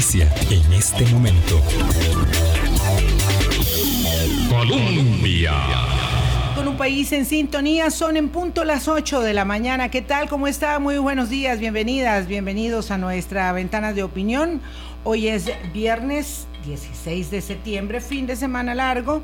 inicia 0.00 0.32
en 0.48 0.72
este 0.72 1.04
momento. 1.12 1.60
Colombia. 4.48 5.52
Con 6.54 6.68
un 6.68 6.78
país 6.78 7.12
en 7.12 7.26
sintonía, 7.26 7.90
son 7.90 8.16
en 8.16 8.30
punto 8.30 8.64
las 8.64 8.88
8 8.88 9.20
de 9.20 9.34
la 9.34 9.44
mañana. 9.44 9.90
¿Qué 9.90 10.00
tal? 10.00 10.30
¿Cómo 10.30 10.46
está? 10.46 10.78
Muy 10.78 10.96
buenos 10.96 11.28
días, 11.28 11.60
bienvenidas, 11.60 12.28
bienvenidos 12.28 12.90
a 12.90 12.96
nuestra 12.96 13.52
ventana 13.52 13.92
de 13.92 14.02
opinión. 14.02 14.62
Hoy 15.04 15.28
es 15.28 15.50
viernes 15.74 16.46
16 16.64 17.30
de 17.30 17.42
septiembre, 17.42 18.00
fin 18.00 18.26
de 18.26 18.36
semana 18.36 18.74
largo 18.74 19.22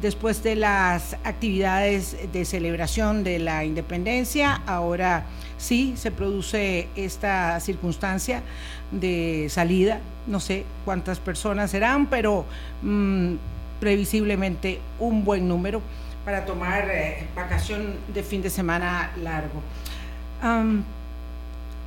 después 0.00 0.42
de 0.42 0.56
las 0.56 1.14
actividades 1.24 2.16
de 2.32 2.44
celebración 2.44 3.24
de 3.24 3.38
la 3.38 3.64
independencia, 3.64 4.62
ahora 4.66 5.26
sí 5.58 5.94
se 5.96 6.10
produce 6.10 6.88
esta 6.96 7.58
circunstancia 7.60 8.42
de 8.90 9.46
salida. 9.50 10.00
No 10.26 10.40
sé 10.40 10.64
cuántas 10.84 11.18
personas 11.18 11.70
serán, 11.70 12.06
pero 12.06 12.44
mm, 12.82 13.34
previsiblemente 13.80 14.80
un 14.98 15.24
buen 15.24 15.46
número 15.48 15.82
para 16.24 16.44
tomar 16.44 16.88
eh, 16.90 17.28
vacación 17.36 17.94
de 18.12 18.22
fin 18.24 18.42
de 18.42 18.50
semana 18.50 19.12
largo. 19.22 19.62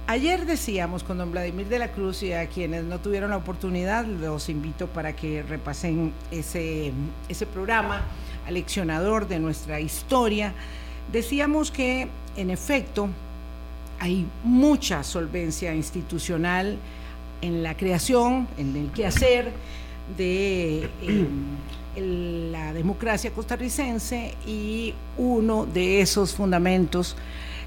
Ayer 0.07 0.45
decíamos 0.45 1.03
con 1.03 1.19
don 1.19 1.31
Vladimir 1.31 1.67
de 1.67 1.77
la 1.77 1.89
Cruz 1.89 2.23
y 2.23 2.33
a 2.33 2.47
quienes 2.47 2.83
no 2.83 2.99
tuvieron 2.99 3.29
la 3.29 3.37
oportunidad, 3.37 4.05
los 4.05 4.49
invito 4.49 4.87
para 4.87 5.15
que 5.15 5.43
repasen 5.43 6.13
ese, 6.31 6.93
ese 7.27 7.45
programa 7.45 8.01
aleccionador 8.47 9.27
de 9.27 9.39
nuestra 9.39 9.79
historia. 9.79 10.53
Decíamos 11.11 11.69
que 11.69 12.07
en 12.37 12.49
efecto 12.49 13.09
hay 13.99 14.25
mucha 14.43 15.03
solvencia 15.03 15.73
institucional 15.75 16.77
en 17.41 17.63
la 17.63 17.75
creación, 17.75 18.47
en 18.57 18.75
el 18.75 18.91
quehacer 18.91 19.51
de 20.17 20.89
eh, 21.01 21.27
la 22.51 22.73
democracia 22.73 23.31
costarricense 23.31 24.35
y 24.45 24.93
uno 25.17 25.65
de 25.65 26.01
esos 26.01 26.33
fundamentos 26.33 27.15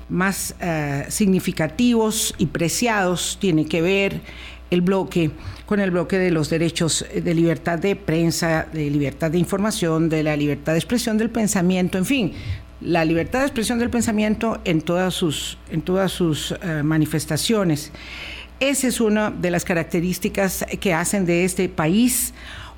más 0.08 0.54
eh, 0.60 1.06
significativos 1.08 2.34
y 2.38 2.46
preciados 2.46 3.38
tiene 3.40 3.66
que 3.66 3.80
ver 3.80 4.20
el 4.70 4.80
bloque 4.80 5.30
con 5.66 5.80
el 5.80 5.90
bloque 5.90 6.18
de 6.18 6.30
los 6.30 6.50
derechos 6.50 7.04
de 7.14 7.34
libertad 7.34 7.78
de 7.78 7.94
prensa, 7.94 8.66
de 8.72 8.90
libertad 8.90 9.30
de 9.30 9.38
información, 9.38 10.08
de 10.08 10.22
la 10.22 10.36
libertad 10.36 10.72
de 10.72 10.78
expresión 10.78 11.18
del 11.18 11.30
pensamiento, 11.30 11.98
en 11.98 12.04
fin, 12.04 12.32
la 12.84 13.04
libertad 13.04 13.40
de 13.40 13.46
expresión 13.46 13.78
del 13.78 13.90
pensamiento 13.90 14.60
en 14.64 14.82
todas 14.82 15.14
sus, 15.14 15.58
en 15.70 15.82
todas 15.82 16.12
sus 16.12 16.52
eh, 16.52 16.82
manifestaciones. 16.82 17.92
Esa 18.60 18.88
es 18.88 19.00
una 19.00 19.30
de 19.30 19.50
las 19.50 19.64
características 19.64 20.64
que 20.80 20.94
hacen 20.94 21.26
de 21.26 21.44
este 21.44 21.68
país 21.68 22.34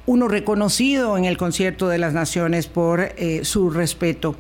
uno 0.06 0.28
reconocido 0.28 1.16
en 1.16 1.24
el 1.24 1.36
concierto 1.36 1.88
de 1.88 1.98
las 1.98 2.12
naciones 2.12 2.66
por 2.66 3.00
eh, 3.00 3.40
su 3.44 3.70
respeto 3.70 4.36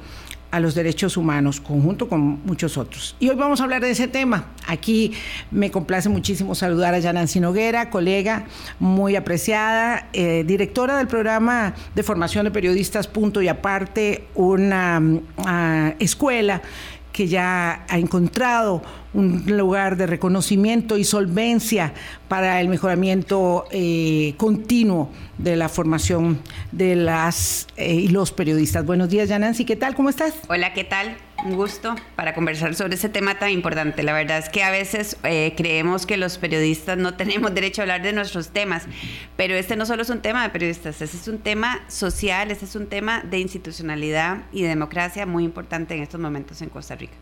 a 0.54 0.60
los 0.60 0.76
derechos 0.76 1.16
humanos, 1.16 1.60
conjunto 1.60 2.08
con 2.08 2.40
muchos 2.44 2.78
otros. 2.78 3.16
Y 3.18 3.28
hoy 3.28 3.34
vamos 3.34 3.60
a 3.60 3.64
hablar 3.64 3.82
de 3.82 3.90
ese 3.90 4.06
tema. 4.06 4.52
Aquí 4.68 5.10
me 5.50 5.72
complace 5.72 6.08
muchísimo 6.08 6.54
saludar 6.54 6.94
a 6.94 7.00
Yanancy 7.00 7.40
Noguera, 7.40 7.90
colega 7.90 8.44
muy 8.78 9.16
apreciada, 9.16 10.08
eh, 10.12 10.44
directora 10.46 10.96
del 10.96 11.08
programa 11.08 11.74
de 11.96 12.04
formación 12.04 12.44
de 12.44 12.52
periodistas 12.52 13.08
Punto 13.08 13.42
y 13.42 13.48
Aparte, 13.48 14.28
una 14.36 15.02
ah, 15.38 15.94
escuela 15.98 16.62
que 17.14 17.28
ya 17.28 17.86
ha 17.88 17.98
encontrado 17.98 18.82
un 19.14 19.44
lugar 19.46 19.96
de 19.96 20.08
reconocimiento 20.08 20.98
y 20.98 21.04
solvencia 21.04 21.94
para 22.26 22.60
el 22.60 22.68
mejoramiento 22.68 23.66
eh, 23.70 24.34
continuo 24.36 25.10
de 25.38 25.54
la 25.54 25.68
formación 25.68 26.40
de 26.72 26.96
las 26.96 27.68
eh, 27.76 27.94
y 27.94 28.08
los 28.08 28.32
periodistas. 28.32 28.84
Buenos 28.84 29.10
días, 29.10 29.28
Yanancy, 29.28 29.64
¿qué 29.64 29.76
tal? 29.76 29.94
¿Cómo 29.94 30.08
estás? 30.08 30.34
Hola, 30.48 30.74
¿qué 30.74 30.82
tal? 30.82 31.16
Un 31.44 31.56
gusto 31.56 31.94
para 32.16 32.32
conversar 32.32 32.74
sobre 32.74 32.94
ese 32.94 33.10
tema 33.10 33.38
tan 33.38 33.50
importante. 33.50 34.02
La 34.02 34.14
verdad 34.14 34.38
es 34.38 34.48
que 34.48 34.62
a 34.62 34.70
veces 34.70 35.18
eh, 35.24 35.52
creemos 35.54 36.06
que 36.06 36.16
los 36.16 36.38
periodistas 36.38 36.96
no 36.96 37.14
tenemos 37.18 37.54
derecho 37.54 37.82
a 37.82 37.84
hablar 37.84 38.00
de 38.00 38.14
nuestros 38.14 38.48
temas, 38.48 38.84
pero 39.36 39.54
este 39.54 39.76
no 39.76 39.84
solo 39.84 40.00
es 40.00 40.08
un 40.08 40.22
tema 40.22 40.42
de 40.42 40.48
periodistas, 40.48 41.02
este 41.02 41.18
es 41.18 41.28
un 41.28 41.38
tema 41.38 41.84
social, 41.88 42.50
este 42.50 42.64
es 42.64 42.74
un 42.76 42.86
tema 42.86 43.22
de 43.22 43.40
institucionalidad 43.40 44.46
y 44.52 44.62
de 44.62 44.68
democracia 44.68 45.26
muy 45.26 45.44
importante 45.44 45.94
en 45.94 46.02
estos 46.02 46.18
momentos 46.18 46.62
en 46.62 46.70
Costa 46.70 46.96
Rica. 46.96 47.14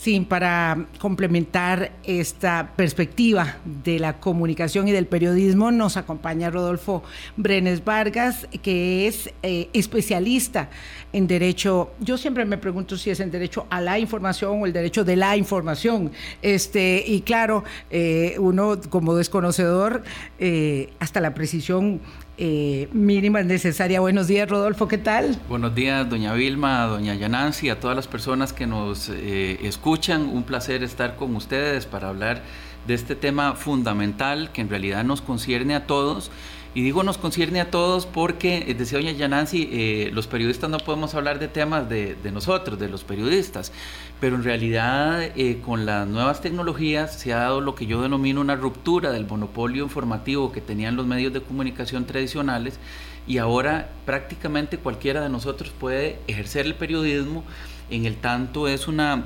Sí, 0.00 0.18
para 0.20 0.86
complementar 0.98 1.92
esta 2.04 2.72
perspectiva 2.74 3.58
de 3.84 3.98
la 3.98 4.18
comunicación 4.18 4.88
y 4.88 4.92
del 4.92 5.04
periodismo, 5.04 5.70
nos 5.72 5.98
acompaña 5.98 6.48
Rodolfo 6.48 7.02
Brenes 7.36 7.84
Vargas, 7.84 8.48
que 8.62 9.06
es 9.06 9.28
eh, 9.42 9.68
especialista 9.74 10.70
en 11.12 11.26
derecho. 11.26 11.90
Yo 12.00 12.16
siempre 12.16 12.46
me 12.46 12.56
pregunto 12.56 12.96
si 12.96 13.10
es 13.10 13.20
en 13.20 13.30
derecho 13.30 13.66
a 13.68 13.82
la 13.82 13.98
información 13.98 14.62
o 14.62 14.64
el 14.64 14.72
derecho 14.72 15.04
de 15.04 15.16
la 15.16 15.36
información. 15.36 16.12
Este, 16.40 17.04
y 17.06 17.20
claro, 17.20 17.64
eh, 17.90 18.36
uno 18.38 18.80
como 18.88 19.14
desconocedor, 19.14 20.02
eh, 20.38 20.94
hasta 20.98 21.20
la 21.20 21.34
precisión 21.34 22.00
eh, 22.42 22.88
mínima 22.92 23.42
necesaria. 23.42 24.00
Buenos 24.00 24.26
días, 24.26 24.48
Rodolfo, 24.48 24.88
¿qué 24.88 24.96
tal? 24.96 25.36
Buenos 25.46 25.74
días, 25.74 26.08
doña 26.08 26.32
Vilma, 26.32 26.86
doña 26.86 27.14
Yanancy, 27.14 27.68
a 27.68 27.78
todas 27.78 27.94
las 27.94 28.08
personas 28.08 28.54
que 28.54 28.66
nos 28.66 29.10
eh, 29.10 29.58
escuchan. 29.62 30.22
Un 30.22 30.44
placer 30.44 30.82
estar 30.82 31.16
con 31.16 31.36
ustedes 31.36 31.84
para 31.84 32.08
hablar 32.08 32.42
de 32.86 32.94
este 32.94 33.14
tema 33.14 33.56
fundamental 33.56 34.50
que 34.52 34.62
en 34.62 34.70
realidad 34.70 35.04
nos 35.04 35.20
concierne 35.20 35.74
a 35.74 35.86
todos 35.86 36.30
y 36.72 36.82
digo 36.82 37.02
nos 37.02 37.18
concierne 37.18 37.60
a 37.60 37.70
todos 37.70 38.06
porque, 38.06 38.64
eh, 38.68 38.74
decía 38.74 38.98
doña 38.98 39.12
Yanancy, 39.12 39.68
eh, 39.72 40.10
los 40.12 40.26
periodistas 40.26 40.70
no 40.70 40.78
podemos 40.78 41.14
hablar 41.14 41.38
de 41.38 41.48
temas 41.48 41.88
de, 41.88 42.16
nosotros, 42.32 42.78
de 42.78 42.88
los 42.88 43.02
periodistas, 43.02 43.72
pero 44.20 44.36
en 44.36 44.44
realidad 44.44 45.22
eh, 45.36 45.60
con 45.64 45.84
las 45.84 46.06
nuevas 46.06 46.40
tecnologías 46.40 47.18
se 47.18 47.32
ha 47.32 47.38
dado 47.38 47.60
lo 47.60 47.74
que 47.74 47.86
yo 47.86 48.02
denomino 48.02 48.40
una 48.40 48.54
ruptura 48.54 49.10
del 49.10 49.26
monopolio 49.26 49.82
informativo 49.82 50.52
que 50.52 50.60
tenían 50.60 50.94
los 50.94 51.06
medios 51.06 51.32
de 51.32 51.40
comunicación 51.40 52.06
tradicionales 52.06 52.78
y 53.26 53.38
ahora 53.38 53.90
prácticamente 54.06 54.78
cualquiera 54.78 55.20
de 55.20 55.28
nosotros 55.28 55.72
puede 55.78 56.18
ejercer 56.28 56.66
el 56.66 56.74
periodismo, 56.74 57.44
en 57.90 58.06
el 58.06 58.16
tanto 58.16 58.68
es 58.68 58.86
una 58.86 59.24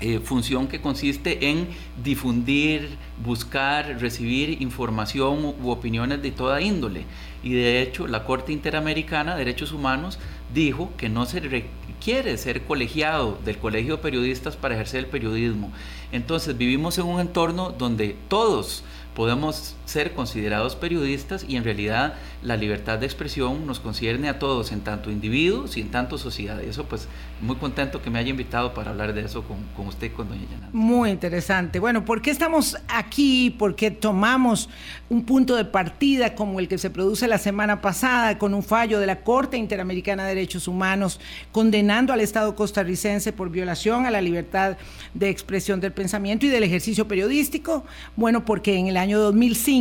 eh, 0.00 0.20
función 0.20 0.68
que 0.68 0.80
consiste 0.80 1.50
en 1.50 1.68
difundir, 2.04 2.96
buscar, 3.24 4.00
recibir 4.00 4.62
información 4.62 5.56
u 5.60 5.70
opiniones 5.70 6.22
de 6.22 6.30
toda 6.30 6.60
índole. 6.60 7.04
Y 7.42 7.54
de 7.54 7.82
hecho, 7.82 8.06
la 8.06 8.24
Corte 8.24 8.52
Interamericana 8.52 9.32
de 9.32 9.40
Derechos 9.40 9.72
Humanos 9.72 10.20
dijo 10.54 10.92
que 10.96 11.08
no 11.08 11.26
se 11.26 11.40
requiere 11.40 12.36
ser 12.36 12.62
colegiado 12.62 13.38
del 13.44 13.58
Colegio 13.58 13.96
de 13.96 14.02
Periodistas 14.02 14.56
para 14.56 14.74
ejercer 14.74 15.00
el 15.00 15.06
periodismo. 15.06 15.72
Entonces, 16.12 16.56
vivimos 16.56 16.96
en 16.98 17.06
un 17.06 17.20
entorno 17.20 17.70
donde 17.70 18.16
todos 18.28 18.84
podemos 19.14 19.74
ser 19.88 20.12
considerados 20.12 20.76
periodistas 20.76 21.46
y 21.48 21.56
en 21.56 21.64
realidad 21.64 22.14
la 22.42 22.56
libertad 22.56 22.98
de 22.98 23.06
expresión 23.06 23.66
nos 23.66 23.80
concierne 23.80 24.28
a 24.28 24.38
todos, 24.38 24.70
en 24.70 24.82
tanto 24.82 25.10
individuos 25.10 25.78
y 25.78 25.80
en 25.80 25.90
tanto 25.90 26.18
sociedad. 26.18 26.60
Y 26.62 26.68
eso 26.68 26.84
pues 26.84 27.08
muy 27.40 27.56
contento 27.56 28.02
que 28.02 28.10
me 28.10 28.18
haya 28.18 28.28
invitado 28.28 28.74
para 28.74 28.90
hablar 28.90 29.14
de 29.14 29.22
eso 29.22 29.44
con, 29.44 29.86
usted 29.86 30.08
y 30.08 30.10
con 30.10 30.28
doña 30.28 30.42
Yana. 30.50 30.68
Muy 30.72 31.10
interesante. 31.10 31.78
Bueno, 31.78 32.04
¿por 32.04 32.20
qué 32.20 32.30
estamos 32.30 32.76
aquí? 32.86 33.48
¿Por 33.50 33.76
qué 33.76 33.90
tomamos 33.90 34.68
un 35.08 35.24
punto 35.24 35.56
de 35.56 35.64
partida 35.64 36.34
como 36.34 36.60
el 36.60 36.68
que 36.68 36.76
se 36.76 36.90
produce 36.90 37.26
la 37.26 37.38
semana 37.38 37.80
pasada 37.80 38.36
con 38.36 38.52
un 38.52 38.62
fallo 38.62 39.00
de 39.00 39.06
la 39.06 39.22
Corte 39.22 39.56
Interamericana 39.56 40.24
de 40.24 40.34
Derechos 40.34 40.68
Humanos 40.68 41.18
condenando 41.50 42.12
al 42.12 42.20
Estado 42.20 42.54
costarricense 42.54 43.32
por 43.32 43.48
violación 43.48 44.04
a 44.04 44.10
la 44.10 44.20
libertad 44.20 44.76
de 45.14 45.30
expresión 45.30 45.80
del 45.80 45.92
pensamiento 45.92 46.44
y 46.44 46.50
del 46.50 46.62
ejercicio 46.62 47.08
periodístico? 47.08 47.86
Bueno, 48.16 48.44
porque 48.44 48.76
en 48.76 48.88
el 48.88 48.98
año 48.98 49.18
2005, 49.18 49.77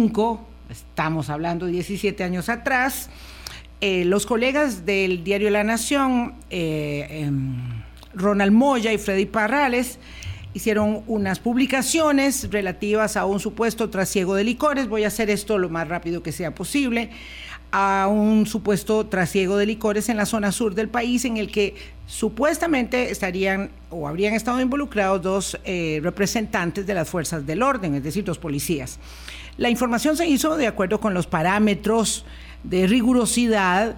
estamos 0.70 1.30
hablando 1.32 1.66
17 1.66 2.24
años 2.24 2.50
atrás, 2.50 3.10
eh, 3.82 4.06
los 4.06 4.28
colegas 4.28 4.86
del 4.86 5.24
diario 5.24 5.50
La 5.50 5.64
Nación, 5.64 6.36
eh, 6.52 7.08
em, 7.10 7.56
Ronald 8.14 8.52
Moya 8.52 8.94
y 8.94 9.00
Freddy 9.00 9.26
Parrales, 9.26 9.98
hicieron 10.54 11.04
unas 11.08 11.40
publicaciones 11.40 12.50
relativas 12.52 13.18
a 13.18 13.26
un 13.26 13.40
supuesto 13.40 13.90
trasiego 13.90 14.36
de 14.36 14.44
licores. 14.44 14.88
Voy 14.88 15.04
a 15.04 15.08
hacer 15.08 15.32
esto 15.32 15.58
lo 15.58 15.70
más 15.70 15.88
rápido 15.88 16.22
que 16.22 16.32
sea 16.32 16.54
posible 16.54 17.10
a 17.72 18.08
un 18.10 18.46
supuesto 18.46 19.06
trasiego 19.08 19.58
de 19.58 19.66
licores 19.66 20.10
en 20.10 20.18
la 20.18 20.26
zona 20.26 20.52
sur 20.52 20.74
del 20.74 20.90
país 20.90 21.26
en 21.26 21.38
el 21.38 21.52
que 21.52 21.76
supuestamente 22.06 23.12
estarían 23.12 23.72
o 23.90 24.08
habrían 24.08 24.34
estado 24.34 24.62
involucrados 24.62 25.22
dos 25.22 25.60
eh, 25.66 26.00
representantes 26.02 26.88
de 26.88 26.94
las 26.94 27.10
fuerzas 27.10 27.46
del 27.46 27.62
orden, 27.62 27.96
es 27.96 28.04
decir, 28.04 28.24
dos 28.24 28.38
policías. 28.38 29.00
La 29.58 29.70
información 29.70 30.16
se 30.16 30.28
hizo 30.28 30.56
de 30.56 30.68
acuerdo 30.68 31.00
con 31.00 31.16
los 31.16 31.26
parámetros 31.26 32.26
de 32.64 32.86
rigurosidad 32.86 33.96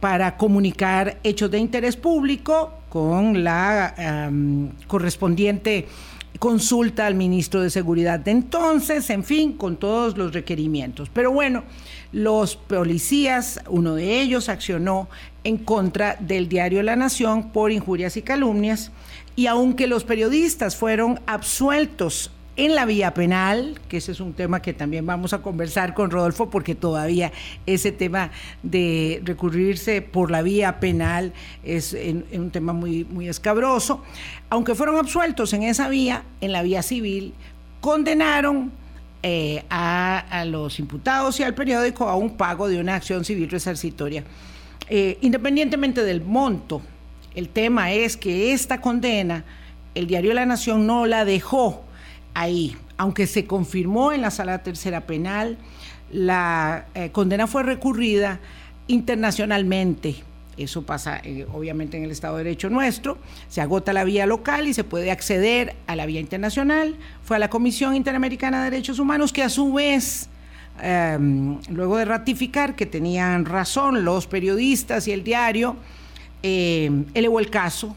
para 0.00 0.36
comunicar 0.36 1.18
hechos 1.24 1.50
de 1.50 1.58
interés 1.58 1.96
público 1.96 2.74
con 2.90 3.42
la 3.42 4.30
correspondiente 4.86 5.88
consulta 6.38 7.06
al 7.06 7.14
ministro 7.14 7.62
de 7.62 7.70
Seguridad 7.70 8.20
de 8.20 8.30
entonces, 8.30 9.08
en 9.10 9.24
fin, 9.24 9.54
con 9.54 9.76
todos 9.76 10.16
los 10.18 10.34
requerimientos. 10.34 11.10
Pero 11.12 11.32
bueno, 11.32 11.64
los 12.12 12.56
policías, 12.56 13.60
uno 13.68 13.94
de 13.94 14.20
ellos 14.20 14.48
accionó 14.48 15.08
en 15.42 15.56
contra 15.56 16.16
del 16.20 16.48
diario 16.48 16.82
La 16.82 16.96
Nación 16.96 17.50
por 17.50 17.72
injurias 17.72 18.16
y 18.18 18.22
calumnias, 18.22 18.92
y 19.36 19.46
aunque 19.46 19.86
los 19.86 20.04
periodistas 20.04 20.76
fueron 20.76 21.20
absueltos 21.26 22.30
en 22.58 22.74
la 22.74 22.86
vía 22.86 23.14
penal, 23.14 23.80
que 23.88 23.98
ese 23.98 24.10
es 24.10 24.18
un 24.18 24.32
tema 24.32 24.60
que 24.60 24.74
también 24.74 25.06
vamos 25.06 25.32
a 25.32 25.40
conversar 25.42 25.94
con 25.94 26.10
Rodolfo, 26.10 26.50
porque 26.50 26.74
todavía 26.74 27.30
ese 27.66 27.92
tema 27.92 28.32
de 28.64 29.22
recurrirse 29.24 30.02
por 30.02 30.32
la 30.32 30.42
vía 30.42 30.80
penal 30.80 31.32
es 31.62 31.96
un 32.32 32.50
tema 32.50 32.72
muy, 32.72 33.04
muy 33.04 33.28
escabroso. 33.28 34.02
Aunque 34.50 34.74
fueron 34.74 34.96
absueltos 34.96 35.52
en 35.52 35.62
esa 35.62 35.88
vía, 35.88 36.24
en 36.40 36.50
la 36.50 36.62
vía 36.62 36.82
civil, 36.82 37.32
condenaron 37.80 38.72
eh, 39.22 39.62
a, 39.70 40.44
los 40.44 40.80
imputados 40.80 41.38
y 41.38 41.44
al 41.44 41.54
periódico 41.54 42.08
a 42.08 42.16
un 42.16 42.36
pago 42.36 42.66
de 42.66 42.80
una 42.80 42.96
acción 42.96 43.24
civil 43.24 43.48
resarcitoria. 43.48 44.24
Eh, 44.88 45.16
independientemente 45.20 46.02
del 46.02 46.22
monto, 46.22 46.82
el 47.36 47.50
tema 47.50 47.92
es 47.92 48.16
que 48.16 48.52
esta 48.52 48.80
condena, 48.80 49.44
el 49.94 50.08
diario 50.08 50.34
La 50.34 50.44
Nación 50.44 50.88
no 50.88 51.06
la 51.06 51.24
dejó 51.24 51.84
ahí. 52.38 52.76
Aunque 52.96 53.26
se 53.26 53.46
confirmó 53.46 54.12
en 54.12 54.22
la 54.22 54.30
sala 54.30 54.62
tercera 54.62 55.06
penal, 55.06 55.58
la 56.10 56.86
eh, 56.94 57.10
condena 57.10 57.46
fue 57.46 57.62
recurrida 57.62 58.40
internacionalmente. 58.86 60.16
Eso 60.56 60.82
pasa 60.82 61.20
eh, 61.22 61.46
obviamente 61.52 61.96
en 61.96 62.04
el 62.04 62.10
Estado 62.10 62.36
de 62.36 62.44
Derecho 62.44 62.70
nuestro. 62.70 63.18
Se 63.48 63.60
agota 63.60 63.92
la 63.92 64.04
vía 64.04 64.26
local 64.26 64.66
y 64.66 64.74
se 64.74 64.84
puede 64.84 65.10
acceder 65.10 65.74
a 65.86 65.94
la 65.94 66.06
vía 66.06 66.20
internacional. 66.20 66.96
Fue 67.22 67.36
a 67.36 67.38
la 67.38 67.50
Comisión 67.50 67.94
Interamericana 67.94 68.64
de 68.64 68.70
Derechos 68.70 68.98
Humanos 68.98 69.32
que 69.32 69.42
a 69.42 69.48
su 69.48 69.72
vez, 69.72 70.28
em, 70.80 71.60
luego 71.70 71.96
de 71.96 72.04
ratificar 72.04 72.74
que 72.74 72.86
tenían 72.86 73.44
razón 73.44 74.04
los 74.04 74.26
periodistas 74.26 75.06
y 75.06 75.12
el 75.12 75.22
diario, 75.22 75.76
em, 76.42 77.04
elevó 77.14 77.38
el 77.38 77.50
caso 77.50 77.94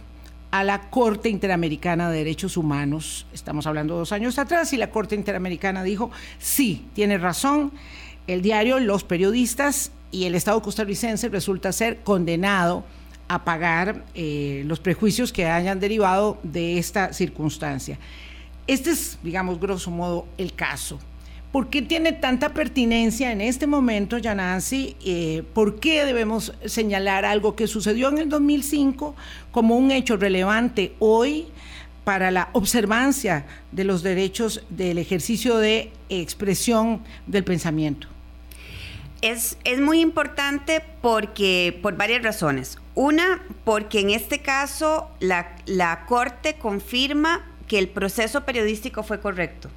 a 0.52 0.64
la 0.64 0.90
Corte 0.90 1.30
Interamericana 1.30 2.10
de 2.10 2.18
Derechos 2.18 2.58
Humanos. 2.58 3.26
Estamos 3.34 3.66
hablando 3.66 3.96
dos 3.96 4.12
años 4.12 4.38
atrás 4.38 4.74
y 4.74 4.78
la 4.78 4.92
Corte 4.92 5.16
Interamericana 5.16 5.84
dijo, 5.84 6.12
sí, 6.40 6.86
tiene 6.94 7.18
razón, 7.18 7.72
el 8.28 8.42
diario, 8.42 8.80
los 8.80 9.04
periodistas 9.04 9.92
y 10.12 10.26
el 10.26 10.36
Estado 10.36 10.62
costarricense 10.62 11.30
resulta 11.30 11.72
ser 11.72 12.02
condenado 12.04 12.84
a 13.30 13.46
pagar 13.46 14.04
eh, 14.14 14.64
los 14.66 14.82
prejuicios 14.82 15.32
que 15.32 15.46
hayan 15.46 15.80
derivado 15.80 16.38
de 16.44 16.78
esta 16.78 17.14
circunstancia. 17.14 17.98
Este 18.68 18.92
es, 18.92 19.18
digamos, 19.24 19.60
grosso 19.60 19.90
modo, 19.90 20.28
el 20.38 20.54
caso. 20.54 21.00
¿Por 21.52 21.70
qué 21.70 21.82
tiene 21.82 22.14
tanta 22.14 22.54
pertinencia 22.54 23.32
en 23.34 23.42
este 23.42 23.68
momento, 23.68 24.18
Yanansi? 24.18 24.96
Eh, 25.04 25.44
¿Por 25.54 25.82
qué 25.82 26.06
debemos 26.06 26.54
señalar 26.66 27.26
algo 27.26 27.58
que 27.58 27.68
sucedió 27.68 28.08
en 28.08 28.20
el 28.20 28.30
2005 28.30 29.16
como 29.52 29.76
un 29.76 29.92
hecho 29.92 30.16
relevante 30.16 30.94
hoy 31.00 31.48
para 32.06 32.32
la 32.32 32.50
observancia 32.54 33.46
de 33.74 33.84
los 33.84 34.02
derechos 34.02 34.64
del 34.70 34.98
ejercicio 34.98 35.58
de 35.58 35.92
expresión 36.08 37.02
del 37.28 37.44
pensamiento? 37.44 38.08
Es, 39.22 39.58
es, 39.66 39.82
muy 39.82 40.00
importante 40.00 40.82
porque, 41.02 41.78
por 41.82 41.98
varias 41.98 42.24
razones. 42.24 42.78
Una, 42.96 43.44
porque 43.66 44.00
en 44.00 44.12
este 44.12 44.40
caso 44.40 45.12
la, 45.20 45.58
la 45.66 46.06
Corte 46.06 46.56
confirma 46.56 47.46
que 47.68 47.78
el 47.78 47.90
proceso 47.90 48.46
periodístico 48.46 49.04
fue 49.04 49.20
correcto. 49.20 49.70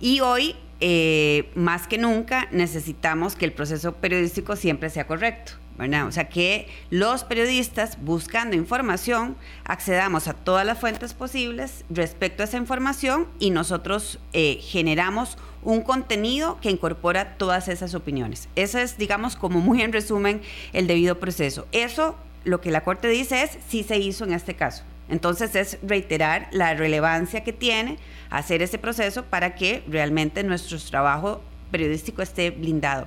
Y 0.00 0.20
hoy 0.20 0.56
eh, 0.86 1.50
más 1.54 1.88
que 1.88 1.96
nunca 1.96 2.46
necesitamos 2.52 3.36
que 3.36 3.46
el 3.46 3.54
proceso 3.54 3.94
periodístico 3.94 4.54
siempre 4.54 4.90
sea 4.90 5.06
correcto. 5.06 5.52
O 5.78 6.12
sea, 6.12 6.28
que 6.28 6.68
los 6.90 7.24
periodistas 7.24 7.96
buscando 8.02 8.54
información 8.54 9.34
accedamos 9.64 10.28
a 10.28 10.34
todas 10.34 10.66
las 10.66 10.78
fuentes 10.78 11.14
posibles 11.14 11.86
respecto 11.88 12.42
a 12.42 12.44
esa 12.44 12.58
información 12.58 13.28
y 13.38 13.48
nosotros 13.48 14.18
eh, 14.34 14.58
generamos 14.60 15.38
un 15.62 15.80
contenido 15.80 16.60
que 16.60 16.70
incorpora 16.70 17.38
todas 17.38 17.68
esas 17.68 17.94
opiniones. 17.94 18.50
Eso 18.54 18.78
es, 18.78 18.98
digamos, 18.98 19.36
como 19.36 19.60
muy 19.60 19.80
en 19.80 19.90
resumen, 19.90 20.42
el 20.74 20.86
debido 20.86 21.18
proceso. 21.18 21.66
Eso, 21.72 22.14
lo 22.44 22.60
que 22.60 22.70
la 22.70 22.82
Corte 22.82 23.08
dice 23.08 23.42
es, 23.42 23.56
sí 23.70 23.84
se 23.84 23.96
hizo 23.96 24.24
en 24.24 24.34
este 24.34 24.54
caso. 24.54 24.84
Entonces 25.08 25.54
es 25.54 25.78
reiterar 25.82 26.48
la 26.52 26.74
relevancia 26.74 27.44
que 27.44 27.52
tiene 27.52 27.98
hacer 28.30 28.62
ese 28.62 28.78
proceso 28.78 29.24
para 29.24 29.54
que 29.54 29.82
realmente 29.86 30.42
nuestro 30.42 30.78
trabajo 30.78 31.42
periodístico 31.70 32.22
esté 32.22 32.50
blindado. 32.50 33.06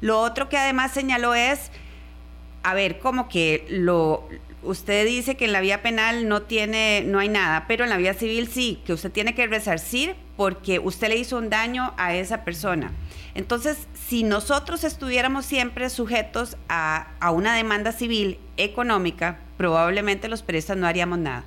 Lo 0.00 0.20
otro 0.20 0.48
que 0.48 0.56
además 0.56 0.92
señaló 0.92 1.34
es, 1.34 1.70
a 2.62 2.74
ver, 2.74 2.98
como 2.98 3.28
que 3.28 3.66
lo, 3.68 4.28
usted 4.62 5.06
dice 5.06 5.36
que 5.36 5.44
en 5.44 5.52
la 5.52 5.60
vía 5.60 5.82
penal 5.82 6.28
no 6.28 6.42
tiene, 6.42 7.02
no 7.06 7.18
hay 7.18 7.28
nada, 7.28 7.66
pero 7.68 7.84
en 7.84 7.90
la 7.90 7.96
vía 7.96 8.14
civil 8.14 8.48
sí, 8.48 8.82
que 8.84 8.92
usted 8.92 9.12
tiene 9.12 9.34
que 9.34 9.46
resarcir 9.46 10.16
porque 10.36 10.78
usted 10.78 11.08
le 11.08 11.16
hizo 11.16 11.38
un 11.38 11.50
daño 11.50 11.94
a 11.96 12.14
esa 12.14 12.44
persona. 12.44 12.92
Entonces, 13.34 13.86
si 13.94 14.22
nosotros 14.22 14.84
estuviéramos 14.84 15.44
siempre 15.46 15.90
sujetos 15.90 16.56
a, 16.68 17.08
a 17.20 17.30
una 17.30 17.54
demanda 17.54 17.92
civil 17.92 18.38
económica, 18.56 19.38
probablemente 19.56 20.28
los 20.28 20.42
periodistas 20.42 20.76
no 20.76 20.86
haríamos 20.86 21.18
nada. 21.18 21.44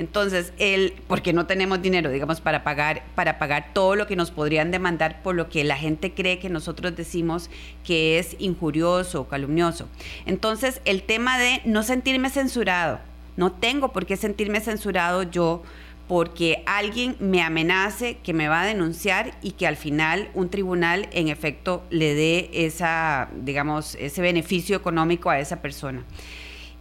Entonces, 0.00 0.54
el, 0.56 0.94
porque 1.08 1.34
no 1.34 1.46
tenemos 1.46 1.82
dinero, 1.82 2.10
digamos, 2.10 2.40
para 2.40 2.64
pagar, 2.64 3.02
para 3.14 3.38
pagar 3.38 3.74
todo 3.74 3.96
lo 3.96 4.06
que 4.06 4.16
nos 4.16 4.30
podrían 4.30 4.70
demandar 4.70 5.22
por 5.22 5.34
lo 5.34 5.50
que 5.50 5.62
la 5.62 5.76
gente 5.76 6.14
cree 6.14 6.38
que 6.38 6.48
nosotros 6.48 6.96
decimos 6.96 7.50
que 7.84 8.18
es 8.18 8.34
injurioso 8.38 9.20
o 9.20 9.28
calumnioso. 9.28 9.88
Entonces, 10.24 10.80
el 10.86 11.02
tema 11.02 11.38
de 11.38 11.60
no 11.66 11.82
sentirme 11.82 12.30
censurado, 12.30 12.98
no 13.36 13.52
tengo 13.52 13.92
por 13.92 14.06
qué 14.06 14.16
sentirme 14.16 14.60
censurado 14.60 15.22
yo 15.22 15.62
porque 16.10 16.64
alguien 16.66 17.14
me 17.20 17.40
amenace 17.40 18.16
que 18.24 18.32
me 18.32 18.48
va 18.48 18.62
a 18.62 18.66
denunciar 18.66 19.38
y 19.42 19.52
que 19.52 19.68
al 19.68 19.76
final 19.76 20.28
un 20.34 20.50
tribunal 20.50 21.08
en 21.12 21.28
efecto 21.28 21.84
le 21.88 22.16
dé 22.16 22.50
esa, 22.52 23.28
digamos, 23.32 23.94
ese 23.94 24.20
beneficio 24.20 24.76
económico 24.76 25.30
a 25.30 25.38
esa 25.38 25.62
persona. 25.62 26.04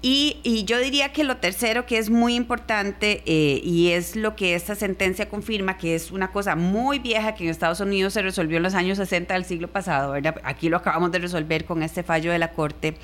Y, 0.02 0.64
yo 0.66 0.80
diría 0.80 1.14
que 1.14 1.24
lo 1.24 1.38
tercero 1.38 1.86
que 1.86 2.00
es 2.00 2.10
muy 2.10 2.34
importante 2.34 3.22
eh, 3.28 3.62
y 3.64 3.90
es 3.90 4.16
lo 4.16 4.36
que 4.36 4.56
esta 4.56 4.74
sentencia 4.74 5.30
confirma, 5.30 5.78
que 5.78 5.94
es 5.94 6.10
una 6.10 6.32
cosa 6.32 6.56
muy 6.56 6.98
vieja 6.98 7.36
que 7.36 7.44
en 7.44 7.52
Estados 7.52 7.82
Unidos 7.82 8.14
se 8.14 8.24
resolvió 8.24 8.58
en 8.58 8.64
los 8.64 8.74
años 8.74 8.98
60 8.98 9.36
del 9.36 9.46
siglo 9.46 9.68
pasado, 9.68 10.16
aquí 10.44 10.70
lo 10.70 10.78
acabamos 10.78 11.12
de 11.12 11.20
resolver 11.20 11.66
con 11.66 11.84
este 11.84 12.02
fallo 12.02 12.32
de 12.32 12.40
la 12.40 12.52
Corte, 12.54 12.96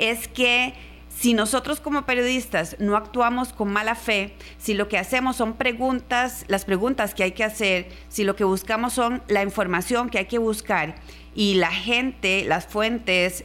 es 0.00 0.26
que 0.26 0.74
si 1.20 1.34
nosotros 1.34 1.80
como 1.80 2.06
periodistas 2.06 2.76
no 2.78 2.96
actuamos 2.96 3.52
con 3.52 3.70
mala 3.70 3.94
fe, 3.94 4.34
si 4.56 4.72
lo 4.72 4.88
que 4.88 4.96
hacemos 4.96 5.36
son 5.36 5.52
preguntas, 5.52 6.46
las 6.48 6.64
preguntas 6.64 7.12
que 7.14 7.22
hay 7.22 7.32
que 7.32 7.44
hacer, 7.44 7.88
si 8.08 8.24
lo 8.24 8.36
que 8.36 8.44
buscamos 8.44 8.94
son 8.94 9.22
la 9.28 9.42
información 9.42 10.08
que 10.08 10.16
hay 10.16 10.24
que 10.24 10.38
buscar 10.38 10.94
y 11.34 11.56
la 11.56 11.70
gente, 11.70 12.46
las 12.46 12.66
fuentes, 12.66 13.44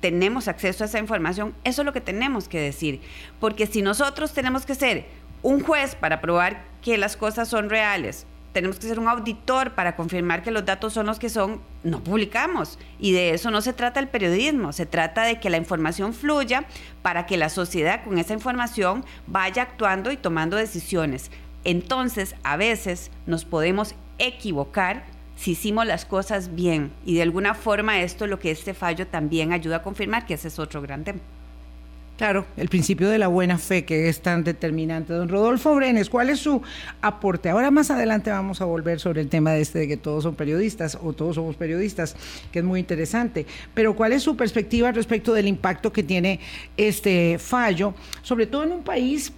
tenemos 0.00 0.48
acceso 0.48 0.84
a 0.84 0.86
esa 0.86 0.98
información, 0.98 1.54
eso 1.64 1.80
es 1.80 1.86
lo 1.86 1.94
que 1.94 2.02
tenemos 2.02 2.46
que 2.46 2.60
decir. 2.60 3.00
Porque 3.40 3.66
si 3.66 3.80
nosotros 3.80 4.34
tenemos 4.34 4.66
que 4.66 4.74
ser 4.74 5.06
un 5.40 5.60
juez 5.60 5.94
para 5.94 6.20
probar 6.20 6.66
que 6.82 6.98
las 6.98 7.16
cosas 7.16 7.48
son 7.48 7.70
reales, 7.70 8.26
tenemos 8.54 8.78
que 8.78 8.86
ser 8.86 9.00
un 9.00 9.08
auditor 9.08 9.72
para 9.74 9.96
confirmar 9.96 10.42
que 10.42 10.52
los 10.52 10.64
datos 10.64 10.92
son 10.92 11.06
los 11.06 11.18
que 11.18 11.28
son, 11.28 11.60
no 11.82 12.02
publicamos. 12.02 12.78
Y 13.00 13.12
de 13.12 13.30
eso 13.30 13.50
no 13.50 13.60
se 13.60 13.72
trata 13.72 13.98
el 13.98 14.08
periodismo, 14.08 14.72
se 14.72 14.86
trata 14.86 15.24
de 15.24 15.40
que 15.40 15.50
la 15.50 15.56
información 15.56 16.14
fluya 16.14 16.64
para 17.02 17.26
que 17.26 17.36
la 17.36 17.48
sociedad 17.48 18.04
con 18.04 18.16
esa 18.16 18.32
información 18.32 19.04
vaya 19.26 19.62
actuando 19.62 20.12
y 20.12 20.16
tomando 20.16 20.56
decisiones. 20.56 21.32
Entonces, 21.64 22.36
a 22.44 22.56
veces 22.56 23.10
nos 23.26 23.44
podemos 23.44 23.96
equivocar 24.18 25.04
si 25.34 25.50
hicimos 25.50 25.84
las 25.84 26.04
cosas 26.04 26.54
bien. 26.54 26.92
Y 27.04 27.16
de 27.16 27.22
alguna 27.22 27.54
forma 27.54 28.00
esto 28.02 28.24
es 28.24 28.30
lo 28.30 28.38
que 28.38 28.52
este 28.52 28.72
fallo 28.72 29.08
también 29.08 29.52
ayuda 29.52 29.76
a 29.76 29.82
confirmar, 29.82 30.26
que 30.26 30.34
ese 30.34 30.46
es 30.46 30.60
otro 30.60 30.80
gran 30.80 31.02
tema. 31.02 31.20
Claro, 32.16 32.46
el 32.56 32.68
principio 32.68 33.08
de 33.08 33.18
la 33.18 33.26
buena 33.26 33.58
fe 33.58 33.84
que 33.84 34.08
es 34.08 34.20
tan 34.20 34.44
determinante. 34.44 35.12
Don 35.12 35.28
Rodolfo 35.28 35.74
Brenes, 35.74 36.08
¿cuál 36.08 36.30
es 36.30 36.38
su 36.38 36.62
aporte? 37.02 37.48
Ahora 37.48 37.72
más 37.72 37.90
adelante 37.90 38.30
vamos 38.30 38.60
a 38.60 38.66
volver 38.66 39.00
sobre 39.00 39.20
el 39.20 39.28
tema 39.28 39.50
de 39.50 39.60
este 39.60 39.80
de 39.80 39.88
que 39.88 39.96
todos 39.96 40.22
son 40.22 40.36
periodistas 40.36 40.96
o 41.02 41.12
todos 41.12 41.34
somos 41.34 41.56
periodistas, 41.56 42.14
que 42.52 42.60
es 42.60 42.64
muy 42.64 42.78
interesante. 42.78 43.46
Pero 43.74 43.96
¿cuál 43.96 44.12
es 44.12 44.22
su 44.22 44.36
perspectiva 44.36 44.92
respecto 44.92 45.34
del 45.34 45.48
impacto 45.48 45.92
que 45.92 46.04
tiene 46.04 46.38
este 46.76 47.36
fallo, 47.40 47.94
sobre 48.22 48.46
todo 48.46 48.62
en 48.62 48.70
un 48.70 48.84
país 48.84 49.32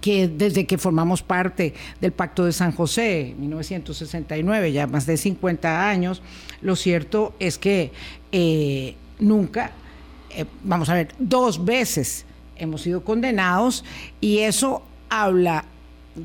que 0.00 0.26
desde 0.26 0.66
que 0.66 0.78
formamos 0.78 1.22
parte 1.22 1.74
del 2.00 2.12
Pacto 2.12 2.46
de 2.46 2.52
San 2.52 2.72
José, 2.72 3.34
1969, 3.38 4.72
ya 4.72 4.86
más 4.88 5.06
de 5.06 5.16
50 5.16 5.88
años, 5.88 6.22
lo 6.62 6.74
cierto 6.74 7.34
es 7.38 7.58
que 7.58 7.92
eh, 8.32 8.96
nunca, 9.20 9.72
eh, 10.36 10.46
vamos 10.64 10.88
a 10.88 10.94
ver, 10.94 11.08
dos 11.18 11.64
veces 11.64 12.24
hemos 12.56 12.82
sido 12.82 13.02
condenados 13.02 13.84
y 14.20 14.38
eso 14.38 14.82
habla 15.08 15.64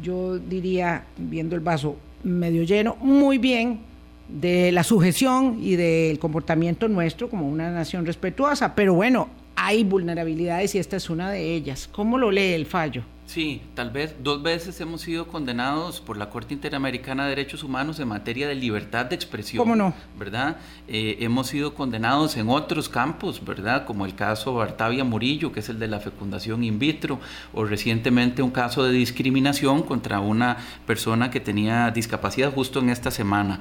yo 0.02 0.38
diría, 0.38 1.06
viendo 1.18 1.56
el 1.56 1.62
vaso 1.62 1.98
medio 2.24 2.64
lleno, 2.64 2.98
muy 3.00 3.38
bien 3.38 3.80
de 4.28 4.72
la 4.72 4.84
sujeción 4.84 5.60
y 5.62 5.76
del 5.76 6.20
comportamiento 6.20 6.88
nuestro 6.88 7.30
como 7.30 7.48
una 7.48 7.72
nación 7.72 8.06
respetuosa, 8.06 8.76
pero 8.76 8.94
bueno, 8.94 9.30
hay 9.56 9.84
vulnerabilidades 9.84 10.76
y 10.76 10.80
esta 10.80 10.98
es 10.98 11.10
una 11.10 11.32
de 11.32 11.56
ellas. 11.56 11.90
¿Cómo 11.92 12.18
lo 12.18 12.32
lee 12.32 12.54
el 12.54 12.66
fallo? 12.66 13.04
Sí, 13.28 13.62
tal 13.76 13.92
vez 13.92 14.16
dos 14.24 14.42
veces 14.42 14.80
hemos 14.80 15.02
sido 15.02 15.28
condenados 15.28 16.00
por 16.00 16.16
la 16.16 16.30
Corte 16.30 16.54
Interamericana 16.54 17.24
de 17.24 17.32
Derechos 17.32 17.62
Humanos 17.62 18.00
en 18.00 18.08
materia 18.08 18.48
de 18.48 18.56
libertad 18.56 19.06
de 19.06 19.16
expresión. 19.16 19.60
¿Cómo 19.60 19.76
no? 19.76 19.94
¿Verdad? 20.18 20.56
Eh, 20.88 21.18
hemos 21.20 21.48
sido 21.48 21.74
condenados 21.74 22.38
en 22.38 22.48
otros 22.48 22.88
campos, 22.88 23.44
¿verdad? 23.44 23.86
Como 23.86 24.06
el 24.06 24.16
caso 24.16 24.54
Bartavia 24.54 25.04
Murillo, 25.04 25.52
que 25.52 25.60
es 25.60 25.68
el 25.68 25.78
de 25.78 25.90
la 25.90 26.00
fecundación 26.00 26.64
in 26.64 26.80
vitro, 26.80 27.20
o 27.54 27.66
recientemente 27.66 28.42
un 28.42 28.52
caso 28.52 28.86
de 28.86 28.94
discriminación 28.94 29.84
contra 29.84 30.22
una 30.22 30.56
persona 30.86 31.30
que 31.30 31.42
tenía 31.42 31.92
discapacidad 31.92 32.54
justo 32.54 32.80
en 32.80 32.90
esta 32.90 33.12
semana 33.12 33.60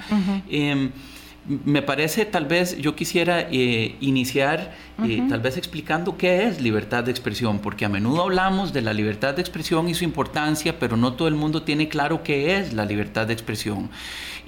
me 1.48 1.82
parece, 1.82 2.24
tal 2.24 2.46
vez 2.46 2.76
yo 2.78 2.96
quisiera 2.96 3.40
eh, 3.50 3.96
iniciar, 4.00 4.74
eh, 5.04 5.22
tal 5.28 5.40
vez 5.40 5.56
explicando 5.56 6.16
qué 6.16 6.44
es 6.44 6.60
libertad 6.60 7.04
de 7.04 7.10
expresión, 7.10 7.60
porque 7.60 7.84
a 7.84 7.88
menudo 7.88 8.22
hablamos 8.22 8.72
de 8.72 8.82
la 8.82 8.92
libertad 8.92 9.34
de 9.34 9.42
expresión 9.42 9.88
y 9.88 9.94
su 9.94 10.04
importancia, 10.04 10.78
pero 10.78 10.96
no 10.96 11.12
todo 11.12 11.28
el 11.28 11.34
mundo 11.34 11.62
tiene 11.62 11.88
claro 11.88 12.22
qué 12.22 12.56
es 12.56 12.72
la 12.72 12.84
libertad 12.84 13.26
de 13.26 13.32
expresión. 13.32 13.90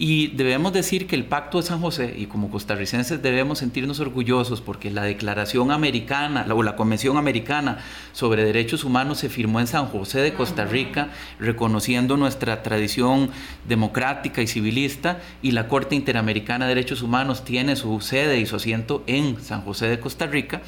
Y 0.00 0.28
debemos 0.28 0.72
decir 0.72 1.08
que 1.08 1.16
el 1.16 1.24
Pacto 1.24 1.58
de 1.58 1.66
San 1.66 1.80
José, 1.80 2.14
y 2.16 2.26
como 2.26 2.52
costarricenses 2.52 3.20
debemos 3.20 3.58
sentirnos 3.58 3.98
orgullosos 3.98 4.60
porque 4.60 4.92
la 4.92 5.02
Declaración 5.02 5.72
Americana 5.72 6.46
o 6.54 6.62
la 6.62 6.76
Convención 6.76 7.16
Americana 7.16 7.78
sobre 8.12 8.44
Derechos 8.44 8.84
Humanos 8.84 9.18
se 9.18 9.28
firmó 9.28 9.58
en 9.58 9.66
San 9.66 9.86
José 9.86 10.20
de 10.20 10.34
Costa 10.34 10.64
Rica, 10.66 11.10
reconociendo 11.40 12.16
nuestra 12.16 12.62
tradición 12.62 13.30
democrática 13.66 14.40
y 14.40 14.46
civilista, 14.46 15.20
y 15.42 15.50
la 15.50 15.66
Corte 15.66 15.96
Interamericana 15.96 16.66
de 16.66 16.76
Derechos 16.76 17.02
Humanos 17.02 17.44
tiene 17.44 17.74
su 17.74 18.00
sede 18.00 18.38
y 18.38 18.46
su 18.46 18.54
asiento 18.54 19.02
en 19.08 19.42
San 19.42 19.62
José 19.62 19.88
de 19.88 19.98
Costa 19.98 20.26
Rica. 20.26 20.62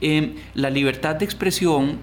Eh, 0.00 0.34
la 0.54 0.70
libertad 0.70 1.16
de 1.16 1.26
expresión 1.26 1.98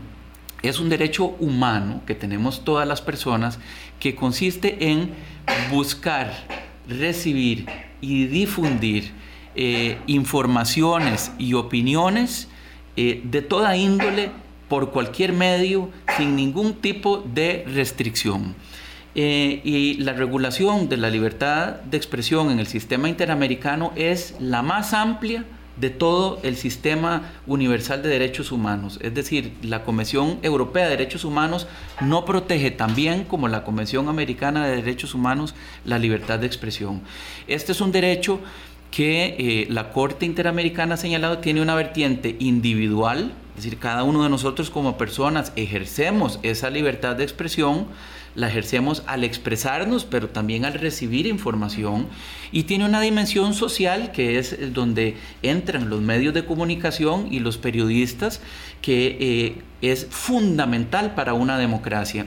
es 0.61 0.79
un 0.79 0.89
derecho 0.89 1.35
humano 1.39 2.01
que 2.05 2.15
tenemos 2.15 2.63
todas 2.63 2.87
las 2.87 3.01
personas 3.01 3.59
que 3.99 4.15
consiste 4.15 4.89
en 4.91 5.11
buscar, 5.71 6.33
recibir 6.87 7.65
y 8.01 8.25
difundir 8.25 9.11
eh, 9.55 9.97
informaciones 10.07 11.31
y 11.37 11.53
opiniones 11.53 12.47
eh, 12.95 13.21
de 13.23 13.41
toda 13.41 13.75
índole 13.75 14.31
por 14.67 14.91
cualquier 14.91 15.33
medio 15.33 15.89
sin 16.17 16.35
ningún 16.35 16.75
tipo 16.75 17.17
de 17.17 17.65
restricción. 17.67 18.55
Eh, 19.15 19.61
y 19.63 19.95
la 19.95 20.13
regulación 20.13 20.87
de 20.87 20.97
la 20.97 21.09
libertad 21.09 21.81
de 21.81 21.97
expresión 21.97 22.51
en 22.51 22.59
el 22.59 22.67
sistema 22.67 23.09
interamericano 23.09 23.91
es 23.95 24.35
la 24.39 24.61
más 24.61 24.93
amplia 24.93 25.45
de 25.79 25.89
todo 25.89 26.39
el 26.43 26.55
sistema 26.55 27.31
universal 27.47 28.01
de 28.03 28.09
derechos 28.09 28.51
humanos. 28.51 28.99
Es 29.01 29.13
decir, 29.13 29.53
la 29.61 29.83
Convención 29.83 30.39
Europea 30.41 30.85
de 30.85 30.91
Derechos 30.91 31.23
Humanos 31.23 31.67
no 32.01 32.25
protege 32.25 32.71
tan 32.71 32.95
bien 32.95 33.23
como 33.23 33.47
la 33.47 33.63
Convención 33.63 34.09
Americana 34.09 34.67
de 34.67 34.77
Derechos 34.77 35.13
Humanos 35.13 35.55
la 35.85 35.99
libertad 35.99 36.39
de 36.39 36.47
expresión. 36.47 37.01
Este 37.47 37.71
es 37.71 37.81
un 37.81 37.91
derecho 37.91 38.39
que 38.91 39.35
eh, 39.37 39.67
la 39.69 39.91
Corte 39.91 40.25
Interamericana 40.25 40.95
ha 40.95 40.97
señalado 40.97 41.37
tiene 41.37 41.61
una 41.61 41.75
vertiente 41.75 42.35
individual, 42.39 43.31
decir, 43.63 43.79
cada 43.79 44.03
uno 44.03 44.23
de 44.23 44.29
nosotros 44.29 44.69
como 44.69 44.97
personas 44.97 45.51
ejercemos 45.55 46.39
esa 46.43 46.69
libertad 46.69 47.15
de 47.15 47.23
expresión, 47.23 47.87
la 48.35 48.47
ejercemos 48.47 49.03
al 49.07 49.23
expresarnos, 49.23 50.05
pero 50.05 50.29
también 50.29 50.65
al 50.65 50.73
recibir 50.73 51.27
información. 51.27 52.07
Y 52.51 52.63
tiene 52.63 52.85
una 52.85 53.01
dimensión 53.01 53.53
social 53.53 54.11
que 54.11 54.39
es 54.39 54.73
donde 54.73 55.17
entran 55.41 55.89
los 55.89 56.01
medios 56.01 56.33
de 56.33 56.45
comunicación 56.45 57.27
y 57.31 57.39
los 57.39 57.57
periodistas, 57.57 58.41
que 58.81 59.17
eh, 59.19 59.61
es 59.81 60.07
fundamental 60.09 61.15
para 61.15 61.33
una 61.33 61.57
democracia. 61.57 62.25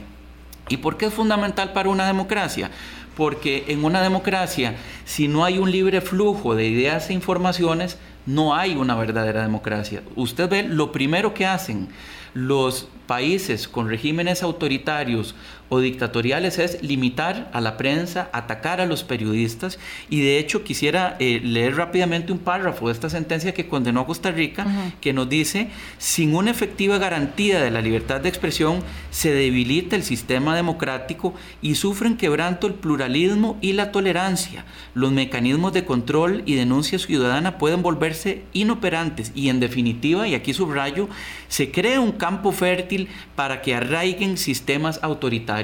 ¿Y 0.69 0.77
por 0.77 0.97
qué 0.97 1.07
es 1.07 1.13
fundamental 1.13 1.73
para 1.73 1.89
una 1.89 2.07
democracia? 2.07 2.71
Porque 3.15 3.65
en 3.67 3.83
una 3.83 4.01
democracia, 4.01 4.75
si 5.05 5.27
no 5.27 5.45
hay 5.45 5.57
un 5.57 5.71
libre 5.71 6.01
flujo 6.01 6.55
de 6.55 6.67
ideas 6.67 7.09
e 7.09 7.13
informaciones, 7.13 7.97
no 8.25 8.55
hay 8.55 8.75
una 8.75 8.95
verdadera 8.95 9.41
democracia. 9.41 10.03
Usted 10.15 10.49
ve 10.49 10.63
lo 10.63 10.91
primero 10.91 11.33
que 11.33 11.45
hacen 11.45 11.89
los 12.33 12.87
países 13.05 13.67
con 13.67 13.89
regímenes 13.89 14.43
autoritarios 14.43 15.35
o 15.73 15.79
dictatoriales 15.79 16.59
es 16.59 16.83
limitar 16.83 17.49
a 17.51 17.59
la 17.59 17.77
prensa, 17.77 18.29
atacar 18.31 18.79
a 18.79 18.85
los 18.85 19.03
periodistas 19.03 19.79
y 20.07 20.21
de 20.21 20.37
hecho 20.37 20.63
quisiera 20.63 21.15
eh, 21.19 21.41
leer 21.43 21.77
rápidamente 21.77 22.31
un 22.31 22.37
párrafo 22.37 22.87
de 22.87 22.93
esta 22.93 23.09
sentencia 23.09 23.55
que 23.55 23.67
condenó 23.67 24.01
a 24.01 24.05
Costa 24.05 24.29
Rica 24.29 24.67
que 25.01 25.13
nos 25.13 25.27
dice, 25.27 25.69
sin 25.97 26.35
una 26.35 26.51
efectiva 26.51 26.99
garantía 26.99 27.59
de 27.59 27.71
la 27.71 27.81
libertad 27.81 28.21
de 28.21 28.29
expresión 28.29 28.83
se 29.09 29.33
debilita 29.33 29.95
el 29.95 30.03
sistema 30.03 30.55
democrático 30.55 31.33
y 31.63 31.73
sufren 31.73 32.17
quebranto 32.17 32.67
el 32.67 32.75
pluralismo 32.75 33.57
y 33.59 33.73
la 33.73 33.91
tolerancia. 33.91 34.65
Los 34.93 35.11
mecanismos 35.11 35.73
de 35.73 35.85
control 35.85 36.43
y 36.45 36.53
denuncia 36.53 36.99
ciudadana 36.99 37.57
pueden 37.57 37.81
volverse 37.81 38.43
inoperantes 38.53 39.31
y 39.33 39.49
en 39.49 39.59
definitiva, 39.59 40.27
y 40.27 40.35
aquí 40.35 40.53
subrayo, 40.53 41.09
se 41.47 41.71
crea 41.71 41.99
un 41.99 42.11
campo 42.11 42.51
fértil 42.51 43.07
para 43.35 43.63
que 43.63 43.73
arraiguen 43.73 44.37
sistemas 44.37 44.99
autoritarios. 45.01 45.62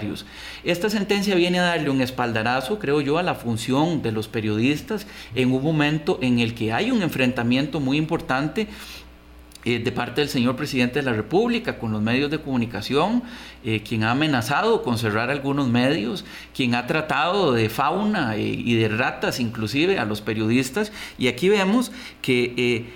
Esta 0.63 0.89
sentencia 0.89 1.35
viene 1.35 1.59
a 1.59 1.63
darle 1.63 1.89
un 1.89 2.01
espaldarazo, 2.01 2.79
creo 2.79 3.01
yo, 3.01 3.17
a 3.17 3.23
la 3.23 3.35
función 3.35 4.01
de 4.01 4.11
los 4.11 4.27
periodistas 4.27 5.07
en 5.35 5.51
un 5.51 5.63
momento 5.63 6.19
en 6.21 6.39
el 6.39 6.53
que 6.53 6.73
hay 6.73 6.91
un 6.91 7.01
enfrentamiento 7.01 7.79
muy 7.79 7.97
importante 7.97 8.67
eh, 9.65 9.79
de 9.79 9.91
parte 9.91 10.21
del 10.21 10.29
señor 10.29 10.55
presidente 10.55 10.99
de 10.99 11.03
la 11.03 11.11
República 11.11 11.77
con 11.77 11.91
los 11.91 12.01
medios 12.01 12.31
de 12.31 12.39
comunicación, 12.39 13.23
eh, 13.65 13.83
quien 13.83 14.05
ha 14.05 14.11
amenazado 14.11 14.83
con 14.83 14.97
cerrar 14.97 15.29
algunos 15.29 15.67
medios, 15.67 16.23
quien 16.55 16.75
ha 16.75 16.87
tratado 16.87 17.51
de 17.51 17.67
fauna 17.67 18.37
eh, 18.37 18.41
y 18.41 18.75
de 18.75 18.87
ratas 18.87 19.41
inclusive 19.41 19.99
a 19.99 20.05
los 20.05 20.21
periodistas. 20.21 20.93
Y 21.17 21.27
aquí 21.27 21.49
vemos 21.49 21.91
que 22.21 22.87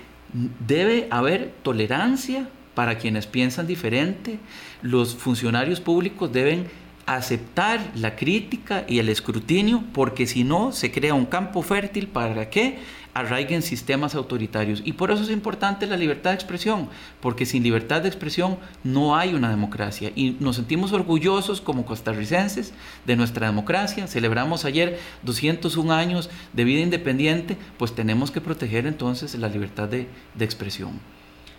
debe 0.66 1.06
haber 1.10 1.52
tolerancia 1.62 2.48
para 2.74 2.96
quienes 2.96 3.26
piensan 3.26 3.66
diferente. 3.66 4.38
Los 4.80 5.14
funcionarios 5.14 5.80
públicos 5.80 6.32
deben 6.32 6.66
aceptar 7.06 7.92
la 7.94 8.16
crítica 8.16 8.84
y 8.88 8.98
el 8.98 9.08
escrutinio 9.08 9.84
porque 9.92 10.26
si 10.26 10.44
no 10.44 10.72
se 10.72 10.90
crea 10.90 11.14
un 11.14 11.26
campo 11.26 11.62
fértil 11.62 12.08
para 12.08 12.48
que 12.50 12.78
arraiguen 13.14 13.62
sistemas 13.62 14.14
autoritarios. 14.14 14.82
Y 14.84 14.92
por 14.92 15.10
eso 15.10 15.22
es 15.22 15.30
importante 15.30 15.86
la 15.86 15.96
libertad 15.96 16.30
de 16.30 16.36
expresión, 16.36 16.88
porque 17.20 17.46
sin 17.46 17.62
libertad 17.62 18.02
de 18.02 18.08
expresión 18.08 18.58
no 18.82 19.16
hay 19.16 19.34
una 19.34 19.50
democracia. 19.50 20.10
Y 20.14 20.36
nos 20.40 20.56
sentimos 20.56 20.92
orgullosos 20.92 21.60
como 21.60 21.86
costarricenses 21.86 22.74
de 23.06 23.16
nuestra 23.16 23.46
democracia. 23.46 24.08
Celebramos 24.08 24.64
ayer 24.64 24.98
201 25.22 25.92
años 25.94 26.28
de 26.52 26.64
vida 26.64 26.80
independiente, 26.80 27.56
pues 27.78 27.94
tenemos 27.94 28.32
que 28.32 28.40
proteger 28.40 28.86
entonces 28.86 29.34
la 29.36 29.48
libertad 29.48 29.88
de, 29.88 30.08
de 30.34 30.44
expresión. 30.44 30.98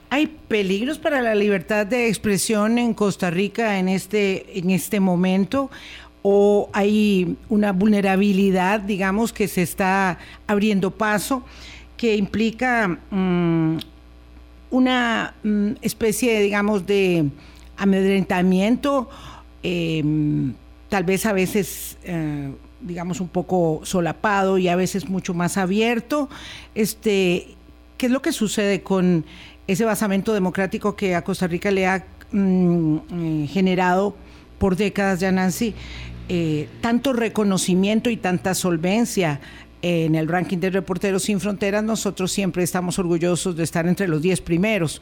¿Hay 0.10 0.28
peligros 0.28 1.00
para 1.00 1.22
la 1.22 1.36
libertad 1.36 1.86
de 1.86 2.08
expresión 2.08 2.78
en 2.78 2.94
Costa 2.94 3.32
Rica 3.32 3.80
en 3.80 3.90
este, 3.90 4.60
en 4.60 4.70
este 4.70 5.00
momento? 5.00 5.72
¿O 6.22 6.70
hay 6.74 7.38
una 7.50 7.72
vulnerabilidad, 7.72 8.80
digamos, 8.80 9.34
que 9.34 9.48
se 9.48 9.62
está 9.62 10.18
abriendo 10.48 10.92
paso, 10.92 11.44
que 11.98 12.16
implica 12.16 12.88
mm, 13.10 13.78
una 14.72 15.34
mm, 15.44 15.72
especie, 15.82 16.40
digamos, 16.42 16.86
de 16.86 17.30
amedrentamiento, 17.78 19.10
em, 19.64 20.54
tal 20.90 21.04
vez 21.04 21.26
a 21.26 21.34
veces... 21.34 21.98
Eh, 22.04 22.52
digamos 22.82 23.20
un 23.20 23.30
poco 23.30 23.82
solapado 23.84 24.60
y 24.60 24.68
a 24.68 24.76
veces 24.76 25.10
mucho 25.10 25.34
más 25.34 25.58
abierto. 25.58 26.30
Este, 26.76 27.56
¿qué 27.98 28.06
es 28.06 28.12
lo 28.12 28.22
que 28.22 28.32
sucede 28.32 28.82
con 28.82 29.26
ese 29.68 29.86
basamento 29.86 30.34
democrático 30.34 30.96
que 30.96 31.16
a 31.16 31.24
Costa 31.24 31.48
Rica 31.48 31.72
le 31.72 31.88
ha 31.88 32.06
mm, 32.32 32.98
eh, 32.98 33.48
generado 33.48 34.16
por 34.60 34.76
décadas 34.76 35.20
ya, 35.20 35.32
Nancy, 35.32 35.74
eh, 36.30 36.70
tanto 36.82 37.14
reconocimiento 37.14 38.10
y 38.10 38.18
tanta 38.18 38.54
solvencia 38.54 39.42
en 39.82 40.16
el 40.16 40.28
ranking 40.28 40.58
de 40.58 40.72
Reporteros 40.72 41.24
Sin 41.24 41.40
Fronteras, 41.40 41.84
nosotros 41.84 42.32
siempre 42.32 42.64
estamos 42.64 42.98
orgullosos 42.98 43.56
de 43.56 43.64
estar 43.64 43.86
entre 43.88 44.08
los 44.08 44.22
10 44.22 44.42
primeros. 44.42 45.02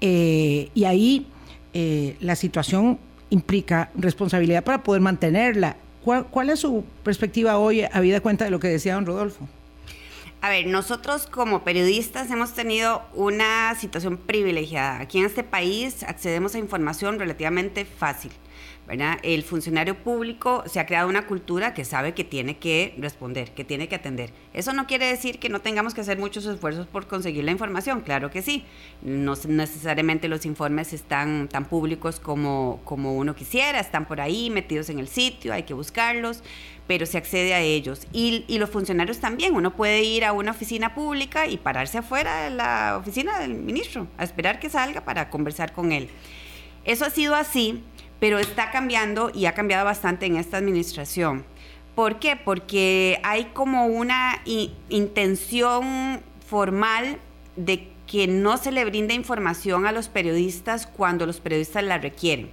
Eh, 0.00 0.70
y 0.74 0.84
ahí 0.84 1.26
la 2.20 2.36
situación 2.36 3.00
implica 3.30 3.90
responsabilidad 3.96 4.62
para 4.62 4.82
poder 4.84 5.02
mantenerla. 5.02 5.76
¿Cuál, 6.04 6.26
¿Cuál, 6.26 6.50
es 6.50 6.60
su 6.60 6.84
perspectiva 7.02 7.58
hoy, 7.58 7.82
habida 7.92 8.20
cuenta 8.20 8.44
de 8.44 8.52
lo 8.52 8.60
que 8.60 8.68
decía 8.68 8.94
don 8.94 9.06
Rodolfo? 9.06 9.48
A 10.44 10.50
ver, 10.50 10.66
nosotros 10.66 11.26
como 11.26 11.64
periodistas 11.64 12.30
hemos 12.30 12.52
tenido 12.52 13.00
una 13.14 13.74
situación 13.76 14.18
privilegiada. 14.18 15.00
Aquí 15.00 15.16
en 15.16 15.24
este 15.24 15.42
país 15.42 16.02
accedemos 16.02 16.54
a 16.54 16.58
información 16.58 17.18
relativamente 17.18 17.86
fácil. 17.86 18.30
¿Verdad? 18.86 19.18
El 19.22 19.42
funcionario 19.42 19.96
público 19.96 20.62
se 20.66 20.78
ha 20.78 20.84
creado 20.84 21.08
una 21.08 21.26
cultura 21.26 21.72
que 21.72 21.84
sabe 21.84 22.12
que 22.12 22.22
tiene 22.22 22.58
que 22.58 22.94
responder, 22.98 23.52
que 23.52 23.64
tiene 23.64 23.88
que 23.88 23.94
atender. 23.94 24.30
Eso 24.52 24.74
no 24.74 24.86
quiere 24.86 25.06
decir 25.06 25.38
que 25.38 25.48
no 25.48 25.60
tengamos 25.60 25.94
que 25.94 26.02
hacer 26.02 26.18
muchos 26.18 26.44
esfuerzos 26.44 26.86
por 26.86 27.06
conseguir 27.06 27.44
la 27.44 27.50
información, 27.50 28.02
claro 28.02 28.30
que 28.30 28.42
sí. 28.42 28.64
No 29.00 29.34
necesariamente 29.48 30.28
los 30.28 30.44
informes 30.44 30.92
están 30.92 31.48
tan 31.48 31.64
públicos 31.64 32.20
como, 32.20 32.80
como 32.84 33.16
uno 33.16 33.34
quisiera, 33.34 33.80
están 33.80 34.06
por 34.06 34.20
ahí 34.20 34.50
metidos 34.50 34.90
en 34.90 34.98
el 34.98 35.08
sitio, 35.08 35.54
hay 35.54 35.62
que 35.62 35.72
buscarlos, 35.72 36.42
pero 36.86 37.06
se 37.06 37.16
accede 37.16 37.54
a 37.54 37.60
ellos. 37.60 38.06
Y, 38.12 38.44
y 38.48 38.58
los 38.58 38.68
funcionarios 38.68 39.18
también, 39.18 39.54
uno 39.54 39.74
puede 39.74 40.02
ir 40.02 40.26
a 40.26 40.32
una 40.32 40.50
oficina 40.50 40.94
pública 40.94 41.46
y 41.46 41.56
pararse 41.56 41.98
afuera 41.98 42.42
de 42.42 42.50
la 42.50 42.98
oficina 42.98 43.38
del 43.38 43.54
ministro, 43.54 44.08
a 44.18 44.24
esperar 44.24 44.60
que 44.60 44.68
salga 44.68 45.06
para 45.06 45.30
conversar 45.30 45.72
con 45.72 45.92
él. 45.92 46.10
Eso 46.84 47.06
ha 47.06 47.10
sido 47.10 47.34
así 47.34 47.82
pero 48.24 48.38
está 48.38 48.70
cambiando 48.70 49.30
y 49.34 49.44
ha 49.44 49.52
cambiado 49.52 49.84
bastante 49.84 50.24
en 50.24 50.36
esta 50.36 50.56
administración. 50.56 51.44
¿Por 51.94 52.18
qué? 52.20 52.36
Porque 52.36 53.20
hay 53.22 53.50
como 53.52 53.84
una 53.84 54.40
intención 54.88 56.22
formal 56.46 57.18
de 57.56 57.90
que 58.06 58.26
no 58.26 58.56
se 58.56 58.72
le 58.72 58.86
brinda 58.86 59.12
información 59.12 59.84
a 59.84 59.92
los 59.92 60.08
periodistas 60.08 60.86
cuando 60.86 61.26
los 61.26 61.40
periodistas 61.40 61.84
la 61.84 61.98
requieren. 61.98 62.48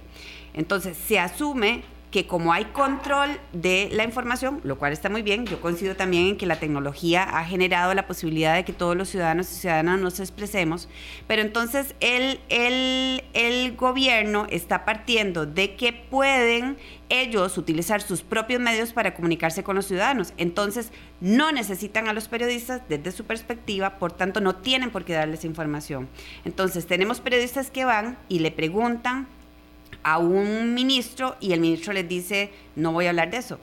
Entonces, 0.52 0.94
se 0.94 1.18
asume 1.18 1.84
que 2.12 2.26
como 2.26 2.52
hay 2.52 2.66
control 2.66 3.40
de 3.52 3.88
la 3.90 4.04
información, 4.04 4.60
lo 4.62 4.78
cual 4.78 4.92
está 4.92 5.08
muy 5.08 5.22
bien, 5.22 5.46
yo 5.46 5.60
coincido 5.60 5.96
también 5.96 6.26
en 6.26 6.36
que 6.36 6.46
la 6.46 6.60
tecnología 6.60 7.24
ha 7.24 7.44
generado 7.44 7.94
la 7.94 8.06
posibilidad 8.06 8.54
de 8.54 8.64
que 8.64 8.74
todos 8.74 8.94
los 8.94 9.08
ciudadanos 9.08 9.50
y 9.50 9.54
ciudadanas 9.54 9.98
nos 9.98 10.20
expresemos, 10.20 10.88
pero 11.26 11.40
entonces 11.42 11.94
el, 12.00 12.38
el, 12.50 13.24
el 13.32 13.74
gobierno 13.76 14.46
está 14.50 14.84
partiendo 14.84 15.46
de 15.46 15.74
que 15.74 15.94
pueden 15.94 16.76
ellos 17.08 17.58
utilizar 17.58 18.02
sus 18.02 18.22
propios 18.22 18.60
medios 18.60 18.92
para 18.92 19.14
comunicarse 19.14 19.62
con 19.62 19.76
los 19.76 19.86
ciudadanos. 19.86 20.32
Entonces, 20.38 20.92
no 21.20 21.52
necesitan 21.52 22.08
a 22.08 22.14
los 22.14 22.28
periodistas 22.28 22.82
desde 22.88 23.12
su 23.12 23.24
perspectiva, 23.24 23.98
por 23.98 24.12
tanto, 24.12 24.40
no 24.40 24.56
tienen 24.56 24.90
por 24.90 25.04
qué 25.04 25.12
darles 25.12 25.44
información. 25.44 26.08
Entonces, 26.44 26.86
tenemos 26.86 27.20
periodistas 27.20 27.70
que 27.70 27.84
van 27.84 28.16
y 28.28 28.38
le 28.38 28.50
preguntan 28.50 29.28
a 30.02 30.18
un 30.18 30.74
ministro 30.74 31.36
y 31.40 31.52
el 31.52 31.60
ministro 31.60 31.92
les 31.92 32.08
dice, 32.08 32.50
no 32.76 32.92
voy 32.92 33.06
a 33.06 33.10
hablar 33.10 33.30
de 33.30 33.38
eso. 33.38 33.58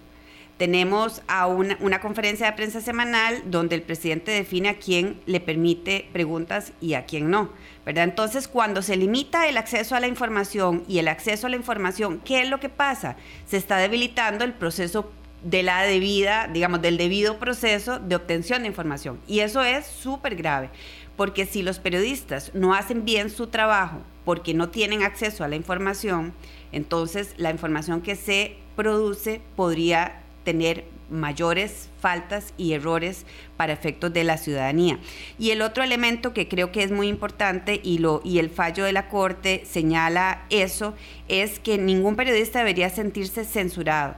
Tenemos 0.58 1.22
a 1.28 1.48
una, 1.48 2.02
conferencia 2.02 2.48
de 2.48 2.52
prensa 2.52 2.82
semanal 2.82 3.44
donde 3.46 3.76
el 3.76 3.82
presidente 3.82 4.32
define 4.32 4.68
a 4.68 4.78
quién 4.78 5.22
le 5.26 5.40
permite 5.40 6.10
preguntas 6.12 6.74
y 6.82 6.96
a 6.96 7.06
quién 7.06 7.30
no. 7.30 7.50
¿verdad? 7.86 8.04
Entonces, 8.04 8.50
cuando 8.50 8.82
se 8.82 8.98
limita 8.98 9.48
el 9.48 9.56
acceso 9.56 9.96
a 9.96 10.02
la 10.02 10.08
información 10.08 10.84
y 10.88 11.00
el 11.00 11.08
acceso 11.08 11.48
a 11.48 11.50
la 11.50 11.56
información, 11.56 12.22
¿qué 12.26 12.42
es 12.42 12.50
lo 12.50 12.60
que 12.60 12.68
pasa? 12.68 13.16
Se 13.48 13.56
está 13.56 13.78
debilitando 13.78 14.44
el 14.44 14.52
proceso 14.54 15.10
de 15.44 15.64
la 15.64 15.84
debida, 15.84 16.50
digamos, 16.52 16.82
del 16.82 16.98
debido 16.98 17.40
proceso 17.40 18.00
de 18.00 18.18
obtención 18.18 18.64
de 18.64 18.68
información. 18.68 19.20
Y 19.28 19.40
eso 19.40 19.64
es 19.64 19.86
súper 19.88 20.36
grave, 20.36 20.70
porque 21.16 21.46
si 21.46 21.62
los 21.62 21.80
periodistas 21.80 22.52
no 22.54 22.74
hacen 22.74 23.06
bien 23.06 23.30
su 23.30 23.48
trabajo 23.48 24.02
porque 24.30 24.54
no 24.54 24.70
tienen 24.70 25.02
acceso 25.02 25.44
a 25.44 25.48
la 25.48 25.56
información, 25.56 26.34
entonces 26.72 27.34
la 27.38 27.50
información 27.50 28.02
que 28.02 28.16
se 28.16 28.58
produce 28.76 29.42
podría 29.56 30.22
tener 30.44 30.86
mayores 31.10 31.90
faltas 32.00 32.54
y 32.56 32.74
errores 32.74 33.26
para 33.58 33.74
efectos 33.74 34.14
de 34.14 34.24
la 34.24 34.38
ciudadanía. 34.38 35.00
Y 35.40 35.50
el 35.50 35.64
otro 35.64 35.84
elemento 35.84 36.32
que 36.32 36.48
creo 36.48 36.72
que 36.72 36.84
es 36.84 36.92
muy 36.92 37.08
importante 37.08 37.82
y, 37.84 37.98
lo, 37.98 38.22
y 38.24 38.38
el 38.38 38.52
fallo 38.52 38.84
de 38.84 38.94
la 38.94 39.10
Corte 39.10 39.64
señala 39.66 40.46
eso, 40.52 40.94
es 41.28 41.60
que 41.60 41.80
ningún 41.80 42.16
periodista 42.16 42.60
debería 42.60 42.92
sentirse 42.92 43.46
censurado. 43.46 44.14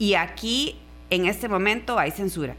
Y 0.00 0.14
aquí, 0.14 0.74
en 1.10 1.26
este 1.26 1.48
momento, 1.48 1.96
hay 1.96 2.10
censura. 2.10 2.56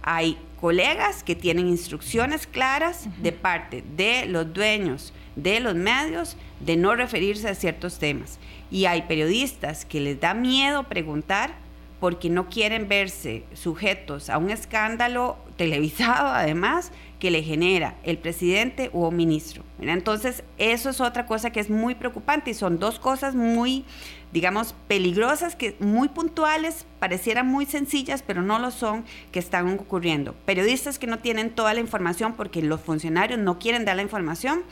Hay 0.00 0.38
colegas 0.62 1.24
que 1.24 1.34
tienen 1.34 1.68
instrucciones 1.68 2.46
claras 2.46 3.06
de 3.22 3.32
parte 3.32 3.84
de 3.98 4.24
los 4.24 4.54
dueños 4.54 5.12
de 5.36 5.60
los 5.60 5.74
medios 5.74 6.36
de 6.60 6.76
no 6.76 6.94
referirse 6.94 7.48
a 7.48 7.54
ciertos 7.54 7.98
temas. 7.98 8.38
Y 8.70 8.86
hay 8.86 9.02
periodistas 9.02 9.84
que 9.84 10.00
les 10.00 10.20
da 10.20 10.34
miedo 10.34 10.84
preguntar 10.84 11.54
porque 12.00 12.30
no 12.30 12.48
quieren 12.48 12.88
verse 12.88 13.44
sujetos 13.54 14.28
a 14.28 14.36
un 14.38 14.50
escándalo 14.50 15.36
televisado, 15.56 16.28
además, 16.34 16.90
que 17.20 17.30
le 17.30 17.44
genera 17.44 17.94
el 18.02 18.18
presidente 18.18 18.90
o 18.92 19.12
ministro. 19.12 19.62
Entonces, 19.80 20.42
eso 20.58 20.90
es 20.90 21.00
otra 21.00 21.26
cosa 21.26 21.50
que 21.50 21.60
es 21.60 21.70
muy 21.70 21.94
preocupante 21.94 22.50
y 22.50 22.54
son 22.54 22.80
dos 22.80 22.98
cosas 22.98 23.36
muy 23.36 23.84
digamos, 24.32 24.74
peligrosas, 24.88 25.56
que 25.56 25.76
muy 25.78 26.08
puntuales, 26.08 26.86
parecieran 26.98 27.46
muy 27.46 27.66
sencillas, 27.66 28.22
pero 28.22 28.42
no 28.42 28.58
lo 28.58 28.70
son, 28.70 29.04
que 29.30 29.38
están 29.38 29.68
ocurriendo. 29.78 30.34
Periodistas 30.46 30.98
que 30.98 31.06
no 31.06 31.18
tienen 31.18 31.50
toda 31.50 31.74
la 31.74 31.80
información 31.80 32.34
porque 32.34 32.62
los 32.62 32.80
funcionarios 32.80 33.38
no 33.38 33.58
quieren 33.58 33.84
dar 33.84 33.96
la 33.96 34.02
información 34.02 34.62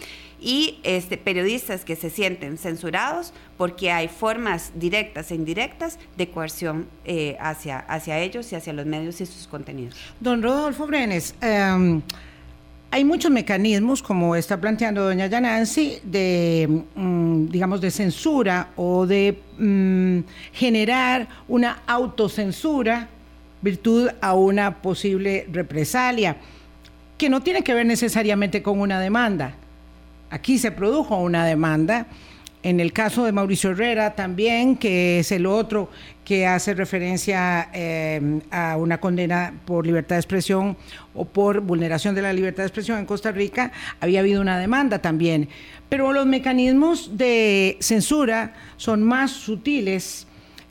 y 0.40 0.79
este, 0.83 1.18
periodistas 1.18 1.85
que 1.85 1.96
se 1.96 2.09
sienten 2.09 2.57
censurados 2.57 3.35
porque 3.59 3.92
hay 3.92 4.09
formas 4.09 4.73
directas 4.75 5.31
e 5.31 5.35
indirectas 5.35 5.99
de 6.16 6.31
coerción 6.31 6.88
eh, 7.05 7.37
hacia, 7.40 7.79
hacia 7.81 8.18
ellos 8.18 8.51
y 8.53 8.57
hacia 8.57 8.73
los 8.73 8.87
medios 8.87 9.20
y 9.20 9.27
sus 9.27 9.46
contenidos. 9.46 9.96
Don 10.20 10.42
Rodolfo 10.42 10.87
Brenes, 10.87 11.35
em, 11.42 12.01
hay 12.92 13.05
muchos 13.05 13.31
mecanismos, 13.31 14.03
como 14.03 14.35
está 14.35 14.61
planteando 14.61 15.05
doña 15.05 15.26
Yanansi, 15.26 16.00
de, 16.03 16.83
mm, 16.96 17.46
digamos, 17.46 17.81
de 17.81 17.90
censura 17.90 18.70
o 18.74 19.07
de 19.07 19.38
mm, 19.59 20.20
generar 20.53 21.29
una 21.46 21.83
autocensura 21.87 23.09
virtud 23.62 24.09
a 24.20 24.35
una 24.35 24.83
posible 24.83 25.46
represalia, 25.53 26.37
que 27.16 27.29
no 27.29 27.42
tiene 27.42 27.62
que 27.62 27.74
ver 27.74 27.87
necesariamente 27.87 28.62
con 28.62 28.81
una 28.81 28.98
demanda. 28.98 29.55
Aquí 30.31 30.59
se 30.59 30.72
produjo 30.72 31.16
una 31.16 31.44
demanda 31.44 32.07
en 32.62 32.79
el 32.81 32.92
caso 32.92 33.25
de 33.25 33.33
Mauricio 33.33 33.70
Herrera 33.70 34.14
también, 34.14 34.77
que 34.77 35.20
es 35.20 35.33
el 35.33 35.46
otro 35.46 35.88
que 36.25 36.46
hace 36.46 36.75
referencia 36.75 37.70
eh, 37.73 38.40
a 38.51 38.77
una 38.77 39.01
condena 39.01 39.55
por 39.64 39.87
libertad 39.87 40.16
de 40.16 40.20
expresión 40.20 40.77
o 41.14 41.25
por 41.25 41.61
vulneración 41.61 42.14
de 42.14 42.23
la 42.23 42.33
libertad 42.33 42.62
de 42.62 42.68
expresión 42.68 42.99
en 42.99 43.07
Costa 43.07 43.33
Rica, 43.33 43.73
había 44.01 44.20
habido 44.20 44.40
una 44.42 44.59
demanda 44.59 45.01
también. 45.01 45.49
Pero 45.88 46.12
los 46.12 46.27
mecanismos 46.27 47.16
de 47.16 47.79
censura 47.81 48.55
son 48.77 49.03
más 49.03 49.31
sutiles 49.31 50.27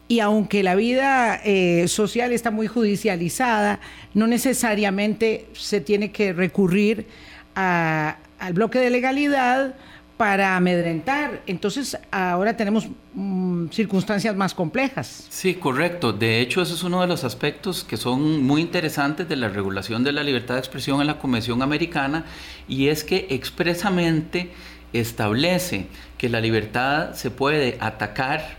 y 0.08 0.22
aunque 0.22 0.64
la 0.64 0.76
vida 0.76 1.42
eh, 1.44 1.88
social 1.88 2.32
está 2.32 2.52
muy 2.52 2.68
judicializada, 2.68 3.80
no 4.14 4.28
necesariamente 4.28 5.48
se 5.54 5.82
tiene 5.82 6.12
que 6.12 6.34
recurrir 6.34 7.08
al 7.56 8.54
bloque 8.54 8.80
de 8.80 8.90
legalidad 8.90 9.76
para 10.20 10.58
amedrentar. 10.58 11.44
Entonces 11.48 11.98
ahora 12.12 12.58
tenemos 12.58 12.90
mm, 13.14 13.68
circunstancias 13.70 14.36
más 14.36 14.54
complejas. 14.54 15.26
Sí, 15.30 15.54
correcto. 15.54 16.12
De 16.12 16.42
hecho, 16.42 16.62
ese 16.62 16.74
es 16.74 16.84
uno 16.84 17.00
de 17.00 17.08
los 17.08 17.24
aspectos 17.24 17.86
que 17.86 17.96
son 17.96 18.44
muy 18.44 18.60
interesantes 18.60 19.30
de 19.30 19.38
la 19.38 19.48
regulación 19.48 20.04
de 20.04 20.12
la 20.12 20.22
libertad 20.22 20.56
de 20.56 20.60
expresión 20.60 21.00
en 21.00 21.08
la 21.08 21.20
Convención 21.20 21.62
Americana 21.62 22.26
y 22.68 22.90
es 22.90 23.06
que 23.06 23.28
expresamente 23.30 24.52
establece 24.92 25.88
que 26.18 26.28
la 26.28 26.42
libertad 26.42 27.14
se 27.14 27.32
puede 27.32 27.78
atacar 27.80 28.58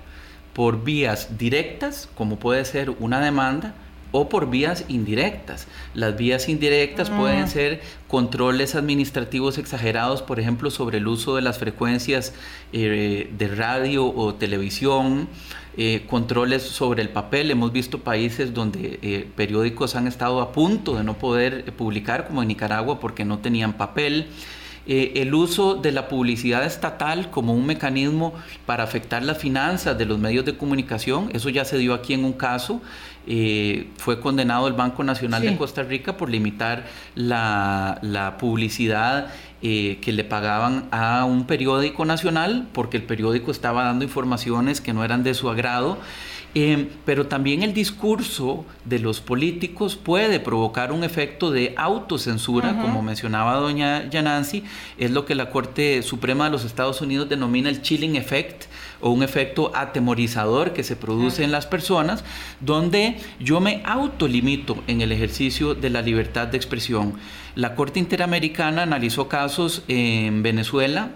por 0.54 0.82
vías 0.82 1.36
directas, 1.36 2.08
como 2.14 2.38
puede 2.38 2.64
ser 2.64 2.88
una 2.88 3.20
demanda, 3.20 3.74
o 4.12 4.28
por 4.28 4.50
vías 4.50 4.84
indirectas. 4.88 5.66
Las 5.94 6.16
vías 6.16 6.48
indirectas 6.48 7.10
pueden 7.10 7.48
ser 7.48 7.80
controles 8.08 8.74
administrativos 8.74 9.58
exagerados, 9.58 10.22
por 10.22 10.40
ejemplo, 10.40 10.70
sobre 10.70 10.98
el 10.98 11.08
uso 11.08 11.36
de 11.36 11.42
las 11.42 11.58
frecuencias 11.58 12.34
eh, 12.72 13.30
de 13.36 13.48
radio 13.48 14.06
o 14.06 14.34
televisión, 14.34 15.28
eh, 15.76 16.04
controles 16.08 16.62
sobre 16.62 17.02
el 17.02 17.08
papel. 17.08 17.50
Hemos 17.50 17.72
visto 17.72 18.00
países 18.00 18.52
donde 18.52 18.98
eh, 19.02 19.28
periódicos 19.36 19.94
han 19.94 20.06
estado 20.06 20.40
a 20.40 20.52
punto 20.52 20.96
de 20.96 21.04
no 21.04 21.16
poder 21.16 21.72
publicar, 21.74 22.26
como 22.26 22.42
en 22.42 22.48
Nicaragua, 22.48 23.00
porque 23.00 23.24
no 23.24 23.38
tenían 23.38 23.74
papel. 23.74 24.26
El 24.86 25.34
uso 25.34 25.74
de 25.74 25.92
la 25.92 26.08
publicidad 26.08 26.64
estatal 26.64 27.30
como 27.30 27.54
un 27.54 27.66
mecanismo 27.66 28.34
para 28.66 28.82
afectar 28.82 29.22
las 29.22 29.38
finanzas 29.38 29.96
de 29.96 30.04
los 30.04 30.18
medios 30.18 30.44
de 30.44 30.56
comunicación, 30.56 31.30
eso 31.32 31.48
ya 31.48 31.64
se 31.64 31.78
dio 31.78 31.94
aquí 31.94 32.14
en 32.14 32.24
un 32.24 32.32
caso, 32.32 32.80
eh, 33.26 33.88
fue 33.98 34.18
condenado 34.18 34.66
el 34.66 34.72
Banco 34.72 35.04
Nacional 35.04 35.42
de 35.42 35.56
Costa 35.56 35.82
Rica 35.82 36.16
por 36.16 36.30
limitar 36.30 36.86
la, 37.14 38.36
publicidad 38.40 39.28
eh, 39.62 39.98
que 40.00 40.12
le 40.12 40.24
pagaban 40.24 40.88
a 40.90 41.26
un 41.26 41.46
periódico 41.46 42.06
nacional 42.06 42.66
porque 42.72 42.96
el 42.96 43.02
periódico 43.02 43.50
estaba 43.50 43.84
dando 43.84 44.04
informaciones 44.04 44.80
que 44.80 44.94
no 44.94 45.04
eran 45.04 45.22
de 45.22 45.34
su 45.34 45.50
agrado 45.50 45.98
Eh, 46.54 46.88
pero 47.04 47.26
también 47.28 47.62
el 47.62 47.72
discurso 47.72 48.64
de 48.84 48.98
los 48.98 49.20
políticos 49.20 49.94
puede 49.94 50.40
provocar 50.40 50.90
un 50.90 51.04
efecto 51.04 51.52
de 51.52 51.74
autocensura, 51.76 52.76
como 52.82 53.02
mencionaba 53.02 53.54
doña 53.54 54.10
Yanansi, 54.10 54.64
es 54.98 55.12
lo 55.12 55.26
que 55.26 55.36
la 55.36 55.50
Corte 55.50 56.02
Suprema 56.02 56.46
de 56.46 56.50
los 56.50 56.64
Estados 56.64 57.00
Unidos 57.02 57.28
denomina 57.28 57.68
el 57.68 57.82
chilling 57.82 58.16
effect 58.16 58.64
o 59.00 59.10
un 59.10 59.22
efecto 59.22 59.70
atemorizador 59.76 60.72
que 60.72 60.82
se 60.82 60.96
produce 60.96 61.44
en 61.44 61.52
las 61.52 61.66
personas, 61.66 62.24
donde 62.58 63.18
yo 63.38 63.60
me 63.60 63.82
autolimito 63.84 64.82
en 64.88 65.02
el 65.02 65.12
ejercicio 65.12 65.76
de 65.76 65.90
la 65.90 66.02
libertad 66.02 66.48
de 66.48 66.56
expresión. 66.56 67.14
La 67.54 67.76
Corte 67.76 68.00
Interamericana 68.00 68.82
analizó 68.82 69.28
casos 69.28 69.84
en 69.86 70.42
Venezuela, 70.42 71.10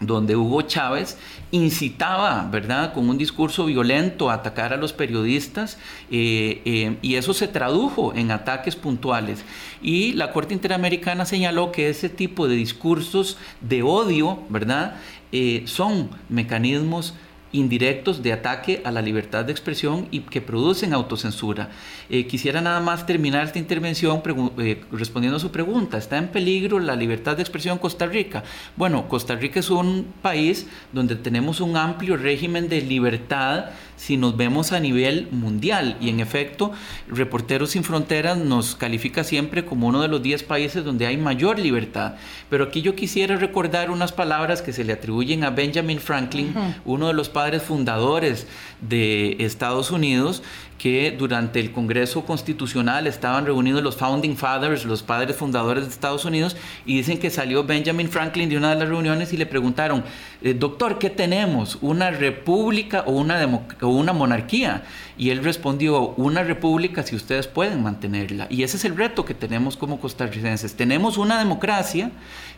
donde 0.00 0.34
Hugo 0.34 0.62
Chávez 0.62 1.18
incitaba, 1.50 2.48
¿verdad?, 2.50 2.92
con 2.94 3.08
un 3.08 3.18
discurso 3.18 3.66
violento 3.66 4.30
a 4.30 4.34
atacar 4.34 4.72
a 4.72 4.76
los 4.76 4.92
periodistas 4.92 5.78
eh, 6.10 6.62
eh, 6.64 6.96
y 7.02 7.16
eso 7.16 7.34
se 7.34 7.48
tradujo 7.48 8.14
en 8.14 8.30
ataques 8.30 8.76
puntuales. 8.76 9.44
Y 9.82 10.14
la 10.14 10.32
Corte 10.32 10.54
Interamericana 10.54 11.26
señaló 11.26 11.70
que 11.70 11.90
ese 11.90 12.08
tipo 12.08 12.48
de 12.48 12.56
discursos 12.56 13.36
de 13.60 13.82
odio, 13.82 14.40
¿verdad?, 14.48 14.96
eh, 15.32 15.62
son 15.66 16.10
mecanismos 16.28 17.14
indirectos 17.52 18.22
de 18.22 18.32
ataque 18.32 18.80
a 18.84 18.90
la 18.90 19.02
libertad 19.02 19.44
de 19.44 19.52
expresión 19.52 20.08
y 20.10 20.20
que 20.20 20.40
producen 20.40 20.92
autocensura. 20.92 21.70
Eh, 22.08 22.26
quisiera 22.26 22.60
nada 22.60 22.80
más 22.80 23.06
terminar 23.06 23.44
esta 23.44 23.58
intervención 23.58 24.22
eh, 24.58 24.82
respondiendo 24.92 25.36
a 25.36 25.40
su 25.40 25.50
pregunta. 25.50 25.98
¿Está 25.98 26.18
en 26.18 26.28
peligro 26.28 26.78
la 26.78 26.96
libertad 26.96 27.36
de 27.36 27.42
expresión 27.42 27.74
en 27.74 27.78
Costa 27.78 28.06
Rica? 28.06 28.44
Bueno, 28.76 29.08
Costa 29.08 29.34
Rica 29.34 29.60
es 29.60 29.70
un 29.70 30.12
país 30.22 30.66
donde 30.92 31.16
tenemos 31.16 31.60
un 31.60 31.76
amplio 31.76 32.16
régimen 32.16 32.68
de 32.68 32.80
libertad 32.82 33.66
si 34.00 34.16
nos 34.16 34.34
vemos 34.34 34.72
a 34.72 34.80
nivel 34.80 35.28
mundial. 35.30 35.98
Y 36.00 36.08
en 36.08 36.20
efecto, 36.20 36.72
Reporteros 37.06 37.72
Sin 37.72 37.84
Fronteras 37.84 38.38
nos 38.38 38.74
califica 38.74 39.24
siempre 39.24 39.66
como 39.66 39.88
uno 39.88 40.00
de 40.00 40.08
los 40.08 40.22
10 40.22 40.42
países 40.44 40.84
donde 40.84 41.06
hay 41.06 41.18
mayor 41.18 41.58
libertad. 41.58 42.14
Pero 42.48 42.64
aquí 42.64 42.80
yo 42.80 42.94
quisiera 42.94 43.36
recordar 43.36 43.90
unas 43.90 44.12
palabras 44.12 44.62
que 44.62 44.72
se 44.72 44.84
le 44.84 44.94
atribuyen 44.94 45.44
a 45.44 45.50
Benjamin 45.50 46.00
Franklin, 46.00 46.54
uno 46.86 47.08
de 47.08 47.12
los 47.12 47.28
padres 47.28 47.62
fundadores 47.62 48.46
de 48.80 49.36
Estados 49.40 49.90
Unidos, 49.90 50.42
que 50.80 51.14
durante 51.16 51.60
el 51.60 51.72
Congreso 51.72 52.24
Constitucional 52.24 53.06
estaban 53.06 53.44
reunidos 53.44 53.82
los 53.82 53.96
Founding 53.96 54.34
Fathers, 54.34 54.86
los 54.86 55.02
padres 55.02 55.36
fundadores 55.36 55.84
de 55.84 55.90
Estados 55.90 56.24
Unidos, 56.24 56.56
y 56.86 56.96
dicen 56.96 57.18
que 57.18 57.28
salió 57.28 57.64
Benjamin 57.64 58.08
Franklin 58.08 58.48
de 58.48 58.56
una 58.56 58.70
de 58.70 58.76
las 58.76 58.88
reuniones 58.88 59.30
y 59.34 59.36
le 59.36 59.44
preguntaron, 59.44 60.02
eh, 60.40 60.54
doctor, 60.54 60.98
¿qué 60.98 61.10
tenemos? 61.10 61.76
¿Una 61.82 62.10
república 62.10 63.04
o 63.06 63.12
una, 63.12 63.46
o 63.82 63.88
una 63.88 64.14
monarquía? 64.14 64.84
Y 65.18 65.28
él 65.28 65.44
respondió, 65.44 66.14
una 66.16 66.44
república 66.44 67.02
si 67.02 67.14
ustedes 67.14 67.46
pueden 67.46 67.82
mantenerla. 67.82 68.46
Y 68.48 68.62
ese 68.62 68.78
es 68.78 68.86
el 68.86 68.96
reto 68.96 69.26
que 69.26 69.34
tenemos 69.34 69.76
como 69.76 70.00
costarricenses. 70.00 70.76
Tenemos 70.76 71.18
una 71.18 71.38
democracia 71.38 72.10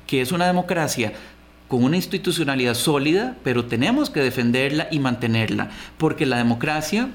que 0.07 0.21
es 0.21 0.31
una 0.31 0.47
democracia 0.47 1.13
con 1.67 1.83
una 1.83 1.97
institucionalidad 1.97 2.75
sólida, 2.75 3.37
pero 3.43 3.65
tenemos 3.65 4.11
que 4.11 4.21
defenderla 4.21 4.87
y 4.93 5.01
mantenerla, 5.01 5.71
porque 5.99 6.25
la 6.25 6.37
democracia 6.37 7.09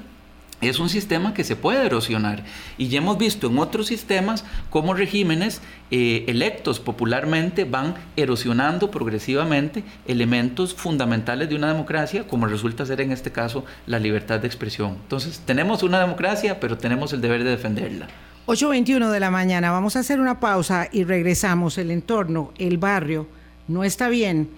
es 0.60 0.78
un 0.80 0.88
sistema 0.88 1.34
que 1.34 1.44
se 1.44 1.56
puede 1.56 1.86
erosionar. 1.86 2.42
Y 2.76 2.88
ya 2.88 2.98
hemos 2.98 3.18
visto 3.18 3.48
en 3.48 3.58
otros 3.58 3.86
sistemas 3.86 4.44
cómo 4.70 4.94
regímenes 4.94 5.60
eh, 5.90 6.24
electos 6.26 6.80
popularmente 6.80 7.64
van 7.64 7.94
erosionando 8.16 8.90
progresivamente 8.90 9.84
elementos 10.06 10.74
fundamentales 10.74 11.48
de 11.48 11.54
una 11.54 11.68
democracia, 11.68 12.26
como 12.26 12.46
resulta 12.46 12.84
ser 12.86 13.00
en 13.00 13.12
este 13.12 13.30
caso 13.30 13.64
la 13.86 13.98
libertad 13.98 14.40
de 14.40 14.46
expresión. 14.46 14.96
Entonces, 15.02 15.40
tenemos 15.44 15.82
una 15.82 16.00
democracia, 16.00 16.60
pero 16.60 16.76
tenemos 16.76 17.12
el 17.12 17.20
deber 17.20 17.44
de 17.44 17.50
defenderla. 17.50 18.08
8.21 18.46 19.10
de 19.10 19.20
la 19.20 19.30
mañana, 19.30 19.70
vamos 19.70 19.94
a 19.96 20.00
hacer 20.00 20.20
una 20.20 20.40
pausa 20.40 20.88
y 20.90 21.04
regresamos. 21.04 21.76
El 21.76 21.90
entorno, 21.90 22.52
el 22.58 22.78
barrio, 22.78 23.28
no 23.68 23.84
está 23.84 24.08
bien 24.08 24.48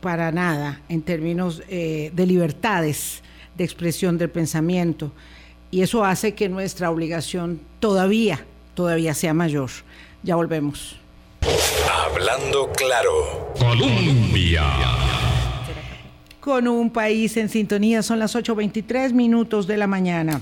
para 0.00 0.32
nada 0.32 0.80
en 0.88 1.02
términos 1.02 1.62
eh, 1.68 2.10
de 2.14 2.26
libertades 2.26 3.22
de 3.56 3.64
expresión 3.64 4.18
del 4.18 4.30
pensamiento 4.30 5.12
y 5.70 5.82
eso 5.82 6.04
hace 6.04 6.34
que 6.34 6.48
nuestra 6.48 6.90
obligación 6.90 7.60
todavía, 7.80 8.44
todavía 8.74 9.14
sea 9.14 9.34
mayor. 9.34 9.70
Ya 10.22 10.36
volvemos. 10.36 10.96
Hablando 12.06 12.70
claro. 12.72 13.54
Colombia. 13.58 14.64
Con 16.40 16.66
un 16.68 16.90
país 16.90 17.36
en 17.36 17.48
sintonía, 17.48 18.02
son 18.02 18.18
las 18.18 18.34
8.23 18.34 19.12
minutos 19.12 19.66
de 19.66 19.76
la 19.76 19.86
mañana. 19.86 20.40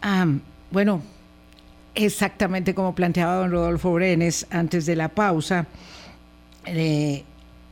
Ah, 0.00 0.26
bueno, 0.70 1.02
exactamente 1.94 2.74
como 2.74 2.94
planteaba 2.94 3.36
don 3.36 3.50
Rodolfo 3.50 3.92
Brenes 3.92 4.46
antes 4.50 4.86
de 4.86 4.96
la 4.96 5.08
pausa, 5.08 5.66
eh, 6.66 7.24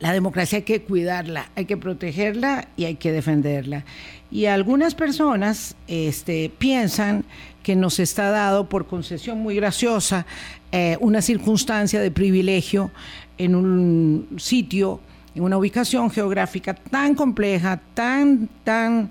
la 0.03 0.11
democracia 0.11 0.57
hay 0.57 0.63
que 0.63 0.81
cuidarla, 0.81 1.49
hay 1.55 1.63
que 1.63 1.77
protegerla 1.77 2.67
y 2.75 2.83
hay 2.83 2.95
que 2.95 3.13
defenderla. 3.13 3.85
Y 4.29 4.47
algunas 4.47 4.95
personas 4.95 5.77
este, 5.87 6.51
piensan 6.57 7.23
que 7.63 7.77
nos 7.77 8.01
está 8.01 8.29
dado 8.29 8.67
por 8.67 8.85
concesión 8.85 9.37
muy 9.37 9.55
graciosa 9.55 10.25
eh, 10.73 10.97
una 10.99 11.21
circunstancia 11.21 12.01
de 12.01 12.11
privilegio 12.11 12.91
en 13.37 13.55
un 13.55 14.27
sitio, 14.39 14.99
en 15.35 15.43
una 15.43 15.57
ubicación 15.57 16.09
geográfica 16.11 16.73
tan 16.73 17.15
compleja, 17.15 17.79
tan, 17.93 18.49
tan 18.65 19.09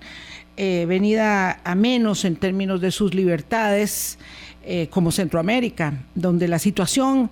eh, 0.59 0.85
venida 0.87 1.63
a 1.65 1.75
menos 1.75 2.27
en 2.27 2.37
términos 2.37 2.83
de 2.83 2.91
sus 2.91 3.15
libertades 3.15 4.19
eh, 4.63 4.89
como 4.91 5.11
Centroamérica, 5.11 5.95
donde 6.15 6.49
la 6.49 6.59
situación 6.59 7.31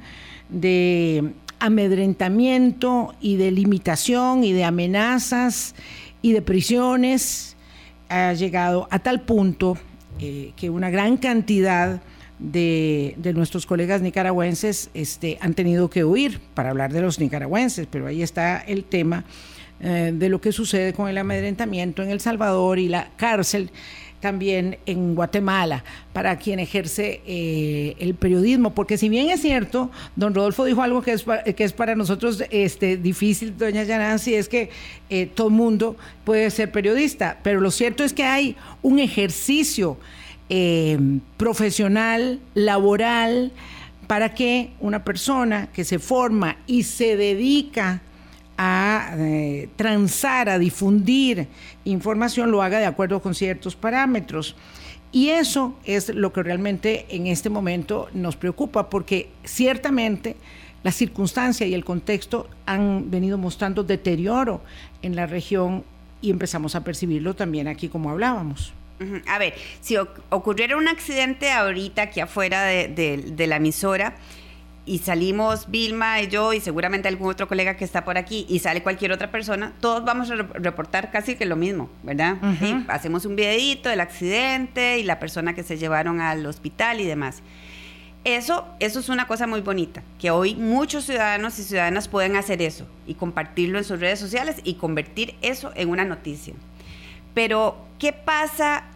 de 0.48 1.34
amedrentamiento 1.60 3.14
y 3.20 3.36
de 3.36 3.50
limitación 3.50 4.42
y 4.44 4.52
de 4.52 4.64
amenazas 4.64 5.74
y 6.22 6.32
de 6.32 6.42
prisiones 6.42 7.56
ha 8.08 8.32
llegado 8.32 8.88
a 8.90 8.98
tal 8.98 9.20
punto 9.20 9.78
eh, 10.18 10.52
que 10.56 10.68
una 10.68 10.90
gran 10.90 11.16
cantidad 11.16 12.02
de, 12.38 13.14
nuestros 13.34 13.66
colegas 13.66 14.00
nicaragüenses 14.00 14.90
este, 14.94 15.38
han 15.40 15.54
tenido 15.54 15.90
que 15.90 16.04
huir 16.04 16.40
para 16.54 16.70
hablar 16.70 16.92
de 16.92 17.02
los 17.02 17.20
nicaragüenses, 17.20 17.86
pero 17.90 18.06
ahí 18.06 18.22
está 18.22 18.58
el 18.58 18.84
tema 18.84 19.24
eh, 19.80 20.12
de 20.14 20.28
lo 20.28 20.40
que 20.40 20.52
sucede 20.52 20.92
con 20.92 21.08
el 21.08 21.18
amedrentamiento 21.18 22.02
en 22.02 22.10
El 22.10 22.20
Salvador 22.20 22.78
y 22.78 22.88
la 22.88 23.10
cárcel 23.16 23.70
también 24.20 24.78
en 24.87 25.14
Guatemala 25.14 25.85
para 26.12 26.37
quien 26.37 26.61
ejerce 26.61 27.20
eh, 27.26 27.96
el 27.98 28.14
periodismo, 28.14 28.74
porque 28.74 28.98
si 28.98 29.09
bien 29.09 29.30
es 29.30 29.40
cierto, 29.40 29.90
don 30.16 30.35
Rodolfo 30.35 30.64
dijo 30.64 30.83
algo 30.83 31.02
que 31.02 31.12
es, 31.12 31.24
que 31.56 31.64
es 31.64 31.72
para 31.72 31.94
nosotros 31.94 32.44
este, 32.50 32.96
difícil, 32.96 33.56
doña 33.56 33.83
Yanansi, 33.83 34.35
es 34.35 34.48
que 34.48 34.70
eh, 35.09 35.26
todo 35.26 35.50
mundo 35.50 35.96
puede 36.24 36.50
ser 36.50 36.70
periodista, 36.70 37.38
pero 37.42 37.61
lo 37.61 37.70
cierto 37.70 38.04
es 38.04 38.12
que 38.12 38.24
hay 38.24 38.56
un 38.83 38.98
ejercicio 38.98 39.96
eh, 40.48 40.98
profesional, 41.37 42.40
laboral, 42.54 43.52
para 44.06 44.35
que 44.35 44.70
una 44.80 45.04
persona 45.04 45.68
que 45.72 45.85
se 45.85 46.00
forma 46.00 46.56
y 46.66 46.83
se 46.83 47.16
dedica 47.16 48.02
a 48.62 49.14
eh, 49.16 49.70
transar, 49.76 50.50
a 50.50 50.58
difundir 50.58 51.48
información, 51.86 52.50
lo 52.50 52.62
haga 52.62 52.78
de 52.78 52.84
acuerdo 52.84 53.22
con 53.22 53.34
ciertos 53.34 53.74
parámetros. 53.74 54.54
Y 55.12 55.30
eso 55.30 55.78
es 55.86 56.14
lo 56.14 56.30
que 56.34 56.42
realmente 56.42 57.06
en 57.08 57.26
este 57.26 57.48
momento 57.48 58.10
nos 58.12 58.36
preocupa, 58.36 58.90
porque 58.90 59.30
ciertamente 59.44 60.36
la 60.82 60.92
circunstancia 60.92 61.66
y 61.66 61.72
el 61.72 61.86
contexto 61.86 62.50
han 62.66 63.10
venido 63.10 63.38
mostrando 63.38 63.82
deterioro 63.82 64.60
en 65.00 65.16
la 65.16 65.24
región 65.24 65.82
y 66.20 66.30
empezamos 66.30 66.74
a 66.74 66.84
percibirlo 66.84 67.34
también 67.34 67.66
aquí 67.66 67.88
como 67.88 68.10
hablábamos. 68.10 68.74
A 69.26 69.38
ver, 69.38 69.54
si 69.80 69.96
ocurriera 69.96 70.76
un 70.76 70.86
accidente 70.86 71.50
ahorita 71.50 72.02
aquí 72.02 72.20
afuera 72.20 72.64
de 72.64 73.46
la 73.48 73.56
emisora, 73.56 74.16
y 74.90 74.98
salimos 74.98 75.70
Vilma 75.70 76.20
y 76.20 76.26
yo 76.26 76.53
y 76.53 76.59
seguramente 76.59 77.07
algún 77.07 77.31
otro 77.31 77.46
colega 77.46 77.76
que 77.76 77.85
está 77.85 78.05
por 78.05 78.18
aquí 78.18 78.44
y 78.48 78.59
sale 78.59 78.83
cualquier 78.83 79.12
otra 79.12 79.31
persona, 79.31 79.72
todos 79.81 80.05
vamos 80.05 80.33
a 80.33 80.35
reportar 80.35 81.12
casi 81.12 81.37
que 81.37 81.46
lo 81.46 81.55
mismo, 81.55 81.88
¿verdad? 82.03 82.38
Hacemos 82.88 83.24
un 83.24 83.37
videito 83.37 83.88
del 83.88 84.00
accidente 84.00 84.98
y 84.98 85.05
la 85.05 85.20
persona 85.20 85.55
que 85.55 85.62
se 85.62 85.79
llevaron 85.79 86.20
al 86.20 86.44
hospital 86.44 87.00
y 87.00 87.07
demás. 87.07 87.40
Eso, 88.24 88.66
eso 88.81 88.98
es 88.98 89.09
una 89.09 89.29
cosa 89.29 89.46
muy 89.46 89.61
bonita, 89.61 90.03
que 90.18 90.33
hoy 90.33 90.57
muchos 90.57 91.05
ciudadanos 91.05 91.57
y 91.61 91.62
ciudadanas 91.62 92.09
pueden 92.09 92.35
hacer 92.35 92.61
eso 92.61 92.85
y 93.07 93.14
compartirlo 93.14 93.79
en 93.79 93.85
sus 93.85 94.00
redes 94.00 94.18
sociales 94.18 94.57
y 94.64 94.74
convertir 94.74 95.37
eso 95.40 95.70
en 95.76 95.90
una 95.90 96.05
noticia. 96.05 96.55
Pero, 97.33 97.87
¿qué 98.00 98.12
pasa 98.12 98.89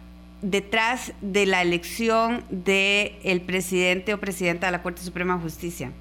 detrás 0.45 1.13
de 1.21 1.47
la 1.47 1.63
elección 1.63 2.43
del 2.49 3.13
el 3.23 3.41
presidente 3.41 4.13
o 4.13 4.19
presidenta 4.19 4.67
de 4.67 4.71
la 4.71 4.83
Corte 4.83 5.01
Suprema 5.01 5.35
de 5.35 5.41
Justicia. 5.41 5.91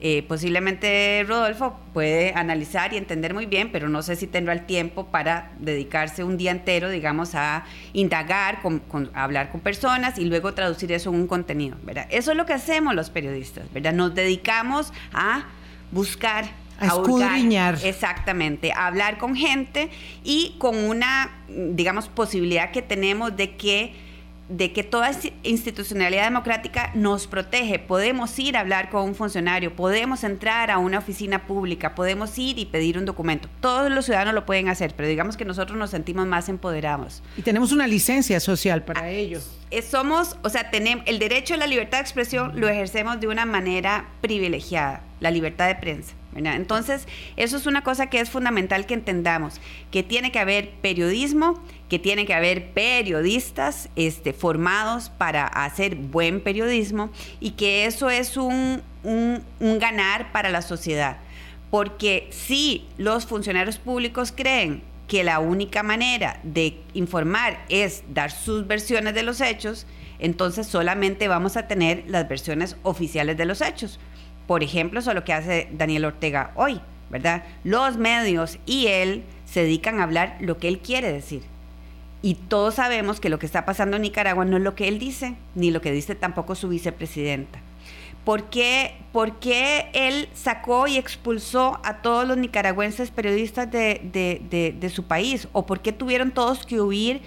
eh, 0.00 0.22
posiblemente 0.28 1.24
Rodolfo 1.26 1.78
puede 1.94 2.34
analizar 2.34 2.92
y 2.92 2.98
entender 2.98 3.32
muy 3.32 3.46
bien, 3.46 3.72
pero 3.72 3.88
no 3.88 4.02
sé 4.02 4.16
si 4.16 4.26
tendrá 4.26 4.52
el 4.52 4.66
tiempo 4.66 5.06
para 5.06 5.52
dedicarse 5.60 6.24
un 6.24 6.36
día 6.36 6.50
entero, 6.50 6.90
digamos, 6.90 7.34
a 7.34 7.64
indagar, 7.94 8.60
con, 8.60 8.82
a 9.14 9.24
hablar 9.24 9.50
con 9.50 9.62
personas 9.62 10.18
y 10.18 10.26
luego 10.26 10.52
traducir 10.52 10.92
eso 10.92 11.08
en 11.08 11.16
un 11.16 11.26
contenido. 11.26 11.78
Eso 12.10 12.32
es 12.32 12.36
lo 12.36 12.44
que 12.44 12.52
hacemos 12.52 12.94
los 12.94 13.08
periodistas. 13.08 13.64
Nos 13.94 14.14
dedicamos 14.14 14.92
a 15.14 15.44
buscar 15.90 16.44
a 16.78 16.86
escudriñar. 16.86 17.78
Exactamente, 17.82 18.72
a 18.72 18.86
hablar 18.86 19.18
con 19.18 19.34
gente 19.36 19.90
y 20.22 20.54
con 20.58 20.76
una, 20.76 21.30
digamos, 21.48 22.08
posibilidad 22.08 22.70
que 22.70 22.82
tenemos 22.82 23.36
de 23.36 23.56
que 23.56 24.04
de 24.48 24.72
que 24.72 24.84
toda 24.84 25.10
institucionalidad 25.42 26.24
democrática 26.24 26.90
nos 26.94 27.26
protege. 27.26 27.78
Podemos 27.78 28.38
ir 28.38 28.56
a 28.56 28.60
hablar 28.60 28.90
con 28.90 29.02
un 29.02 29.14
funcionario, 29.14 29.74
podemos 29.74 30.22
entrar 30.22 30.70
a 30.70 30.78
una 30.78 30.98
oficina 30.98 31.46
pública, 31.46 31.94
podemos 31.94 32.38
ir 32.38 32.58
y 32.58 32.66
pedir 32.66 32.98
un 32.98 33.06
documento. 33.06 33.48
Todos 33.60 33.90
los 33.90 34.04
ciudadanos 34.04 34.34
lo 34.34 34.44
pueden 34.44 34.68
hacer, 34.68 34.94
pero 34.94 35.08
digamos 35.08 35.36
que 35.36 35.44
nosotros 35.44 35.78
nos 35.78 35.90
sentimos 35.90 36.26
más 36.26 36.48
empoderados. 36.48 37.22
Y 37.36 37.42
tenemos 37.42 37.72
una 37.72 37.86
licencia 37.86 38.38
social 38.38 38.84
para 38.84 39.02
ah, 39.02 39.10
ello. 39.10 39.40
Somos, 39.90 40.36
o 40.42 40.50
sea, 40.50 40.70
tenemos 40.70 41.04
el 41.06 41.18
derecho 41.18 41.54
a 41.54 41.56
la 41.56 41.66
libertad 41.66 41.98
de 41.98 42.02
expresión 42.02 42.52
lo 42.60 42.68
ejercemos 42.68 43.20
de 43.20 43.26
una 43.26 43.46
manera 43.46 44.10
privilegiada, 44.20 45.02
la 45.24 45.30
libertad 45.30 45.66
de 45.66 45.74
prensa. 45.74 46.12
Entonces, 46.36 47.08
eso 47.36 47.56
es 47.56 47.66
una 47.66 47.82
cosa 47.82 48.10
que 48.10 48.20
es 48.20 48.28
fundamental 48.28 48.84
que 48.84 48.92
entendamos, 48.92 49.60
que 49.90 50.02
tiene 50.02 50.30
que 50.32 50.38
haber 50.38 50.70
periodismo, 50.82 51.62
que 51.88 51.98
tiene 51.98 52.26
que 52.26 52.34
haber 52.34 52.72
periodistas 52.72 53.88
este, 53.96 54.34
formados 54.34 55.08
para 55.08 55.46
hacer 55.46 55.94
buen 55.94 56.42
periodismo 56.42 57.10
y 57.40 57.52
que 57.52 57.86
eso 57.86 58.10
es 58.10 58.36
un, 58.36 58.82
un 59.02 59.78
ganar 59.78 60.30
para 60.30 60.50
la 60.50 60.60
sociedad. 60.60 61.16
Porque 61.70 62.28
si 62.30 62.86
los 62.98 63.24
funcionarios 63.24 63.78
públicos 63.78 64.30
creen 64.30 64.82
que 65.08 65.24
la 65.24 65.38
única 65.38 65.82
manera 65.82 66.38
de 66.42 66.78
informar 66.92 67.64
es 67.70 68.04
dar 68.12 68.30
sus 68.30 68.66
versiones 68.66 69.14
de 69.14 69.22
los 69.22 69.40
hechos, 69.40 69.86
entonces 70.18 70.66
solamente 70.66 71.28
vamos 71.28 71.56
a 71.56 71.66
tener 71.66 72.04
las 72.08 72.28
versiones 72.28 72.76
oficiales 72.82 73.36
de 73.38 73.46
los 73.46 73.62
hechos. 73.62 73.98
Por 74.46 74.62
ejemplo, 74.62 75.00
eso 75.00 75.10
es 75.10 75.14
lo 75.14 75.24
que 75.24 75.32
hace 75.32 75.68
Daniel 75.72 76.04
Ortega 76.04 76.52
hoy, 76.54 76.80
¿verdad? 77.10 77.44
Los 77.64 77.96
medios 77.96 78.58
y 78.66 78.88
él 78.88 79.24
se 79.46 79.62
dedican 79.62 80.00
a 80.00 80.04
hablar 80.04 80.36
lo 80.40 80.58
que 80.58 80.68
él 80.68 80.78
quiere 80.80 81.12
decir. 81.12 81.42
Y 82.22 82.34
todos 82.34 82.76
sabemos 82.76 83.20
que 83.20 83.28
lo 83.28 83.38
que 83.38 83.46
está 83.46 83.64
pasando 83.64 83.96
en 83.96 84.02
Nicaragua 84.02 84.44
no 84.44 84.56
es 84.56 84.62
lo 84.62 84.74
que 84.74 84.88
él 84.88 84.98
dice, 84.98 85.36
ni 85.54 85.70
lo 85.70 85.80
que 85.80 85.92
dice 85.92 86.14
tampoco 86.14 86.54
su 86.54 86.68
vicepresidenta. 86.68 87.60
¿Por 88.24 88.44
qué, 88.44 88.94
por 89.12 89.38
qué 89.38 89.90
él 89.92 90.30
sacó 90.32 90.86
y 90.86 90.96
expulsó 90.96 91.78
a 91.84 91.98
todos 91.98 92.26
los 92.26 92.38
nicaragüenses 92.38 93.10
periodistas 93.10 93.70
de, 93.70 94.90
su 94.94 95.04
país? 95.04 95.48
¿O 95.52 95.66
por 95.66 95.80
qué 95.80 95.92
tuvieron 95.92 96.30
todos 96.30 96.64
que 96.64 96.80
huir 96.80 97.20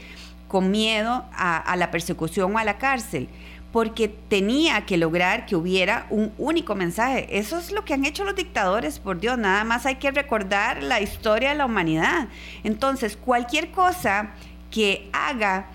con 0.47 0.71
miedo 0.71 1.23
a 1.36 1.75
la 1.77 1.91
persecución 1.91 2.56
o 2.56 2.58
a 2.58 2.63
la 2.63 2.80
cárcel? 2.80 3.30
Porque 3.77 4.07
tenía 4.07 4.87
que 4.87 4.97
lograr 4.97 5.45
que 5.45 5.55
hubiera 5.55 6.07
un 6.09 6.33
único 6.39 6.73
mensaje. 6.73 7.27
Eso 7.37 7.59
es 7.59 7.71
lo 7.71 7.85
que 7.85 7.93
han 7.93 8.05
hecho 8.05 8.23
los 8.23 8.35
dictadores, 8.35 8.97
por 8.97 9.19
Dios, 9.19 9.37
nada 9.37 9.63
más 9.65 9.85
hay 9.85 9.97
que 9.97 10.09
recordar 10.09 10.81
la 10.81 10.99
historia 10.99 11.49
de 11.49 11.55
la 11.57 11.67
humanidad. 11.67 12.27
Entonces, 12.63 13.15
cualquier 13.15 13.69
cosa 13.69 14.31
que 14.71 15.07
haga 15.13 15.67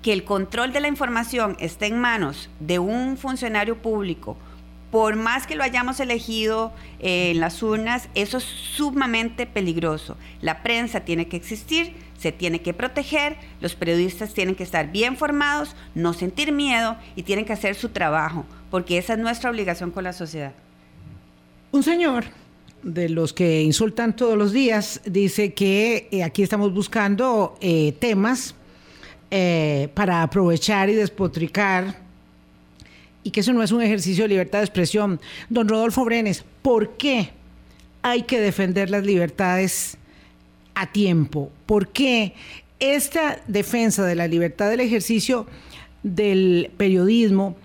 que 0.00 0.12
el 0.12 0.22
control 0.22 0.72
de 0.72 0.78
la 0.78 0.86
información 0.86 1.56
esté 1.58 1.86
en 1.86 1.98
manos 1.98 2.50
de 2.60 2.78
un 2.78 3.16
funcionario 3.16 3.82
público, 3.82 4.36
por 4.94 5.16
más 5.16 5.48
que 5.48 5.56
lo 5.56 5.64
hayamos 5.64 5.98
elegido 5.98 6.72
eh, 7.00 7.32
en 7.32 7.40
las 7.40 7.64
urnas, 7.64 8.08
eso 8.14 8.38
es 8.38 8.44
sumamente 8.44 9.44
peligroso. 9.44 10.16
La 10.40 10.62
prensa 10.62 11.00
tiene 11.00 11.26
que 11.26 11.36
existir, 11.36 11.94
se 12.16 12.30
tiene 12.30 12.62
que 12.62 12.74
proteger, 12.74 13.36
los 13.60 13.74
periodistas 13.74 14.34
tienen 14.34 14.54
que 14.54 14.62
estar 14.62 14.92
bien 14.92 15.16
formados, 15.16 15.74
no 15.96 16.12
sentir 16.12 16.52
miedo 16.52 16.96
y 17.16 17.24
tienen 17.24 17.44
que 17.44 17.52
hacer 17.52 17.74
su 17.74 17.88
trabajo, 17.88 18.46
porque 18.70 18.96
esa 18.96 19.14
es 19.14 19.18
nuestra 19.18 19.50
obligación 19.50 19.90
con 19.90 20.04
la 20.04 20.12
sociedad. 20.12 20.52
Un 21.72 21.82
señor 21.82 22.26
de 22.84 23.08
los 23.08 23.32
que 23.32 23.62
insultan 23.62 24.14
todos 24.14 24.38
los 24.38 24.52
días 24.52 25.00
dice 25.04 25.54
que 25.54 26.06
eh, 26.12 26.22
aquí 26.22 26.44
estamos 26.44 26.72
buscando 26.72 27.58
eh, 27.60 27.96
temas 27.98 28.54
para 29.94 30.22
aprovechar 30.22 30.88
y 30.88 30.94
despotricar 30.94 32.03
y 33.24 33.30
que 33.30 33.40
eso 33.40 33.52
no 33.52 33.62
es 33.62 33.72
un 33.72 33.82
ejercicio 33.82 34.24
de 34.24 34.28
libertad 34.28 34.60
de 34.60 34.66
expresión. 34.66 35.20
Don 35.48 35.68
Rodolfo 35.68 36.04
Brenes, 36.04 36.44
¿por 36.62 36.96
qué 36.96 37.30
hay 38.04 38.22
que 38.22 38.38
defender 38.38 38.90
las 38.90 39.02
libertades 39.02 39.96
a 40.74 40.92
tiempo. 40.92 41.50
¿Por 41.64 41.88
qué 41.88 42.34
esta 42.78 43.40
defensa 43.48 44.04
de 44.04 44.14
la 44.14 44.28
libertad 44.28 44.68
del 44.68 44.80
ejercicio 44.80 45.46
del 46.02 46.70
periodismo 46.76 47.56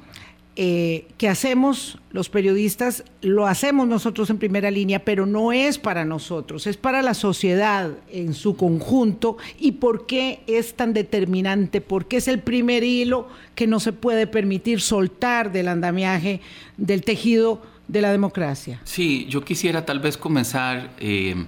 eh, 0.61 1.07
que 1.17 1.29
hacemos 1.29 1.99
los 2.11 2.27
periodistas, 2.27 3.05
lo 3.21 3.47
hacemos 3.47 3.87
nosotros 3.87 4.29
en 4.29 4.39
primera 4.39 4.69
línea, 4.69 5.05
pero 5.05 5.25
no 5.25 5.53
es 5.53 5.77
para 5.77 6.03
nosotros, 6.03 6.67
es 6.67 6.75
para 6.75 7.01
la 7.01 7.13
sociedad 7.13 7.91
en 8.11 8.33
su 8.33 8.57
conjunto. 8.57 9.37
¿Y 9.57 9.71
por 9.71 10.05
qué 10.05 10.41
es 10.47 10.73
tan 10.73 10.93
determinante? 10.93 11.79
Porque 11.79 12.17
es 12.17 12.27
el 12.27 12.39
primer 12.39 12.83
hilo 12.83 13.29
que 13.55 13.67
no 13.67 13.79
se 13.79 13.93
puede 13.93 14.27
permitir 14.27 14.81
soltar 14.81 15.53
del 15.53 15.69
andamiaje 15.69 16.41
del 16.75 17.05
tejido 17.05 17.61
de 17.87 18.01
la 18.01 18.11
democracia. 18.11 18.81
Sí, 18.83 19.27
yo 19.29 19.45
quisiera 19.45 19.85
tal 19.85 20.01
vez 20.01 20.17
comenzar... 20.17 20.91
Eh, 20.99 21.45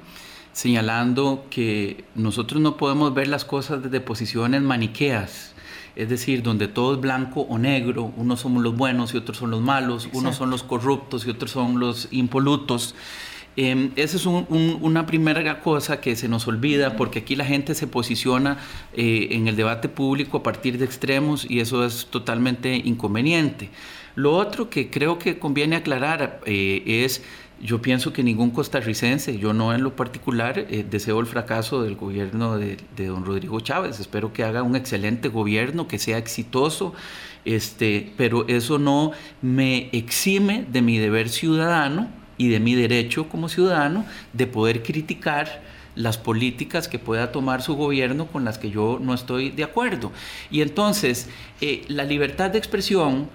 señalando 0.54 1.46
que 1.50 2.04
nosotros 2.14 2.62
no 2.62 2.76
podemos 2.76 3.14
ver 3.14 3.30
las 3.30 3.46
cosas 3.46 3.84
desde 3.84 4.02
posiciones 4.02 4.62
maniqueas, 4.62 5.51
es 5.96 6.10
decir, 6.10 6.44
donde 6.44 6.68
todo 6.68 6.96
es 6.96 7.02
blanco 7.02 7.42
o 7.42 7.58
negro, 7.58 8.12
unos 8.16 8.42
somos 8.42 8.64
los 8.64 8.76
buenos 8.76 9.14
y 9.14 9.18
otros 9.18 9.38
son 9.38 9.52
los 9.52 9.62
malos, 9.62 10.10
unos 10.14 10.36
son 10.36 10.50
los 10.50 10.64
corruptos 10.64 11.26
y 11.26 11.30
otros 11.30 11.52
son 11.52 11.80
los 11.80 12.08
impolutos. 12.12 12.96
Eh, 13.58 13.92
esa 13.98 14.16
es 14.16 14.26
una 14.26 15.06
primera 15.06 15.60
cosa 15.60 16.00
que 16.00 16.16
se 16.16 16.30
nos 16.30 16.48
olvida 16.48 16.96
porque 16.96 17.20
aquí 17.20 17.36
la 17.36 17.44
gente 17.44 17.76
se 17.76 17.86
posiciona 17.86 18.58
eh, 18.94 19.30
en 19.32 19.50
el 19.50 19.58
debate 19.58 19.90
público 19.90 20.38
a 20.38 20.44
partir 20.44 20.78
de 20.78 20.86
extremos 20.86 21.46
y 21.50 21.60
eso 21.60 21.86
es 21.86 22.06
totalmente 22.06 22.74
inconveniente. 22.76 23.70
Lo 24.16 24.36
otro 24.36 24.70
que 24.70 24.90
creo 24.90 25.20
que 25.20 25.38
conviene 25.38 25.76
aclarar 25.76 26.42
eh, 26.46 26.84
es 26.86 27.24
yo 27.64 27.82
pienso 27.82 28.12
que 28.12 28.24
ningún 28.24 28.52
costarricense, 28.52 29.38
yo 29.38 29.54
no 29.54 29.74
en 29.74 29.84
lo 29.84 29.96
particular, 29.96 30.58
eh, 30.58 30.86
deseo 30.90 31.20
el 31.20 31.28
fracaso 31.28 31.84
del 31.84 31.96
gobierno 31.96 32.58
de, 32.58 32.78
don 32.98 33.26
Rodrigo 33.26 33.60
Chávez. 33.60 34.00
Espero 34.00 34.34
que 34.34 34.44
haga 34.44 34.64
un 34.64 34.76
excelente 34.76 35.30
gobierno, 35.30 35.88
que 35.88 36.00
sea 36.00 36.18
exitoso, 36.18 36.94
este, 37.46 38.14
pero 38.18 38.48
eso 38.48 38.80
no 38.80 39.12
me 39.42 39.90
exime 39.92 40.66
de 40.72 40.82
mi 40.82 40.98
deber 40.98 41.30
ciudadano 41.30 42.10
y 42.38 42.50
de 42.50 42.60
mi 42.60 42.74
derecho 42.74 43.30
como 43.30 43.50
ciudadano 43.50 44.06
de 44.34 44.48
poder 44.48 44.82
criticar 44.82 45.62
las 45.96 46.18
políticas 46.18 46.88
que 46.88 47.00
pueda 47.00 47.32
tomar 47.32 47.62
su 47.62 47.76
gobierno 47.76 48.28
con 48.28 48.46
las 48.46 48.58
que 48.58 48.72
yo 48.72 48.98
no 49.02 49.14
estoy 49.14 49.52
de 49.52 49.64
acuerdo. 49.64 50.12
Y 50.50 50.62
entonces, 50.62 51.30
eh, 51.60 51.84
la 51.90 52.06
libertad 52.06 52.50
de 52.50 52.58
expresión 52.58 53.30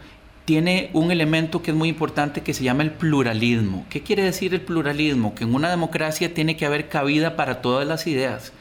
tiene 0.47 0.91
un 0.93 1.11
elemento 1.11 1.61
que 1.61 1.73
es 1.73 1.77
muy 1.77 1.89
importante 1.89 2.41
que 2.41 2.55
se 2.55 2.63
llama 2.63 2.85
el 2.85 2.93
pluralismo. 2.93 3.85
¿Qué 3.91 4.03
quiere 4.03 4.23
decir 4.23 4.55
el 4.55 4.61
pluralismo? 4.61 5.35
Que 5.35 5.43
en 5.43 5.55
una 5.55 5.69
democracia 5.69 6.33
tiene 6.33 6.57
que 6.57 6.65
haber 6.65 6.89
cabida 6.89 7.35
para 7.35 7.61
todas 7.61 7.87
las 7.87 8.07
ideas 8.07 8.53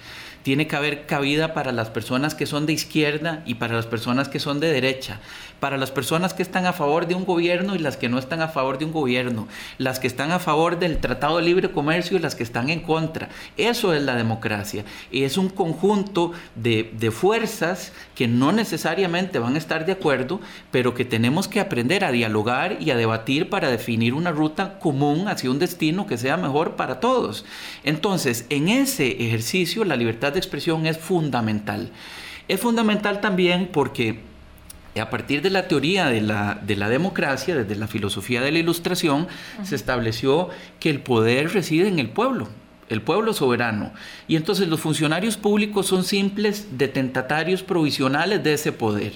tiene 0.46 0.68
que 0.68 0.76
haber 0.76 1.08
cabida 1.08 1.56
para 1.56 1.72
las 1.72 1.90
personas 1.90 2.36
que 2.36 2.46
son 2.46 2.68
de 2.68 2.74
izquierda 2.74 3.42
y 3.48 3.56
para 3.56 3.74
las 3.74 3.88
personas 3.88 4.30
que 4.30 4.40
son 4.40 4.60
de 4.60 4.72
derecha, 4.72 5.20
para 5.60 5.76
las 5.76 5.90
personas 5.90 6.36
que 6.36 6.44
están 6.44 6.68
a 6.68 6.74
favor 6.74 7.08
de 7.08 7.16
un 7.16 7.26
gobierno 7.26 7.74
y 7.74 7.80
las 7.80 7.98
que 7.98 8.10
no 8.10 8.20
están 8.20 8.44
a 8.44 8.50
favor 8.50 8.78
de 8.78 8.86
un 8.86 8.92
gobierno, 8.92 9.48
las 9.80 9.98
que 9.98 10.06
están 10.06 10.32
a 10.32 10.38
favor 10.38 10.78
del 10.78 11.00
Tratado 11.00 11.38
de 11.38 11.44
Libre 11.44 11.72
Comercio 11.72 12.16
y 12.16 12.20
las 12.20 12.36
que 12.36 12.44
están 12.44 12.70
en 12.70 12.82
contra. 12.82 13.30
Eso 13.58 13.92
es 13.96 14.04
la 14.04 14.16
democracia. 14.16 14.86
Y 15.10 15.24
es 15.24 15.40
un 15.40 15.50
conjunto 15.50 16.32
de, 16.54 16.92
de 16.94 17.10
fuerzas 17.10 17.92
que 18.14 18.28
no 18.28 18.52
necesariamente 18.52 19.40
van 19.40 19.56
a 19.56 19.58
estar 19.58 19.88
de 19.88 19.94
acuerdo, 19.94 20.42
pero 20.70 20.94
que 20.94 21.06
tenemos 21.06 21.48
que 21.48 21.60
aprender 21.60 22.04
a 22.04 22.12
dialogar 22.12 22.78
y 22.80 22.92
a 22.92 22.96
debatir 22.96 23.50
para 23.50 23.72
definir 23.72 24.14
una 24.14 24.32
ruta 24.32 24.78
común 24.78 25.28
hacia 25.28 25.50
un 25.50 25.58
destino 25.58 26.06
que 26.06 26.20
sea 26.20 26.38
mejor 26.38 26.76
para 26.76 27.00
todos. 27.00 27.46
Entonces, 27.84 28.46
en 28.50 28.70
ese 28.70 29.26
ejercicio, 29.26 29.84
la 29.86 29.96
libertad 29.96 30.35
de 30.36 30.40
expresión 30.40 30.86
es 30.86 31.00
fundamental. 31.00 31.90
Es 32.48 32.60
fundamental 32.60 33.22
también 33.22 33.70
porque 33.74 34.20
a 35.02 35.10
partir 35.10 35.42
de 35.42 35.50
la 35.50 35.68
teoría 35.68 36.08
de 36.08 36.22
la, 36.22 36.60
de 36.62 36.76
la 36.76 36.90
democracia, 36.90 37.56
desde 37.56 37.76
la 37.76 37.88
filosofía 37.88 38.42
de 38.42 38.52
la 38.52 38.60
ilustración, 38.60 39.28
se 39.64 39.76
estableció 39.76 40.50
que 40.80 40.90
el 40.90 41.02
poder 41.02 41.52
reside 41.52 41.88
en 41.88 42.00
el 42.00 42.10
pueblo, 42.10 42.48
el 42.88 43.02
pueblo 43.02 43.34
soberano. 43.34 43.92
Y 44.28 44.36
entonces 44.36 44.68
los 44.68 44.80
funcionarios 44.80 45.38
públicos 45.38 45.88
son 45.88 46.04
simples 46.04 46.78
detentatarios 46.78 47.64
provisionales 47.64 48.44
de 48.44 48.54
ese 48.54 48.72
poder. 48.72 49.14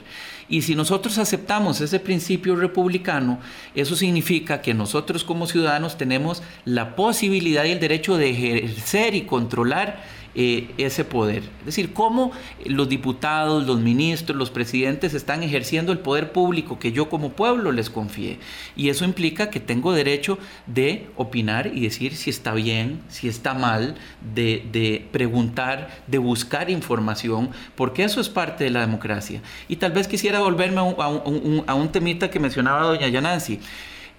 Y 0.50 0.64
si 0.64 0.74
nosotros 0.74 1.20
aceptamos 1.20 1.80
ese 1.80 2.00
principio 2.00 2.56
republicano, 2.56 3.40
eso 3.76 3.96
significa 3.96 4.62
que 4.62 4.74
nosotros 4.74 5.24
como 5.24 5.46
ciudadanos 5.46 5.98
tenemos 5.98 6.42
la 6.66 6.96
posibilidad 6.96 7.66
y 7.66 7.72
el 7.72 7.80
derecho 7.80 8.18
de 8.18 8.32
ejercer 8.32 9.14
y 9.14 9.22
controlar 9.22 10.02
eh, 10.42 10.70
ese 10.78 11.04
poder. 11.04 11.44
Es 11.60 11.66
decir, 11.66 11.92
cómo 11.92 12.32
los 12.64 12.88
diputados, 12.88 13.68
los 13.68 13.82
ministros, 13.82 14.38
los 14.38 14.50
presidentes 14.52 15.14
están 15.14 15.44
ejerciendo 15.44 15.92
el 15.92 16.00
poder 16.00 16.32
público 16.32 16.80
que 16.80 16.94
yo 16.94 17.10
como 17.10 17.34
pueblo 17.34 17.74
les 17.74 17.90
confié. 17.90 18.40
Y 18.78 18.88
eso 18.88 19.04
implica 19.04 19.50
que 19.50 19.60
tengo 19.60 19.92
derecho 19.92 20.40
de 20.66 21.08
opinar 21.18 21.72
y 21.74 21.82
decir 21.82 22.16
si 22.16 22.30
está 22.30 22.54
bien, 22.54 23.02
si 23.10 23.28
está 23.28 23.54
mal, 23.54 23.96
de, 24.34 25.06
preguntar, 25.12 25.90
de 26.08 26.20
buscar 26.20 26.70
información, 26.70 27.50
porque 27.76 28.06
eso 28.06 28.22
es 28.22 28.30
parte 28.30 28.64
de 28.64 28.70
la 28.70 28.80
democracia. 28.80 29.42
Y 29.68 29.76
tal 29.76 29.92
vez 29.92 30.08
quisiera 30.08 30.40
volverme 30.40 30.80
a 30.80 31.74
un, 31.74 31.90
temita 31.92 32.30
que 32.30 32.40
mencionaba 32.40 32.84
doña 32.84 33.10
Yanansi. 33.10 33.60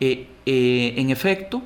Eh, 0.01 0.27
eh, 0.45 0.95
en 0.99 1.09
efecto, 1.09 1.63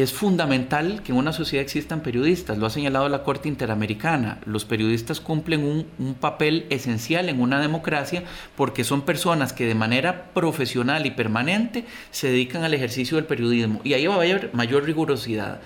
es 0.00 0.12
fundamental 0.12 1.02
que 1.04 1.12
en 1.12 1.18
una 1.18 1.32
sociedad 1.32 1.62
existan 1.62 2.00
periodistas, 2.00 2.58
lo 2.58 2.66
ha 2.66 2.70
señalado 2.70 3.08
la 3.08 3.22
Corte 3.22 3.48
Interamericana. 3.48 4.40
Los 4.44 4.64
periodistas 4.64 5.20
cumplen 5.20 5.64
un, 5.64 6.14
papel 6.14 6.66
esencial 6.70 7.28
en 7.28 7.40
una 7.40 7.60
democracia 7.60 8.24
porque 8.56 8.82
son 8.82 9.02
personas 9.02 9.52
que 9.52 9.66
de 9.66 9.74
manera 9.74 10.30
profesional 10.32 11.06
y 11.06 11.10
permanente 11.10 11.84
se 12.10 12.28
dedican 12.28 12.64
al 12.64 12.74
ejercicio 12.74 13.16
del 13.16 13.26
periodismo 13.26 13.80
y 13.84 13.92
ahí 13.92 14.06
va 14.06 14.14
a 14.14 14.18
haber 14.18 14.50
mayor 14.52 14.84
rigurosidad. 14.84 15.60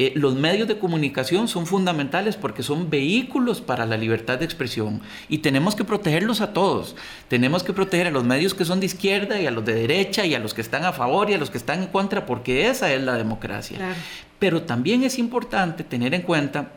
Eh, 0.00 0.14
los 0.16 0.34
medios 0.34 0.66
de 0.66 0.78
comunicación 0.78 1.46
son 1.46 1.66
fundamentales 1.66 2.34
porque 2.34 2.62
son 2.62 2.88
vehículos 2.88 3.60
para 3.60 3.84
la 3.84 3.98
libertad 3.98 4.38
de 4.38 4.46
expresión 4.46 5.02
y 5.28 5.38
tenemos 5.38 5.76
que 5.76 5.84
protegerlos 5.84 6.40
a 6.40 6.54
todos. 6.54 6.96
Tenemos 7.28 7.62
que 7.62 7.74
proteger 7.74 8.06
a 8.06 8.10
los 8.10 8.24
medios 8.24 8.54
que 8.54 8.64
son 8.64 8.80
de 8.80 8.86
izquierda 8.86 9.38
y 9.38 9.46
a 9.46 9.50
los 9.50 9.62
de 9.62 9.74
derecha 9.74 10.24
y 10.24 10.34
a 10.34 10.38
los 10.38 10.54
que 10.54 10.62
están 10.62 10.86
a 10.86 10.94
favor 10.94 11.28
y 11.28 11.34
a 11.34 11.38
los 11.38 11.50
que 11.50 11.58
están 11.58 11.82
en 11.82 11.88
contra 11.88 12.24
porque 12.24 12.70
esa 12.70 12.90
es 12.90 13.02
la 13.02 13.18
democracia. 13.18 13.94
Pero 14.38 14.62
también 14.62 15.02
es 15.02 15.18
importante 15.18 15.84
tener 15.84 16.14
en 16.14 16.22
cuenta 16.22 16.72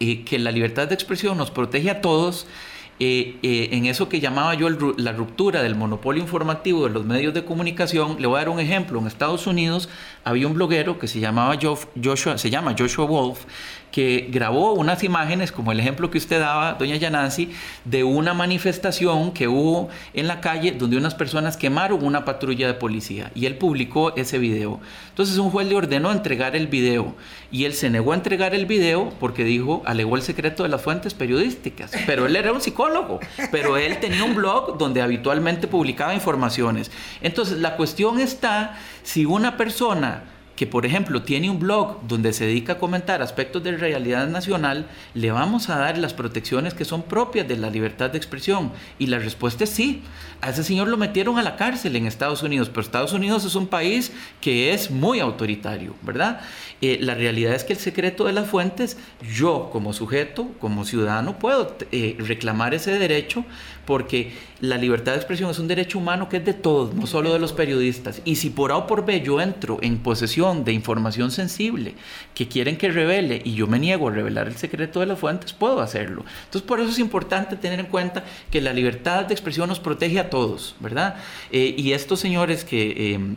eh, 0.00 0.24
que 0.24 0.40
la 0.40 0.50
libertad 0.50 0.88
de 0.88 0.94
expresión 0.94 1.38
nos 1.38 1.52
protege 1.52 1.90
a 1.90 2.00
todos 2.00 2.48
eh, 3.04 3.36
eh, 3.42 3.70
en 3.72 3.86
eso 3.86 4.08
que 4.08 4.20
llamaba 4.20 4.54
yo 4.54 4.68
la 4.70 5.12
ruptura 5.12 5.60
del 5.60 5.74
monopolio 5.74 6.22
informativo 6.22 6.86
de 6.86 6.90
los 6.90 7.04
medios 7.04 7.34
de 7.34 7.44
comunicación, 7.44 8.16
le 8.20 8.28
voy 8.28 8.36
a 8.36 8.38
dar 8.38 8.48
un 8.48 8.60
ejemplo. 8.60 9.00
En 9.00 9.08
Estados 9.08 9.48
Unidos 9.48 9.88
había 10.22 10.46
un 10.46 10.54
bloguero 10.54 11.00
que 11.00 11.08
se 11.08 11.18
llamaba 11.18 11.58
Joshua, 11.60 12.38
se 12.38 12.48
llama 12.48 12.76
Joshua 12.78 13.04
Wolf, 13.06 13.40
que 13.92 14.28
grabó 14.30 14.72
unas 14.72 15.04
imágenes, 15.04 15.52
como 15.52 15.70
el 15.70 15.78
ejemplo 15.78 16.10
que 16.10 16.18
usted 16.18 16.40
daba, 16.40 16.74
doña 16.74 16.96
Yanansi, 16.96 17.52
de 17.84 18.02
una 18.02 18.34
manifestación 18.34 19.32
que 19.32 19.46
hubo 19.46 19.90
en 20.14 20.26
la 20.26 20.40
calle 20.40 20.72
donde 20.72 20.96
unas 20.96 21.14
personas 21.14 21.56
quemaron 21.56 22.02
una 22.02 22.24
patrulla 22.24 22.66
de 22.66 22.74
policía 22.74 23.30
y 23.34 23.46
él 23.46 23.56
publicó 23.58 24.16
ese 24.16 24.38
video. 24.38 24.80
Entonces 25.10 25.36
un 25.36 25.50
juez 25.50 25.68
le 25.68 25.76
ordenó 25.76 26.10
entregar 26.10 26.56
el 26.56 26.66
video 26.66 27.14
y 27.50 27.66
él 27.66 27.74
se 27.74 27.90
negó 27.90 28.12
a 28.12 28.16
entregar 28.16 28.54
el 28.54 28.64
video 28.66 29.12
porque 29.20 29.44
dijo, 29.44 29.82
alegó 29.84 30.16
el 30.16 30.22
secreto 30.22 30.62
de 30.62 30.70
las 30.70 30.80
fuentes 30.80 31.12
periodísticas, 31.12 31.92
pero 32.06 32.26
él 32.26 32.34
era 32.34 32.52
un 32.52 32.62
psicólogo, 32.62 33.20
pero 33.50 33.76
él 33.76 34.00
tenía 34.00 34.24
un 34.24 34.34
blog 34.34 34.78
donde 34.78 35.02
habitualmente 35.02 35.68
publicaba 35.68 36.14
informaciones. 36.14 36.90
Entonces 37.20 37.58
la 37.58 37.76
cuestión 37.76 38.20
está 38.20 38.78
si 39.02 39.26
una 39.26 39.58
persona 39.58 40.31
que 40.56 40.66
por 40.66 40.84
ejemplo 40.84 41.22
tiene 41.22 41.50
un 41.50 41.58
blog 41.58 42.06
donde 42.06 42.32
se 42.32 42.46
dedica 42.46 42.74
a 42.74 42.78
comentar 42.78 43.22
aspectos 43.22 43.62
de 43.62 43.76
realidad 43.76 44.26
nacional, 44.28 44.86
le 45.14 45.30
vamos 45.30 45.70
a 45.70 45.78
dar 45.78 45.98
las 45.98 46.14
protecciones 46.14 46.74
que 46.74 46.84
son 46.84 47.02
propias 47.02 47.48
de 47.48 47.56
la 47.56 47.70
libertad 47.70 48.10
de 48.10 48.18
expresión. 48.18 48.72
Y 48.98 49.06
la 49.06 49.18
respuesta 49.18 49.64
es 49.64 49.70
sí. 49.70 50.02
A 50.42 50.50
ese 50.50 50.64
señor 50.64 50.88
lo 50.88 50.96
metieron 50.96 51.38
a 51.38 51.42
la 51.44 51.54
cárcel 51.54 51.94
en 51.94 52.08
Estados 52.08 52.42
Unidos, 52.42 52.68
pero 52.68 52.80
Estados 52.80 53.12
Unidos 53.12 53.44
es 53.44 53.54
un 53.54 53.68
país 53.68 54.10
que 54.40 54.74
es 54.74 54.90
muy 54.90 55.20
autoritario, 55.20 55.94
¿verdad? 56.02 56.40
Eh, 56.80 56.98
la 57.00 57.14
realidad 57.14 57.54
es 57.54 57.62
que 57.62 57.74
el 57.74 57.78
secreto 57.78 58.24
de 58.24 58.32
las 58.32 58.48
fuentes, 58.48 58.96
yo 59.32 59.70
como 59.70 59.92
sujeto, 59.92 60.48
como 60.58 60.84
ciudadano, 60.84 61.38
puedo 61.38 61.76
eh, 61.92 62.16
reclamar 62.18 62.74
ese 62.74 62.98
derecho 62.98 63.44
porque 63.86 64.32
la 64.60 64.76
libertad 64.76 65.12
de 65.12 65.18
expresión 65.18 65.50
es 65.50 65.58
un 65.58 65.68
derecho 65.68 65.98
humano 65.98 66.28
que 66.28 66.38
es 66.38 66.44
de 66.44 66.54
todos, 66.54 66.94
no 66.94 67.06
solo 67.06 67.32
de 67.32 67.38
los 67.38 67.52
periodistas. 67.52 68.22
Y 68.24 68.36
si 68.36 68.50
por 68.50 68.72
A 68.72 68.76
o 68.76 68.86
por 68.86 69.04
B 69.04 69.20
yo 69.20 69.40
entro 69.40 69.78
en 69.82 69.98
posesión 69.98 70.64
de 70.64 70.72
información 70.72 71.30
sensible 71.30 71.94
que 72.34 72.48
quieren 72.48 72.76
que 72.76 72.90
revele 72.90 73.42
y 73.44 73.54
yo 73.54 73.66
me 73.66 73.78
niego 73.78 74.08
a 74.08 74.12
revelar 74.12 74.46
el 74.46 74.56
secreto 74.56 75.00
de 75.00 75.06
las 75.06 75.18
fuentes, 75.18 75.52
puedo 75.52 75.80
hacerlo. 75.80 76.24
Entonces 76.44 76.66
por 76.66 76.80
eso 76.80 76.90
es 76.90 76.98
importante 76.98 77.56
tener 77.56 77.80
en 77.80 77.86
cuenta 77.86 78.24
que 78.50 78.60
la 78.60 78.72
libertad 78.72 79.24
de 79.24 79.34
expresión 79.34 79.68
nos 79.68 79.80
protege 79.80 80.20
a 80.20 80.30
todos, 80.32 80.74
¿verdad? 80.80 81.16
Eh, 81.52 81.74
y 81.76 81.92
estos 81.92 82.18
señores 82.18 82.64
que 82.64 83.36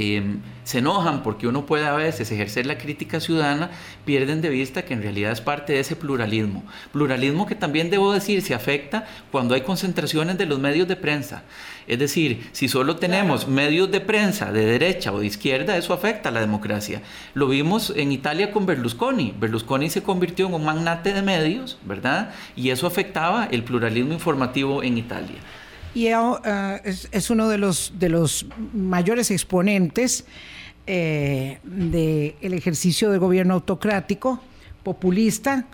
Em, 0.00 0.42
se 0.62 0.78
enojan 0.78 1.24
porque 1.24 1.48
uno 1.48 1.66
puede 1.66 1.84
a 1.86 1.94
veces 1.94 2.30
ejercer 2.30 2.66
la 2.66 2.78
crítica 2.78 3.18
ciudadana, 3.18 3.70
pierden 4.04 4.40
de 4.42 4.48
vista 4.48 4.84
que 4.84 4.94
en 4.94 5.02
realidad 5.02 5.32
es 5.32 5.40
parte 5.40 5.72
de 5.72 5.80
ese 5.80 5.96
pluralismo. 5.96 6.62
Pluralismo 6.92 7.46
que 7.46 7.56
también 7.56 7.90
debo 7.90 8.12
decir 8.12 8.42
se 8.42 8.54
afecta 8.54 9.06
cuando 9.32 9.54
hay 9.54 9.62
concentraciones 9.62 10.38
de 10.38 10.46
los 10.46 10.60
medios 10.60 10.86
de 10.86 10.94
prensa. 10.94 11.42
Es 11.88 11.98
decir, 11.98 12.48
si 12.52 12.68
solo 12.68 12.94
tenemos 12.94 13.48
medios 13.48 13.90
de 13.90 14.00
prensa 14.00 14.52
de 14.52 14.66
derecha 14.66 15.12
o 15.12 15.18
de 15.18 15.26
izquierda, 15.26 15.76
eso 15.76 15.94
afecta 15.94 16.28
a 16.28 16.32
la 16.32 16.40
democracia. 16.40 17.02
Lo 17.34 17.48
vimos 17.48 17.92
en 17.96 18.12
Italia 18.12 18.52
con 18.52 18.66
Berlusconi. 18.66 19.34
Berlusconi 19.36 19.90
se 19.90 20.04
convirtió 20.04 20.46
en 20.46 20.54
un 20.54 20.64
magnate 20.64 21.12
de 21.12 21.22
medios, 21.22 21.76
¿verdad? 21.82 22.30
Y 22.54 22.70
eso 22.70 22.86
afectaba 22.86 23.48
el 23.50 23.64
pluralismo 23.64 24.12
informativo 24.12 24.84
en 24.84 24.98
Italia 24.98 25.38
y 25.94 26.06
eh, 26.06 26.80
es, 26.84 27.30
uno 27.30 27.48
de 27.48 27.58
los, 27.58 27.92
de 27.98 28.08
los 28.08 28.46
mayores 28.72 29.30
exponentes 29.30 30.24
eh, 30.86 31.58
del 31.62 32.54
ejercicio 32.54 33.10
de 33.10 33.18
gobierno 33.18 33.54
autocrático, 33.54 34.40
populista, 34.82 35.66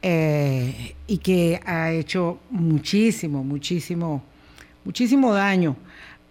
eh, 0.00 0.94
y 1.06 1.18
que 1.18 1.60
ha 1.64 1.92
hecho 1.92 2.40
muchísimo, 2.50 3.44
muchísimo, 3.44 4.22
muchísimo 4.84 5.32
daño 5.32 5.76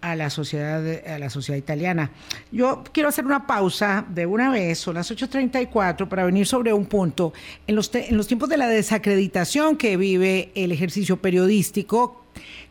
a 0.00 0.16
la 0.16 0.28
sociedad 0.30 0.84
a 1.06 1.18
la 1.18 1.30
sociedad 1.30 1.56
italiana. 1.56 2.10
Yo 2.50 2.82
quiero 2.92 3.08
hacer 3.08 3.24
una 3.24 3.46
pausa 3.46 4.04
de 4.08 4.26
una 4.26 4.50
vez, 4.50 4.78
son 4.80 4.96
las 4.96 5.10
8.34, 5.10 6.08
para 6.08 6.24
venir 6.24 6.46
sobre 6.46 6.72
un 6.72 6.86
punto. 6.86 7.32
En 7.66 7.76
los, 7.76 7.94
en 7.94 8.16
los 8.16 8.26
tiempos 8.26 8.48
de 8.48 8.56
la 8.56 8.66
desacreditación 8.66 9.76
que 9.76 9.96
vive 9.96 10.50
el 10.56 10.72
ejercicio 10.72 11.18
periodístico, 11.18 12.21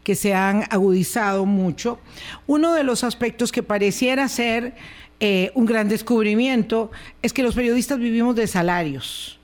que 0.03 0.15
se 0.15 0.33
han 0.33 0.63
agudizado 0.69 1.45
mucho. 1.45 1.99
Uno 2.47 2.73
de 2.73 2.83
los 2.83 3.03
aspectos 3.03 3.51
que 3.51 3.63
pareciera 3.63 4.27
ser 4.27 4.73
eh, 5.19 5.51
un 5.53 5.65
gran 5.65 5.87
descubrimiento 5.87 6.91
es 7.21 7.33
que 7.33 7.43
los 7.43 7.55
periodistas 7.55 7.99
vivimos 7.99 8.35
de 8.35 8.47
salarios 8.47 9.39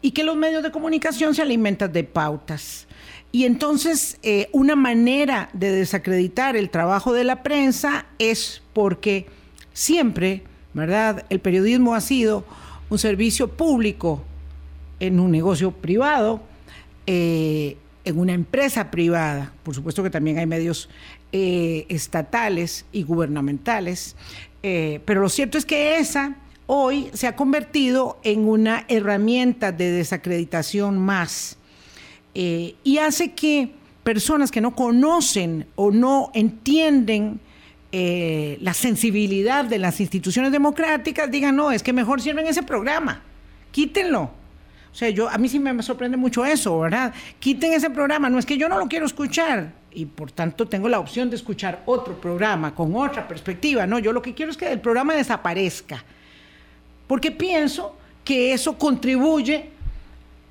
y 0.00 0.12
que 0.12 0.24
los 0.24 0.36
medios 0.36 0.62
de 0.62 0.70
comunicación 0.70 1.34
se 1.34 1.42
alimentan 1.42 1.92
de 1.92 2.04
pautas. 2.04 2.86
Y 3.30 3.44
entonces 3.44 4.18
eh, 4.22 4.48
una 4.52 4.76
manera 4.76 5.50
de 5.52 5.72
desacreditar 5.72 6.56
el 6.56 6.70
trabajo 6.70 7.12
de 7.12 7.24
la 7.24 7.42
prensa 7.42 8.06
es 8.18 8.62
porque 8.72 9.26
siempre, 9.72 10.44
¿verdad? 10.72 11.26
El 11.28 11.40
periodismo 11.40 11.94
ha 11.94 12.00
sido 12.00 12.44
un 12.90 12.98
servicio 12.98 13.48
público 13.48 14.22
en 15.00 15.20
un 15.20 15.30
negocio 15.30 15.72
privado. 15.72 16.42
Eh, 17.06 17.76
en 18.04 18.18
una 18.18 18.32
empresa 18.32 18.90
privada, 18.90 19.52
por 19.62 19.74
supuesto 19.74 20.02
que 20.02 20.10
también 20.10 20.38
hay 20.38 20.46
medios 20.46 20.88
eh, 21.32 21.86
estatales 21.88 22.84
y 22.92 23.02
gubernamentales, 23.02 24.14
eh, 24.62 25.00
pero 25.04 25.22
lo 25.22 25.28
cierto 25.28 25.58
es 25.58 25.64
que 25.64 25.98
esa 25.98 26.36
hoy 26.66 27.10
se 27.12 27.26
ha 27.26 27.36
convertido 27.36 28.18
en 28.22 28.46
una 28.46 28.84
herramienta 28.88 29.72
de 29.72 29.90
desacreditación 29.90 30.98
más 30.98 31.58
eh, 32.34 32.74
y 32.84 32.98
hace 32.98 33.32
que 33.32 33.70
personas 34.02 34.50
que 34.50 34.60
no 34.60 34.74
conocen 34.74 35.66
o 35.76 35.90
no 35.90 36.30
entienden 36.34 37.40
la 37.92 38.74
sensibilidad 38.74 39.64
de 39.64 39.78
las 39.78 40.00
instituciones 40.00 40.50
democráticas 40.50 41.30
digan, 41.30 41.54
no, 41.54 41.70
es 41.70 41.84
que 41.84 41.92
mejor 41.92 42.20
sirven 42.20 42.44
ese 42.44 42.64
programa, 42.64 43.22
quítenlo 43.70 44.32
o 44.94 44.96
sea, 44.96 45.10
yo, 45.10 45.28
a 45.28 45.38
mí 45.38 45.48
sí 45.48 45.58
me 45.58 45.82
sorprende 45.82 46.16
mucho 46.16 46.44
eso, 46.44 46.78
¿verdad? 46.78 47.12
Quiten 47.40 47.72
ese 47.72 47.90
programa, 47.90 48.30
no 48.30 48.38
es 48.38 48.46
que 48.46 48.56
yo 48.56 48.68
no 48.68 48.78
lo 48.78 48.86
quiero 48.86 49.06
escuchar 49.06 49.72
y 49.90 50.06
por 50.06 50.30
tanto 50.30 50.68
tengo 50.68 50.88
la 50.88 51.00
opción 51.00 51.28
de 51.30 51.34
escuchar 51.34 51.82
otro 51.86 52.14
programa 52.20 52.76
con 52.76 52.94
otra 52.94 53.26
perspectiva, 53.26 53.88
no, 53.88 53.98
yo 53.98 54.12
lo 54.12 54.22
que 54.22 54.34
quiero 54.34 54.52
es 54.52 54.56
que 54.56 54.70
el 54.70 54.78
programa 54.78 55.14
desaparezca, 55.14 56.04
porque 57.08 57.32
pienso 57.32 57.96
que 58.24 58.52
eso 58.52 58.78
contribuye 58.78 59.68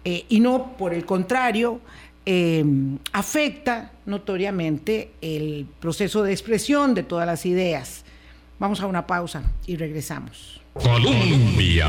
eh, 0.04 0.26
y 0.28 0.42
no 0.42 0.74
por 0.78 0.94
el 0.94 1.06
contrario, 1.06 1.80
eh, 2.26 2.66
afecta 3.14 3.94
notoriamente 4.06 5.12
el 5.22 5.66
proceso 5.80 6.22
de 6.22 6.34
expresión 6.34 6.94
de 6.94 7.04
todas 7.04 7.26
las 7.26 7.46
ideas. 7.46 8.04
Vamos 8.60 8.82
a 8.82 8.88
una 8.88 9.08
pausa 9.08 9.42
y 9.66 9.78
regresamos. 9.78 10.63
Colombia. 10.74 11.88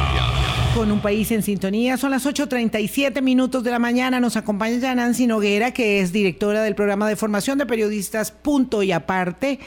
con 0.75 0.91
un 0.91 1.01
país 1.01 1.31
en 1.31 1.43
sintonía. 1.43 1.97
Son 1.97 2.11
las 2.11 2.27
8.37 2.27 3.23
minutos 3.23 3.63
de 3.63 3.71
la 3.71 3.79
mañana. 3.79 4.21
Nos 4.21 4.37
acompaña 4.37 4.77
ya 4.79 4.95
Nancy 4.95 5.27
Noguera, 5.27 5.71
que 5.71 6.01
es 6.01 6.13
directora 6.13 6.63
del 6.63 6.75
programa 6.75 7.09
de 7.09 7.17
formación 7.17 7.59
de 7.59 7.65
periodistas 7.65 8.33
Punto 8.33 8.83
y 8.83 8.91
Aparte, 8.93 9.61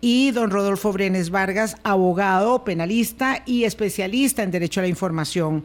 y 0.00 0.30
don 0.30 0.50
Rodolfo 0.50 0.92
Brenes 0.92 1.30
Vargas, 1.30 1.76
abogado, 1.82 2.64
penalista 2.64 3.42
y 3.44 3.64
especialista 3.64 4.42
en 4.42 4.52
Derecho 4.52 4.80
a 4.80 4.84
la 4.84 4.88
Información. 4.88 5.64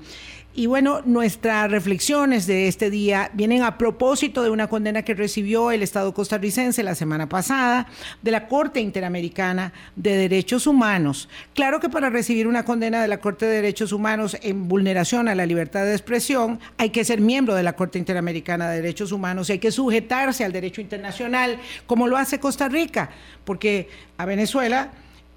Y 0.60 0.66
bueno, 0.66 1.02
nuestras 1.06 1.70
reflexiones 1.70 2.48
de 2.48 2.68
este 2.68 2.90
día 2.90 3.30
vienen 3.36 3.62
a 3.62 3.78
propósito 3.78 4.42
de 4.42 4.50
una 4.50 4.68
condena 4.68 5.04
que 5.04 5.14
recibió 5.14 5.70
el 5.70 5.84
Estado 5.84 6.16
costarricense 6.16 6.82
la 6.82 6.96
semana 6.96 7.30
pasada 7.30 7.86
de 8.24 8.32
la 8.32 8.48
Corte 8.48 8.80
Interamericana 8.80 9.72
de 9.96 10.18
Derechos 10.18 10.66
Humanos. 10.66 11.30
Claro 11.54 11.80
que 11.80 11.90
para 11.90 12.10
recibir 12.10 12.48
una 12.48 12.66
condena 12.66 13.04
de 13.04 13.08
la 13.08 13.20
Corte 13.20 13.46
de 13.46 13.58
Derechos 13.58 13.92
Humanos 13.92 14.36
en 14.42 14.68
vulneración 14.68 15.28
a 15.28 15.36
la 15.36 15.46
libertad 15.46 15.84
de 15.84 15.92
expresión 15.92 16.60
hay 16.80 16.90
que 16.90 17.06
ser 17.06 17.22
miembro 17.22 17.54
de 17.54 17.62
la 17.62 17.74
Corte 17.74 18.00
Interamericana 18.00 18.68
de 18.68 18.78
Derechos 18.78 19.12
Humanos 19.12 19.50
y 19.50 19.52
hay 19.52 19.60
que 19.60 19.72
sujetarse 19.72 20.44
al 20.44 20.54
derecho 20.54 20.82
internacional 20.82 21.60
como 21.86 22.08
lo 22.08 22.18
hace 22.18 22.40
Costa 22.40 22.68
Rica, 22.68 23.12
porque 23.46 23.90
a 24.18 24.26
Venezuela 24.26 24.90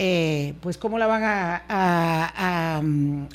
eh, 0.03 0.55
pues 0.63 0.79
cómo 0.79 0.99
la 0.99 1.07
van 1.07 1.23
a, 1.69 2.81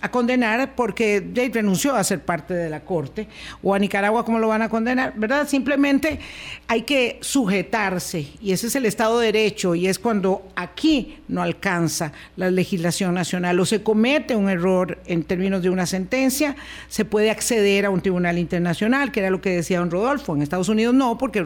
condenar 0.09 0.73
porque 0.73 1.23
renunció 1.53 1.93
a 1.93 2.03
ser 2.03 2.21
parte 2.25 2.55
de 2.55 2.71
la 2.71 2.79
corte, 2.79 3.27
o 3.61 3.75
a 3.75 3.77
Nicaragua 3.77 4.25
cómo 4.25 4.39
lo 4.39 4.47
van 4.47 4.63
a 4.63 4.69
condenar, 4.69 5.13
¿verdad? 5.15 5.47
Simplemente 5.47 6.19
hay 6.67 6.81
que 6.81 7.19
sujetarse 7.21 8.29
y 8.41 8.51
ese 8.51 8.65
es 8.65 8.75
el 8.75 8.87
Estado 8.87 9.19
de 9.19 9.27
Derecho 9.27 9.75
y 9.75 9.85
es 9.85 9.99
cuando 9.99 10.47
aquí 10.55 11.19
no 11.27 11.43
alcanza 11.43 12.13
la 12.35 12.49
legislación 12.49 13.13
nacional 13.13 13.59
o 13.59 13.65
se 13.67 13.83
comete 13.83 14.35
un 14.35 14.49
error 14.49 14.97
en 15.05 15.23
términos 15.23 15.61
de 15.61 15.69
una 15.69 15.85
sentencia, 15.85 16.55
se 16.87 17.05
puede 17.05 17.29
acceder 17.29 17.85
a 17.85 17.91
un 17.91 18.01
tribunal 18.01 18.39
internacional, 18.39 19.11
que 19.11 19.19
era 19.19 19.29
lo 19.29 19.39
que 19.39 19.51
decía 19.51 19.77
don 19.77 19.91
Rodolfo. 19.91 20.35
En 20.35 20.41
Estados 20.41 20.69
Unidos 20.69 20.95
no, 20.95 21.15
porque 21.19 21.43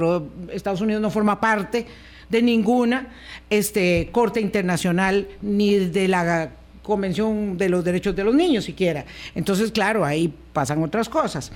Estados 0.53 0.79
Unidos 0.79 1.01
no 1.01 1.11
forma 1.11 1.41
parte 1.41 1.87
de 2.29 2.41
ninguna 2.41 3.07
este, 3.49 4.09
corte 4.11 4.39
internacional 4.39 5.27
ni 5.41 5.75
de 5.75 6.07
la 6.07 6.51
Convención 6.83 7.57
de 7.57 7.69
los 7.69 7.83
Derechos 7.83 8.15
de 8.15 8.23
los 8.23 8.33
Niños 8.33 8.65
siquiera. 8.65 9.05
Entonces, 9.35 9.71
claro, 9.71 10.05
ahí 10.05 10.33
pasan 10.53 10.81
otras 10.81 11.07
cosas. 11.07 11.51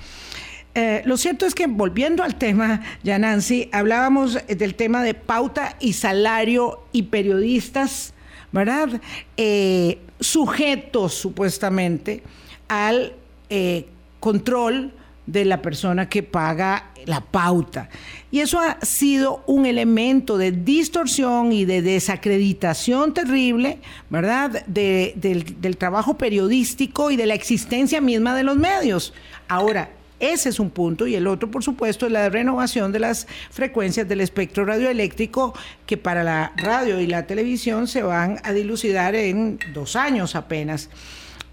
Eh, 0.76 1.02
lo 1.04 1.16
cierto 1.16 1.46
es 1.46 1.54
que 1.54 1.66
volviendo 1.68 2.22
al 2.24 2.34
tema, 2.36 2.82
ya 3.02 3.18
Nancy, 3.18 3.68
hablábamos 3.72 4.38
del 4.46 4.74
tema 4.74 5.02
de 5.02 5.14
pauta 5.14 5.76
y 5.78 5.92
salario 5.92 6.80
y 6.90 7.04
periodistas, 7.04 8.12
¿verdad? 8.50 9.00
Eh, 9.36 9.98
sujetos 10.18 11.14
supuestamente 11.14 12.22
al 12.68 13.12
eh, 13.50 13.86
control 14.18 14.92
de 15.26 15.44
la 15.44 15.62
persona 15.62 16.08
que 16.08 16.22
paga 16.22 16.90
la 17.06 17.20
pauta. 17.20 17.88
Y 18.30 18.40
eso 18.40 18.58
ha 18.58 18.78
sido 18.82 19.42
un 19.46 19.66
elemento 19.66 20.36
de 20.38 20.52
distorsión 20.52 21.52
y 21.52 21.64
de 21.64 21.82
desacreditación 21.82 23.14
terrible, 23.14 23.78
¿verdad?, 24.10 24.64
del, 24.66 25.76
trabajo 25.78 26.18
periodístico 26.18 27.10
y 27.10 27.16
de 27.16 27.26
la 27.26 27.34
existencia 27.34 28.00
misma 28.00 28.34
de 28.36 28.42
los 28.42 28.56
medios. 28.56 29.12
Ahora, 29.48 29.90
ese 30.20 30.48
es 30.48 30.60
un 30.60 30.70
punto. 30.70 31.06
Y 31.06 31.14
el 31.14 31.26
otro, 31.26 31.50
por 31.50 31.62
supuesto, 31.62 32.06
es 32.06 32.12
la 32.12 32.28
renovación 32.28 32.92
de 32.92 33.00
las 33.00 33.26
frecuencias 33.50 34.08
del 34.08 34.20
espectro 34.20 34.64
radioeléctrico, 34.64 35.54
que 35.86 35.96
para 35.96 36.22
la 36.22 36.52
radio 36.56 37.00
y 37.00 37.06
la 37.06 37.26
televisión 37.26 37.86
se 37.88 38.02
van 38.02 38.40
a 38.42 38.52
dilucidar 38.52 39.14
en 39.14 39.58
dos 39.72 39.96
años 39.96 40.34
apenas. 40.34 40.88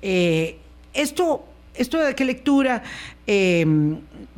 Eh, 0.01 0.57
esto 0.93 1.45
esto 1.75 1.97
de 1.97 2.15
qué 2.15 2.25
lectura 2.25 2.83
eh, 3.27 3.65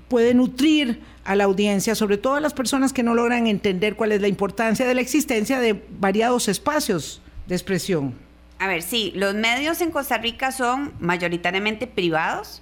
puede 0.07 0.34
nutrir 0.34 1.01
a 1.23 1.36
la 1.36 1.45
audiencia, 1.45 1.95
sobre 1.95 2.17
todo 2.17 2.36
a 2.36 2.39
las 2.39 2.53
personas 2.53 2.93
que 2.93 3.03
no 3.03 3.15
logran 3.15 3.47
entender 3.47 3.95
cuál 3.95 4.11
es 4.11 4.21
la 4.21 4.27
importancia 4.27 4.86
de 4.86 4.93
la 4.93 5.01
existencia 5.01 5.59
de 5.59 5.81
variados 5.99 6.47
espacios 6.47 7.21
de 7.47 7.55
expresión. 7.55 8.13
A 8.59 8.67
ver, 8.67 8.81
sí, 8.81 9.11
los 9.15 9.34
medios 9.34 9.81
en 9.81 9.91
Costa 9.91 10.17
Rica 10.17 10.51
son 10.51 10.93
mayoritariamente 10.99 11.88
privados 11.88 12.61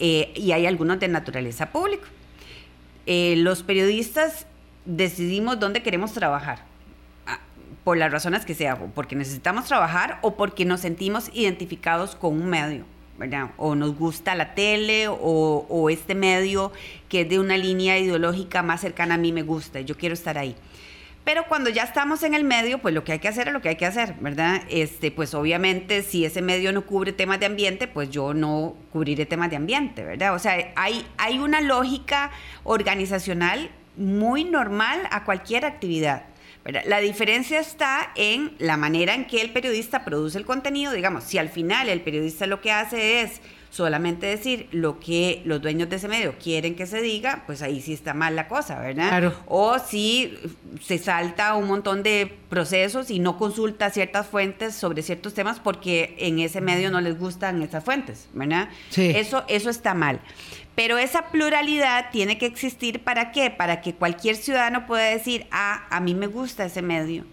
eh, 0.00 0.32
y 0.34 0.52
hay 0.52 0.66
algunos 0.66 0.98
de 0.98 1.08
naturaleza 1.08 1.70
pública. 1.70 2.06
Eh, 3.06 3.34
los 3.36 3.62
periodistas 3.62 4.46
decidimos 4.84 5.60
dónde 5.60 5.82
queremos 5.82 6.12
trabajar, 6.12 6.64
ah, 7.26 7.40
por 7.84 7.96
las 7.96 8.10
razones 8.10 8.44
que 8.44 8.54
sea, 8.54 8.76
porque 8.76 9.14
necesitamos 9.14 9.66
trabajar 9.66 10.18
o 10.22 10.36
porque 10.36 10.64
nos 10.64 10.80
sentimos 10.80 11.30
identificados 11.34 12.16
con 12.16 12.40
un 12.40 12.48
medio. 12.48 12.84
O 13.56 13.74
nos 13.74 13.96
gusta 13.96 14.34
la 14.34 14.54
tele 14.54 15.06
o, 15.08 15.88
este 15.90 16.14
medio 16.14 16.72
que 17.08 17.22
es 17.22 17.28
de 17.28 17.38
una 17.38 17.56
línea 17.56 17.98
ideológica 17.98 18.62
más 18.62 18.80
cercana 18.80 19.14
a 19.14 19.18
mí 19.18 19.32
me 19.32 19.42
gusta, 19.42 19.80
yo 19.80 19.96
quiero 19.96 20.14
estar 20.14 20.38
ahí. 20.38 20.56
Pero 21.24 21.44
cuando 21.46 21.70
ya 21.70 21.84
estamos 21.84 22.24
en 22.24 22.34
el 22.34 22.42
medio, 22.42 22.78
pues 22.78 22.94
lo 22.94 23.04
que 23.04 23.12
hay 23.12 23.18
que 23.20 23.28
hacer 23.28 23.46
es 23.46 23.52
lo 23.52 23.60
que 23.60 23.68
hay 23.68 23.76
que 23.76 23.86
hacer, 23.86 24.14
¿verdad? 24.20 24.62
Este, 24.68 25.12
pues 25.12 25.34
obviamente 25.34 26.02
si 26.02 26.24
ese 26.24 26.42
medio 26.42 26.72
no 26.72 26.84
cubre 26.84 27.12
temas 27.12 27.38
de 27.38 27.46
ambiente, 27.46 27.86
pues 27.86 28.10
yo 28.10 28.34
no 28.34 28.74
cubriré 28.92 29.24
temas 29.24 29.50
de 29.50 29.56
ambiente, 29.56 30.02
¿verdad? 30.02 30.34
O 30.34 30.40
sea, 30.40 30.72
hay, 30.74 31.06
hay 31.18 31.38
una 31.38 31.60
lógica 31.60 32.32
organizacional 32.64 33.70
muy 33.96 34.42
normal 34.42 35.00
a 35.12 35.24
cualquier 35.24 35.64
actividad. 35.64 36.24
La 36.64 37.00
diferencia 37.00 37.58
está 37.58 38.12
en 38.14 38.54
la 38.58 38.76
manera 38.76 39.14
en 39.14 39.26
que 39.26 39.40
el 39.40 39.52
periodista 39.52 40.04
produce 40.04 40.38
el 40.38 40.44
contenido. 40.44 40.92
Digamos, 40.92 41.24
si 41.24 41.38
al 41.38 41.48
final 41.48 41.88
el 41.88 42.02
periodista 42.02 42.46
lo 42.46 42.60
que 42.60 42.70
hace 42.70 43.22
es 43.22 43.40
solamente 43.72 44.26
decir 44.26 44.68
lo 44.70 45.00
que 45.00 45.40
los 45.46 45.62
dueños 45.62 45.88
de 45.88 45.96
ese 45.96 46.06
medio 46.06 46.34
quieren 46.38 46.74
que 46.74 46.84
se 46.84 47.00
diga, 47.00 47.44
pues 47.46 47.62
ahí 47.62 47.80
sí 47.80 47.94
está 47.94 48.12
mal 48.12 48.36
la 48.36 48.46
cosa, 48.46 48.78
¿verdad? 48.78 49.32
O 49.46 49.78
si 49.78 50.36
se 50.82 50.98
salta 50.98 51.54
un 51.54 51.68
montón 51.68 52.02
de 52.02 52.36
procesos 52.50 53.10
y 53.10 53.18
no 53.18 53.38
consulta 53.38 53.88
ciertas 53.88 54.26
fuentes 54.26 54.74
sobre 54.74 55.00
ciertos 55.00 55.32
temas 55.32 55.58
porque 55.58 56.14
en 56.18 56.38
ese 56.38 56.60
medio 56.60 56.90
no 56.90 57.00
les 57.00 57.18
gustan 57.18 57.62
esas 57.62 57.82
fuentes, 57.82 58.28
¿verdad? 58.34 58.68
Sí. 58.90 59.10
Eso, 59.16 59.42
eso 59.48 59.70
está 59.70 59.94
mal. 59.94 60.20
Pero 60.74 60.98
esa 60.98 61.28
pluralidad 61.30 62.10
tiene 62.12 62.36
que 62.36 62.44
existir 62.44 63.02
para 63.02 63.32
qué? 63.32 63.48
Para 63.48 63.80
que 63.80 63.94
cualquier 63.94 64.36
ciudadano 64.36 64.86
pueda 64.86 65.04
decir, 65.04 65.46
ah, 65.50 65.86
a 65.88 66.00
mí 66.00 66.14
me 66.14 66.26
gusta 66.26 66.66
ese 66.66 66.82
medio, 66.82 67.24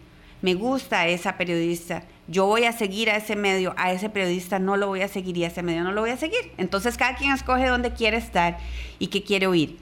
me 0.42 0.54
gusta 0.54 1.06
esa 1.08 1.36
periodista, 1.38 2.04
yo 2.30 2.46
voy 2.46 2.66
a 2.66 2.72
seguir 2.72 3.10
a 3.10 3.18
ese 3.18 3.36
medio, 3.36 3.74
a 3.76 3.92
ese 3.92 4.10
periodista 4.10 4.60
no 4.60 4.78
lo 4.78 4.88
voy 4.88 5.02
a 5.02 5.08
seguir 5.08 5.36
y 5.38 5.44
a 5.44 5.48
ese 5.48 5.64
medio 5.64 5.84
no 5.84 5.92
lo 5.92 6.02
voy 6.02 6.12
a 6.12 6.18
seguir. 6.18 6.52
Entonces 6.58 6.96
cada 6.96 7.16
quien 7.16 7.32
escoge 7.32 7.68
dónde 7.68 7.92
quiere 7.94 8.18
estar 8.18 8.58
y 9.00 9.08
qué 9.08 9.24
quiere 9.24 9.48
oír. 9.48 9.78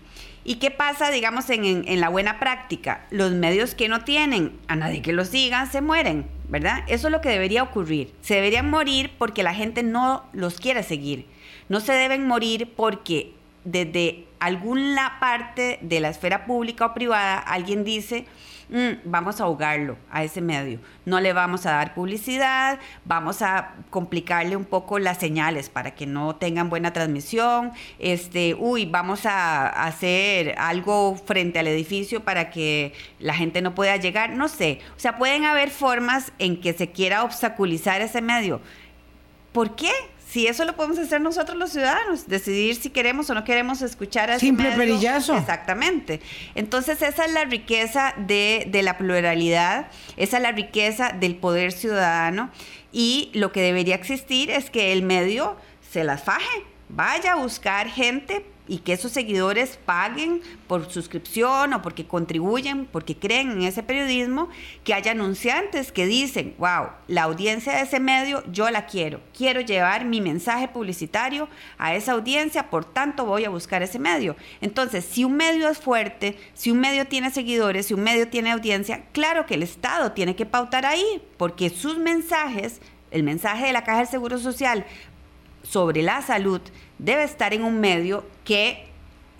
¿Y 0.46 0.56
qué 0.56 0.72
pasa, 0.72 1.12
digamos, 1.12 1.50
en, 1.50 2.00
la 2.00 2.08
buena 2.08 2.40
práctica? 2.40 3.06
Los 3.12 3.34
medios 3.34 3.76
que 3.76 3.90
no 3.90 4.06
tienen 4.06 4.58
a 4.70 4.78
nadie 4.78 5.02
que 5.02 5.12
los 5.12 5.28
siga 5.28 5.66
se 5.66 5.82
mueren, 5.82 6.26
¿verdad? 6.48 6.86
Eso 6.88 7.10
es 7.10 7.12
lo 7.12 7.20
que 7.20 7.28
debería 7.28 7.64
ocurrir. 7.64 8.14
Se 8.22 8.36
deberían 8.36 8.70
morir 8.70 9.12
porque 9.18 9.44
la 9.44 9.54
gente 9.54 9.84
no 9.84 10.24
los 10.32 10.58
quiere 10.62 10.84
seguir. 10.84 11.26
No 11.68 11.82
se 11.82 11.92
deben 11.92 12.26
morir 12.28 12.72
porque 12.78 13.34
desde 13.66 14.24
alguna 14.40 15.18
parte 15.20 15.80
de 15.82 16.00
la 16.00 16.08
esfera 16.08 16.46
pública 16.46 16.86
o 16.86 16.94
privada 16.94 17.40
alguien 17.40 17.84
dice, 17.84 18.26
mm, 18.70 19.10
vamos 19.10 19.40
a 19.40 19.46
ahogarlo 19.46 19.98
a 20.12 20.24
ese 20.24 20.42
medio, 20.42 20.80
no 21.06 21.20
le 21.20 21.34
vamos 21.34 21.66
a 21.66 21.72
dar 21.72 21.94
publicidad, 21.94 22.80
vamos 23.06 23.42
a 23.42 23.76
complicarle 23.90 24.56
un 24.56 24.66
poco 24.66 25.00
las 25.00 25.18
señales 25.18 25.70
para 25.70 25.92
que 25.92 26.06
no 26.06 26.36
tengan 26.36 26.70
buena 26.70 26.94
transmisión, 26.94 27.72
este, 28.00 28.56
uy, 28.56 28.86
vamos 28.86 29.26
a 29.26 29.68
hacer 29.68 30.56
algo 30.58 31.16
frente 31.16 31.60
al 31.60 31.68
edificio 31.68 32.24
para 32.24 32.50
que 32.50 32.94
la 33.20 33.34
gente 33.34 33.62
no 33.62 33.76
pueda 33.76 33.98
llegar, 33.98 34.32
no 34.32 34.48
sé, 34.48 34.80
o 34.96 35.00
sea, 35.00 35.18
pueden 35.18 35.46
haber 35.46 35.70
formas 35.70 36.32
en 36.40 36.62
que 36.62 36.74
se 36.74 36.92
quiera 36.92 37.24
obstaculizar 37.24 38.02
ese 38.02 38.22
medio. 38.22 38.62
¿Por 39.52 39.76
qué? 39.76 39.92
Si 40.38 40.46
eso 40.46 40.66
lo 40.66 40.76
podemos 40.76 41.00
hacer 41.00 41.20
nosotros 41.20 41.58
los 41.58 41.72
ciudadanos, 41.72 42.28
decidir 42.28 42.76
si 42.76 42.92
queremos 42.92 43.28
o 43.32 43.34
no 43.34 43.44
queremos 43.44 43.82
escuchar 43.82 44.30
a 44.30 44.38
Simple 44.38 44.72
perillazo. 44.74 45.36
Exactamente. 45.36 46.22
Entonces 46.54 47.02
esa 47.02 47.26
es 47.26 47.34
la 47.34 47.46
riqueza 47.46 48.14
de, 48.18 48.68
de 48.70 48.84
la 48.84 49.00
pluralidad, 49.00 49.88
esa 50.16 50.38
es 50.38 50.44
la 50.44 50.52
riqueza 50.52 51.12
del 51.12 51.38
poder 51.38 51.72
ciudadano 51.72 52.52
y 52.92 53.32
lo 53.34 53.52
que 53.52 53.62
debería 53.62 53.96
existir 53.96 54.52
es 54.52 54.70
que 54.70 54.94
el 54.94 55.02
medio 55.02 55.58
se 55.90 56.04
las 56.04 56.24
faje, 56.24 56.64
vaya 56.88 57.32
a 57.32 57.36
buscar 57.38 57.90
gente 57.90 58.46
y 58.68 58.80
que 58.80 58.94
esos 58.94 59.12
seguidores 59.12 59.80
paguen 59.86 60.42
por 60.68 60.90
suscripción 60.92 61.74
o 61.74 61.82
porque 61.82 62.06
contribuyen, 62.06 62.86
porque 62.86 63.16
creen 63.16 63.52
en 63.52 63.62
ese 63.64 63.84
periodismo, 63.84 64.50
que 64.84 64.94
haya 64.94 65.12
anunciantes 65.12 65.92
que 65.92 66.06
dicen, 66.06 66.56
wow, 66.58 66.90
la 67.08 67.24
audiencia 67.24 67.74
de 67.74 67.82
ese 67.82 68.00
medio 68.00 68.44
yo 68.52 68.70
la 68.70 68.86
quiero, 68.86 69.22
quiero 69.36 69.62
llevar 69.62 70.06
mi 70.06 70.22
mensaje 70.22 70.68
publicitario 70.68 71.48
a 71.78 71.96
esa 71.96 72.14
audiencia, 72.14 72.70
por 72.70 72.86
tanto 72.86 73.26
voy 73.26 73.46
a 73.46 73.50
buscar 73.50 73.84
ese 73.84 74.00
medio. 74.00 74.36
Entonces, 74.62 75.06
si 75.06 75.24
un 75.24 75.36
medio 75.36 75.70
es 75.70 75.78
fuerte, 75.78 76.38
si 76.54 76.72
un 76.72 76.80
medio 76.80 77.08
tiene 77.08 77.32
seguidores, 77.32 77.88
si 77.88 77.94
un 77.94 78.04
medio 78.04 78.28
tiene 78.28 78.52
audiencia, 78.52 79.06
claro 79.12 79.46
que 79.46 79.56
el 79.56 79.64
Estado 79.64 80.12
tiene 80.12 80.36
que 80.36 80.46
pautar 80.46 80.86
ahí, 80.86 81.22
porque 81.38 81.70
sus 81.70 81.98
mensajes 81.98 82.82
el 83.12 83.24
mensaje 83.24 83.68
de 83.68 83.74
la 83.74 83.84
Caja 83.84 84.00
del 84.00 84.08
Seguro 84.08 84.38
Social 84.38 84.86
sobre 85.64 86.02
la 86.02 86.22
salud 86.22 86.62
debe 87.00 87.24
estar 87.24 87.54
en 87.54 87.64
un 87.64 87.80
medio 87.80 88.26
que 88.44 88.86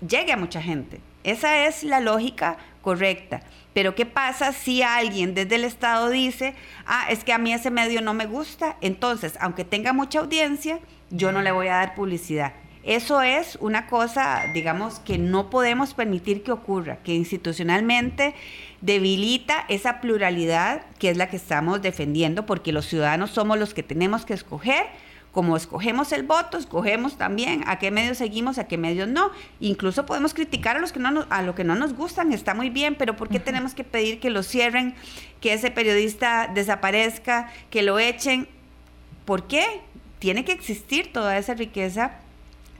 llegue 0.06 0.32
a 0.32 0.36
mucha 0.36 0.62
gente. 0.62 1.00
Esa 1.24 1.66
es 1.66 1.84
la 1.84 2.00
lógica 2.00 2.56
correcta. 2.82 3.42
Pero 3.74 3.94
¿qué 3.94 4.06
pasa 4.06 4.52
si 4.52 4.82
alguien 4.82 5.34
desde 5.34 5.56
el 5.56 5.64
Estado 5.64 6.08
dice, 6.08 6.54
ah, 6.86 7.06
es 7.10 7.22
que 7.22 7.32
a 7.32 7.38
mí 7.38 7.52
ese 7.52 7.70
medio 7.70 8.00
no 8.00 8.14
me 8.14 8.26
gusta? 8.26 8.76
Entonces, 8.80 9.34
aunque 9.40 9.64
tenga 9.64 9.92
mucha 9.92 10.20
audiencia, 10.20 10.80
yo 11.10 11.32
no 11.32 11.42
le 11.42 11.52
voy 11.52 11.68
a 11.68 11.76
dar 11.76 11.94
publicidad. 11.94 12.54
Eso 12.82 13.20
es 13.20 13.58
una 13.60 13.86
cosa, 13.86 14.44
digamos, 14.54 15.00
que 15.00 15.18
no 15.18 15.50
podemos 15.50 15.92
permitir 15.94 16.42
que 16.42 16.52
ocurra, 16.52 16.96
que 17.04 17.14
institucionalmente 17.14 18.34
debilita 18.80 19.64
esa 19.68 20.00
pluralidad 20.00 20.82
que 20.98 21.10
es 21.10 21.16
la 21.16 21.28
que 21.28 21.36
estamos 21.36 21.82
defendiendo, 21.82 22.46
porque 22.46 22.72
los 22.72 22.86
ciudadanos 22.86 23.30
somos 23.30 23.58
los 23.58 23.74
que 23.74 23.82
tenemos 23.82 24.24
que 24.24 24.34
escoger 24.34 24.86
como 25.38 25.56
escogemos 25.56 26.10
el 26.10 26.24
voto, 26.24 26.58
escogemos 26.58 27.16
también 27.16 27.62
a 27.68 27.78
qué 27.78 27.92
medios 27.92 28.18
seguimos, 28.18 28.58
a 28.58 28.66
qué 28.66 28.76
medios 28.76 29.06
no. 29.06 29.30
Incluso 29.60 30.04
podemos 30.04 30.34
criticar 30.34 30.76
a 30.76 30.80
los 30.80 30.90
que 30.90 30.98
no 30.98 31.26
a 31.30 31.42
lo 31.42 31.54
que 31.54 31.62
no 31.62 31.76
nos 31.76 31.94
gustan, 31.94 32.32
está 32.32 32.54
muy 32.54 32.70
bien, 32.70 32.96
pero 32.96 33.14
¿por 33.14 33.28
qué 33.28 33.38
tenemos 33.38 33.72
que 33.72 33.84
pedir 33.84 34.18
que 34.18 34.30
lo 34.30 34.42
cierren, 34.42 34.96
que 35.40 35.52
ese 35.52 35.70
periodista 35.70 36.50
desaparezca, 36.52 37.52
que 37.70 37.82
lo 37.82 38.00
echen? 38.00 38.48
¿Por 39.24 39.46
qué? 39.46 39.64
Tiene 40.18 40.44
que 40.44 40.50
existir 40.50 41.12
toda 41.12 41.38
esa 41.38 41.54
riqueza 41.54 42.14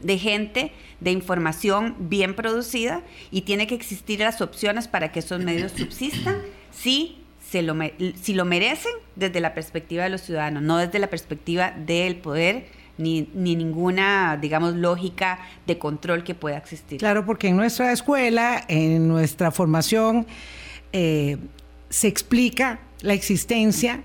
de 0.01 0.19
gente, 0.19 0.73
de 0.99 1.13
información 1.13 1.95
bien 2.01 2.35
producida 2.35 3.03
y 3.31 3.43
tiene 3.43 3.69
que 3.69 3.77
existir 3.77 4.19
las 4.19 4.41
opciones 4.41 4.89
para 4.89 5.13
que 5.13 5.21
esos 5.21 5.39
medios 5.39 5.71
subsistan. 5.77 6.43
Sí, 6.73 7.23
lo, 7.63 7.75
si 8.21 8.35
lo 8.35 8.45
merecen 8.45 8.93
desde 9.17 9.41
la 9.41 9.55
perspectiva 9.55 10.05
de 10.05 10.11
los 10.11 10.23
ciudadanos, 10.23 10.63
no 10.63 10.79
desde 10.79 10.99
la 10.99 11.09
perspectiva 11.09 11.73
del 11.73 12.17
poder 12.17 12.67
ni, 12.99 13.29
ninguna, 13.35 14.37
digamos, 14.41 14.75
lógica 14.75 15.39
de 15.67 15.79
control 15.79 16.25
que 16.25 16.35
pueda 16.35 16.59
existir. 16.59 16.99
Claro, 16.99 17.25
porque 17.25 17.49
en 17.49 17.57
nuestra 17.57 17.93
escuela, 17.93 18.65
en 18.69 19.09
nuestra 19.09 19.51
formación, 19.51 20.27
eh, 20.93 21.39
se 21.89 22.09
explica 22.09 22.81
la 23.01 23.15
existencia 23.15 24.03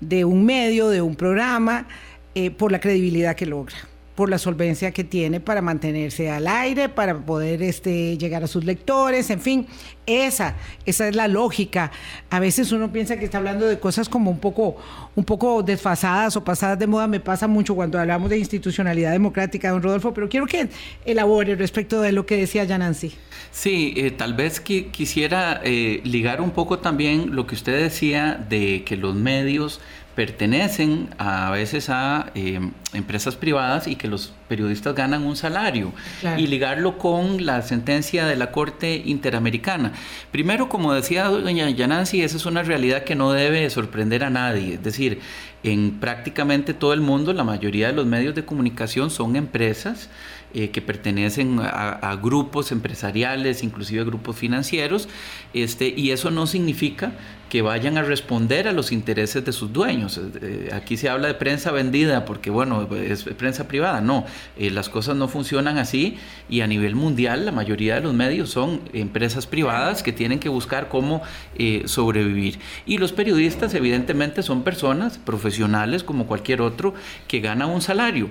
de 0.00 0.24
un 0.24 0.44
medio, 0.44 0.88
de 0.88 1.00
un 1.00 1.16
programa, 1.16 1.88
eh, 2.34 2.50
por 2.50 2.70
la 2.70 2.80
credibilidad 2.80 3.34
que 3.34 3.46
logra 3.46 3.76
por 4.14 4.30
la 4.30 4.38
solvencia 4.38 4.92
que 4.92 5.04
tiene 5.04 5.40
para 5.40 5.60
mantenerse 5.60 6.30
al 6.30 6.46
aire, 6.46 6.88
para 6.88 7.18
poder 7.18 7.62
este, 7.62 8.16
llegar 8.16 8.44
a 8.44 8.46
sus 8.46 8.64
lectores, 8.64 9.28
en 9.30 9.40
fin, 9.40 9.66
esa, 10.06 10.54
esa 10.86 11.08
es 11.08 11.16
la 11.16 11.26
lógica. 11.26 11.90
A 12.30 12.38
veces 12.38 12.70
uno 12.72 12.92
piensa 12.92 13.16
que 13.18 13.24
está 13.24 13.38
hablando 13.38 13.66
de 13.66 13.78
cosas 13.80 14.08
como 14.08 14.30
un 14.30 14.38
poco, 14.38 14.76
un 15.16 15.24
poco 15.24 15.62
desfasadas 15.62 16.36
o 16.36 16.44
pasadas 16.44 16.78
de 16.78 16.86
moda, 16.86 17.06
me 17.06 17.20
pasa 17.20 17.48
mucho 17.48 17.74
cuando 17.74 17.98
hablamos 17.98 18.30
de 18.30 18.38
institucionalidad 18.38 19.12
democrática, 19.12 19.70
don 19.70 19.82
Rodolfo, 19.82 20.14
pero 20.14 20.28
quiero 20.28 20.46
que 20.46 20.68
elabore 21.04 21.56
respecto 21.56 22.00
de 22.00 22.12
lo 22.12 22.24
que 22.24 22.36
decía 22.36 22.64
ya 22.64 22.78
Nancy. 22.78 23.14
Sí, 23.50 23.94
eh, 23.96 24.10
tal 24.10 24.34
vez 24.34 24.60
que 24.60 24.88
quisiera 24.88 25.60
eh, 25.64 26.00
ligar 26.04 26.40
un 26.40 26.50
poco 26.50 26.78
también 26.78 27.34
lo 27.34 27.46
que 27.46 27.54
usted 27.54 27.82
decía 27.82 28.44
de 28.48 28.84
que 28.84 28.96
los 28.96 29.14
medios 29.14 29.80
pertenecen 30.14 31.10
a 31.18 31.50
veces 31.50 31.90
a 31.90 32.30
eh, 32.34 32.60
empresas 32.92 33.36
privadas 33.36 33.86
y 33.86 33.96
que 33.96 34.08
los 34.08 34.32
periodistas 34.48 34.94
ganan 34.94 35.24
un 35.24 35.36
salario 35.36 35.92
y 36.38 36.46
ligarlo 36.46 36.98
con 36.98 37.44
la 37.44 37.62
sentencia 37.62 38.26
de 38.26 38.36
la 38.36 38.52
Corte 38.52 39.02
Interamericana. 39.04 39.92
Primero, 40.30 40.68
como 40.68 40.94
decía 40.94 41.24
doña 41.24 41.68
Yanansi, 41.68 42.22
esa 42.22 42.36
es 42.36 42.46
una 42.46 42.62
realidad 42.62 43.04
que 43.04 43.16
no 43.16 43.32
debe 43.32 43.68
sorprender 43.70 44.24
a 44.24 44.30
nadie. 44.30 44.74
Es 44.74 44.82
decir, 44.82 45.20
en 45.64 45.98
prácticamente 45.98 46.74
todo 46.74 46.92
el 46.92 47.00
mundo 47.00 47.32
la 47.32 47.44
mayoría 47.44 47.88
de 47.88 47.94
los 47.94 48.06
medios 48.06 48.34
de 48.34 48.44
comunicación 48.44 49.10
son 49.10 49.34
empresas 49.34 50.08
eh, 50.56 50.70
que 50.70 50.80
pertenecen 50.80 51.58
a, 51.60 52.16
grupos 52.22 52.70
empresariales, 52.70 53.64
inclusive 53.64 54.04
grupos 54.04 54.36
financieros, 54.36 55.08
este, 55.52 55.92
y 55.96 56.12
eso 56.12 56.30
no 56.30 56.46
significa 56.46 57.12
que 57.48 57.60
vayan 57.60 57.98
a 57.98 58.02
responder 58.02 58.68
a 58.68 58.72
los 58.72 58.92
intereses 58.92 59.44
de 59.44 59.50
sus 59.52 59.72
dueños. 59.72 60.20
Eh, 60.40 60.70
aquí 60.72 60.96
se 60.96 61.08
habla 61.08 61.26
de 61.26 61.34
prensa 61.34 61.72
vendida 61.72 62.24
porque, 62.24 62.50
bueno, 62.50 62.88
es 62.94 63.24
prensa 63.24 63.66
privada. 63.66 64.00
No, 64.00 64.26
eh, 64.56 64.70
las 64.70 64.88
cosas 64.88 65.16
no 65.16 65.26
funcionan 65.26 65.76
así 65.76 66.18
y 66.48 66.60
a 66.60 66.68
nivel 66.68 66.94
mundial 66.94 67.44
la 67.44 67.52
mayoría 67.52 67.96
de 67.96 68.02
los 68.02 68.14
medios 68.14 68.50
son 68.50 68.80
empresas 68.92 69.48
privadas 69.48 70.04
que 70.04 70.12
tienen 70.12 70.38
que 70.38 70.48
buscar 70.48 70.88
cómo 70.88 71.22
sobrevivir. 71.86 72.60
Y 72.86 72.98
los 72.98 73.10
periodistas, 73.12 73.74
evidentemente, 73.74 74.44
son 74.44 74.62
personas 74.62 75.18
profesionales 75.18 76.04
como 76.04 76.28
cualquier 76.28 76.60
otro 76.60 76.94
que 77.26 77.40
gana 77.40 77.66
un 77.66 77.82
salario. 77.82 78.30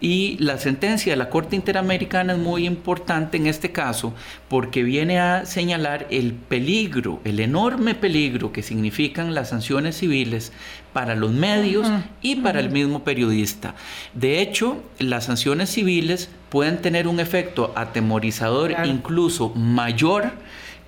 Y 0.00 0.36
la 0.38 0.58
sentencia 0.58 1.12
de 1.12 1.16
la 1.16 1.30
Corte 1.30 1.56
Interamericana 1.56 2.34
es 2.34 2.38
muy 2.38 2.66
importante 2.66 3.36
en 3.36 3.46
este 3.46 3.72
caso 3.72 4.12
porque 4.48 4.82
viene 4.82 5.18
a 5.18 5.46
señalar 5.46 6.06
el 6.10 6.32
peligro, 6.32 7.20
el 7.24 7.40
enorme 7.40 7.94
peligro 7.94 8.52
que 8.52 8.62
significan 8.62 9.34
las 9.34 9.50
sanciones 9.50 9.96
civiles 9.96 10.52
para 10.92 11.14
los 11.14 11.32
medios 11.32 11.90
y 12.20 12.36
para 12.36 12.60
el 12.60 12.70
mismo 12.70 13.04
periodista. 13.04 13.74
De 14.14 14.40
hecho, 14.40 14.82
las 14.98 15.24
sanciones 15.24 15.70
civiles 15.70 16.28
pueden 16.50 16.82
tener 16.82 17.08
un 17.08 17.20
efecto 17.20 17.72
atemorizador 17.74 18.74
incluso 18.84 19.50
mayor 19.50 20.32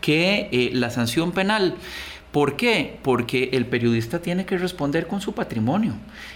que 0.01 0.49
eh, 0.53 0.71
la 0.73 0.91
sanción 0.91 1.33
penal. 1.33 1.75
¿Por 2.37 2.55
qué? 2.55 2.99
Porque 3.03 3.49
el 3.55 3.65
periodista 3.65 4.19
tiene 4.19 4.45
que 4.45 4.59
responder 4.59 5.07
con 5.07 5.23
su 5.23 5.33
patrimonio. 5.33 5.95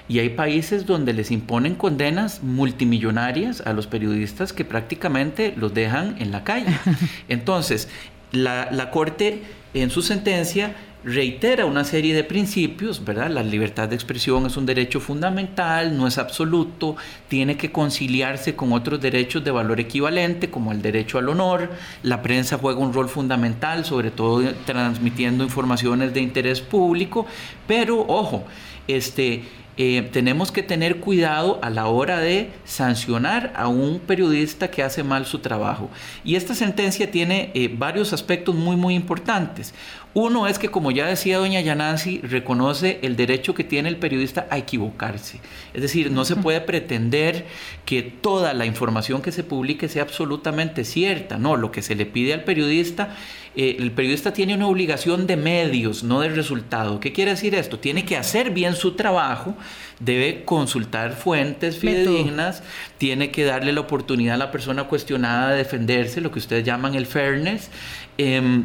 Y 0.08 0.18
hay 0.20 0.30
países 0.30 0.86
donde 0.86 1.12
les 1.12 1.30
imponen 1.30 1.74
condenas 1.74 2.42
multimillonarias 2.42 3.60
a 3.66 3.74
los 3.74 3.86
periodistas 3.86 4.54
que 4.54 4.64
prácticamente 4.64 5.52
los 5.58 5.74
dejan 5.74 6.16
en 6.18 6.30
la 6.30 6.42
calle. 6.42 6.74
Entonces, 7.28 7.90
la, 8.32 8.70
la 8.70 8.90
Corte 8.90 9.42
en 9.74 9.90
su 9.90 10.00
sentencia 10.00 10.74
reitera 11.04 11.64
una 11.64 11.84
serie 11.84 12.14
de 12.14 12.24
principios, 12.24 13.04
¿verdad? 13.04 13.30
La 13.30 13.42
libertad 13.42 13.88
de 13.88 13.94
expresión 13.94 14.46
es 14.46 14.56
un 14.56 14.66
derecho 14.66 15.00
fundamental, 15.00 15.96
no 15.96 16.06
es 16.06 16.18
absoluto, 16.18 16.96
tiene 17.28 17.56
que 17.56 17.72
conciliarse 17.72 18.54
con 18.54 18.72
otros 18.72 19.00
derechos 19.00 19.42
de 19.44 19.50
valor 19.50 19.80
equivalente, 19.80 20.50
como 20.50 20.72
el 20.72 20.82
derecho 20.82 21.18
al 21.18 21.28
honor, 21.28 21.70
la 22.02 22.22
prensa 22.22 22.58
juega 22.58 22.80
un 22.80 22.92
rol 22.92 23.08
fundamental, 23.08 23.84
sobre 23.84 24.10
todo 24.10 24.42
transmitiendo 24.66 25.44
informaciones 25.44 26.12
de 26.12 26.20
interés 26.20 26.60
público, 26.60 27.26
pero 27.66 28.04
ojo, 28.06 28.44
este 28.86 29.42
eh, 29.82 30.06
tenemos 30.12 30.52
que 30.52 30.62
tener 30.62 31.00
cuidado 31.00 31.58
a 31.62 31.70
la 31.70 31.86
hora 31.86 32.18
de 32.18 32.50
sancionar 32.66 33.50
a 33.56 33.68
un 33.68 33.98
periodista 33.98 34.70
que 34.70 34.82
hace 34.82 35.02
mal 35.02 35.24
su 35.24 35.38
trabajo. 35.38 35.88
Y 36.22 36.34
esta 36.34 36.54
sentencia 36.54 37.10
tiene 37.10 37.50
eh, 37.54 37.74
varios 37.74 38.12
aspectos 38.12 38.54
muy, 38.54 38.76
muy 38.76 38.94
importantes. 38.94 39.72
Uno 40.12 40.48
es 40.48 40.58
que, 40.58 40.70
como 40.70 40.90
ya 40.90 41.06
decía 41.06 41.38
doña 41.38 41.60
Yanansi, 41.60 42.18
reconoce 42.22 42.98
el 43.02 43.14
derecho 43.14 43.54
que 43.54 43.62
tiene 43.62 43.88
el 43.88 43.96
periodista 43.96 44.48
a 44.50 44.58
equivocarse. 44.58 45.38
Es 45.72 45.82
decir, 45.82 46.10
no 46.10 46.24
se 46.24 46.34
puede 46.34 46.60
pretender 46.60 47.46
que 47.84 48.02
toda 48.02 48.52
la 48.52 48.66
información 48.66 49.22
que 49.22 49.30
se 49.30 49.44
publique 49.44 49.88
sea 49.88 50.02
absolutamente 50.02 50.84
cierta. 50.84 51.38
No, 51.38 51.56
lo 51.56 51.70
que 51.70 51.80
se 51.80 51.94
le 51.94 52.06
pide 52.06 52.34
al 52.34 52.42
periodista, 52.42 53.16
eh, 53.54 53.76
el 53.78 53.92
periodista 53.92 54.32
tiene 54.32 54.54
una 54.54 54.66
obligación 54.66 55.28
de 55.28 55.36
medios, 55.36 56.02
no 56.02 56.20
de 56.20 56.30
resultado. 56.30 56.98
¿Qué 56.98 57.12
quiere 57.12 57.30
decir 57.30 57.54
esto? 57.54 57.78
Tiene 57.78 58.04
que 58.04 58.16
hacer 58.16 58.50
bien 58.50 58.74
su 58.74 58.96
trabajo, 58.96 59.54
debe 60.00 60.44
consultar 60.44 61.12
fuentes 61.12 61.78
fidedignas, 61.78 62.64
tiene 62.98 63.30
que 63.30 63.44
darle 63.44 63.72
la 63.72 63.82
oportunidad 63.82 64.34
a 64.34 64.38
la 64.38 64.50
persona 64.50 64.84
cuestionada 64.84 65.50
de 65.50 65.58
defenderse, 65.58 66.20
lo 66.20 66.32
que 66.32 66.40
ustedes 66.40 66.64
llaman 66.64 66.96
el 66.96 67.06
fairness. 67.06 67.70
Em, 68.18 68.64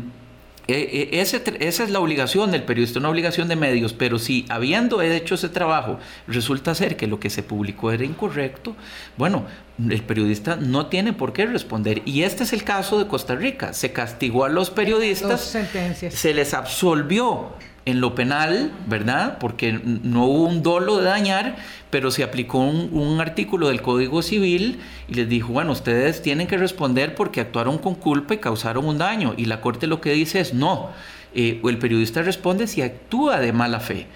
e, 0.68 1.10
e, 1.12 1.22
esa 1.22 1.84
es 1.84 1.90
la 1.90 2.00
obligación 2.00 2.52
del 2.52 2.64
periodista, 2.64 3.00
una 3.00 3.10
obligación 3.10 3.48
de 3.48 3.56
medios, 3.56 3.94
pero 3.94 4.20
si 4.20 4.46
habiendo 4.50 5.02
hecho 5.02 5.36
ese 5.36 5.50
trabajo 5.50 6.00
resulta 6.28 6.74
ser 6.74 6.98
que 6.98 7.08
lo 7.08 7.20
que 7.20 7.30
se 7.30 7.44
publicó 7.44 7.92
era 7.92 8.04
incorrecto, 8.04 8.76
bueno, 9.18 9.46
el 9.78 10.02
periodista 10.04 10.56
no 10.56 10.88
tiene 10.88 11.14
por 11.14 11.34
qué 11.34 11.46
responder. 11.46 12.02
Y 12.06 12.24
este 12.24 12.44
es 12.44 12.54
el 12.54 12.64
caso 12.64 12.98
de 12.98 13.08
Costa 13.08 13.36
Rica. 13.36 13.74
Se 13.74 13.92
castigó 13.92 14.46
a 14.46 14.50
los 14.50 14.70
periodistas, 14.70 15.58
se 16.10 16.34
les 16.34 16.54
absolvió 16.54 17.54
en 17.86 18.02
lo 18.02 18.16
penal, 18.16 18.72
¿verdad? 18.88 19.38
Porque 19.40 19.72
no 19.74 20.26
hubo 20.26 20.46
un 20.46 20.64
dolo 20.64 20.98
de 20.98 21.06
dañar, 21.06 21.56
pero 21.92 22.10
se 22.10 22.24
aplicó 22.24 22.58
un, 22.58 23.22
artículo 23.22 23.68
del 23.68 23.82
Código 23.82 24.22
Civil 24.22 24.80
y 25.08 25.14
les 25.14 25.30
dijo, 25.30 25.54
bueno, 25.54 25.72
ustedes 25.72 26.22
tienen 26.22 26.48
que 26.48 26.58
responder 26.58 27.16
porque 27.16 27.42
actuaron 27.42 27.78
con 27.78 27.96
culpa 27.96 28.34
y 28.34 28.38
causaron 28.40 28.86
un 28.86 28.98
daño. 28.98 29.36
Y 29.38 29.46
la 29.46 29.62
Corte 29.62 29.88
lo 29.88 30.02
que 30.02 30.12
dice 30.12 30.40
es, 30.40 30.54
no, 30.54 30.90
eh, 31.34 31.62
el 31.64 31.78
periodista 31.78 32.24
responde 32.24 32.68
si 32.68 32.82
actúa 32.82 33.40
de 33.40 33.54
mala 33.54 33.80
fe. 33.80 34.08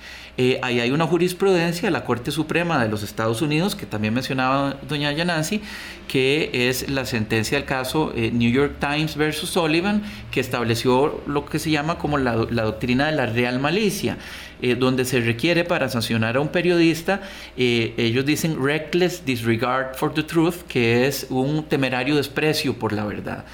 Eh, 0.42 0.58
ahí 0.62 0.80
hay 0.80 0.92
una 0.92 1.06
jurisprudencia 1.06 1.88
de 1.88 1.92
la 1.92 2.06
Corte 2.06 2.32
Suprema 2.32 2.82
de 2.82 2.88
los 2.88 3.04
Estados 3.04 3.42
Unidos, 3.42 3.76
que 3.76 3.86
también 3.86 4.14
mencionaba 4.14 4.78
doña 4.88 5.12
Yanansi, 5.12 5.60
que 6.08 6.50
es 6.54 6.90
la 6.90 7.06
sentencia 7.06 7.58
del 7.58 7.68
caso 7.68 8.14
eh, 8.16 8.32
New 8.32 8.50
York 8.50 8.78
Times 8.80 9.18
versus 9.18 9.50
Sullivan, 9.50 10.02
que 10.32 10.40
estableció 10.40 11.22
lo 11.28 11.46
que 11.46 11.60
se 11.60 11.72
llama 11.72 11.98
como 11.98 12.18
la, 12.18 12.38
doctrina 12.38 13.08
de 13.08 13.18
la 13.18 13.26
real 13.26 13.60
malicia. 13.60 14.18
Eh, 14.62 14.76
donde 14.76 15.06
se 15.06 15.22
requiere 15.22 15.64
para 15.64 15.88
sancionar 15.88 16.36
a 16.36 16.42
un 16.42 16.50
periodista, 16.50 17.22
ellos 17.56 18.26
dicen 18.26 18.62
reckless 18.62 19.26
disregard 19.26 19.96
for 19.96 20.14
the 20.14 20.24
truth, 20.24 20.64
que 20.68 21.08
es 21.08 21.28
un 21.30 21.64
temerario 21.64 22.18
desprecio 22.18 22.78
por 22.78 22.92
la 22.92 23.06
verdad. 23.06 23.46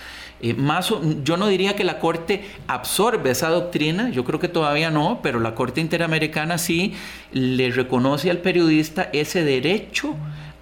Eh, 0.41 0.53
más, 0.53 0.93
yo 1.23 1.37
no 1.37 1.47
diría 1.47 1.75
que 1.75 1.83
la 1.83 1.99
Corte 1.99 2.43
absorbe 2.67 3.31
esa 3.31 3.49
doctrina, 3.49 4.09
yo 4.09 4.23
creo 4.25 4.39
que 4.39 4.49
todavía 4.49 4.91
no, 4.91 5.19
pero 5.23 5.39
la 5.39 5.55
Corte 5.55 5.81
Interamericana 5.81 6.57
sí 6.57 6.93
le 7.31 7.71
reconoce 7.71 8.29
al 8.29 8.39
periodista 8.39 9.09
ese 9.13 9.43
derecho 9.43 10.15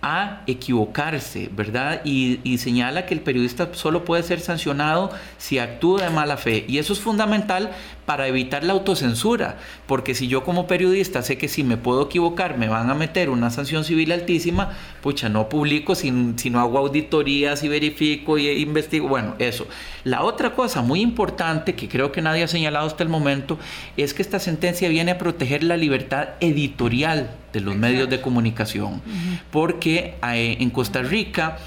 a 0.04 0.42
equivocarse, 0.48 1.50
¿verdad? 1.56 2.02
Y, 2.04 2.58
señala 2.58 3.06
que 3.06 3.14
el 3.14 3.22
periodista 3.22 3.70
solo 3.72 4.04
puede 4.04 4.22
ser 4.22 4.42
sancionado 4.42 5.10
si 5.38 5.60
actúa 5.60 6.04
de 6.04 6.10
mala 6.10 6.36
fe. 6.36 6.66
Y 6.68 6.78
eso 6.78 6.92
es 6.92 7.00
fundamental 7.00 7.72
para 8.06 8.28
evitar 8.28 8.64
la 8.64 8.74
autocensura, 8.74 9.58
porque 9.88 10.16
si 10.16 10.28
yo 10.28 10.44
como 10.44 10.68
periodista 10.68 11.22
sé 11.22 11.38
que 11.38 11.48
si 11.48 11.64
me 11.64 11.78
puedo 11.78 12.04
equivocar 12.04 12.58
me 12.58 12.68
van 12.68 12.90
a 12.90 12.96
meter 12.96 13.30
una 13.30 13.50
sanción 13.50 13.84
civil 13.84 14.12
altísima, 14.12 14.72
pucha, 15.02 15.30
no 15.30 15.50
publico 15.50 15.96
si, 15.96 16.12
si 16.36 16.50
no 16.50 16.60
hago 16.60 16.78
auditorías 16.78 17.64
y 17.64 17.70
verifico 17.70 18.38
y 18.38 18.50
investigo. 18.50 19.08
Bueno, 19.08 19.36
eso. 19.40 19.68
La 20.04 20.24
otra 20.24 20.54
cosa 20.54 20.82
muy 20.82 21.02
importante 21.02 21.76
que 21.76 21.88
creo 21.88 22.12
que 22.12 22.22
nadie 22.22 22.44
ha 22.44 22.48
señalado 22.48 22.88
hasta 22.88 23.04
el 23.04 23.10
momento 23.10 23.58
es 23.98 24.14
que 24.14 24.22
esta 24.22 24.40
sentencia 24.40 24.90
viene 24.90 25.12
a 25.12 25.18
proteger 25.18 25.64
la 25.64 25.78
libertad 25.78 26.30
editorial 26.40 27.32
de 27.54 27.62
los 27.62 27.76
medios 27.76 28.10
de 28.10 28.20
comunicación, 28.20 29.02
porque 29.52 30.16
eh, 30.28 30.58
en 30.60 30.70
Costa 30.72 31.04
Rica 31.04 31.60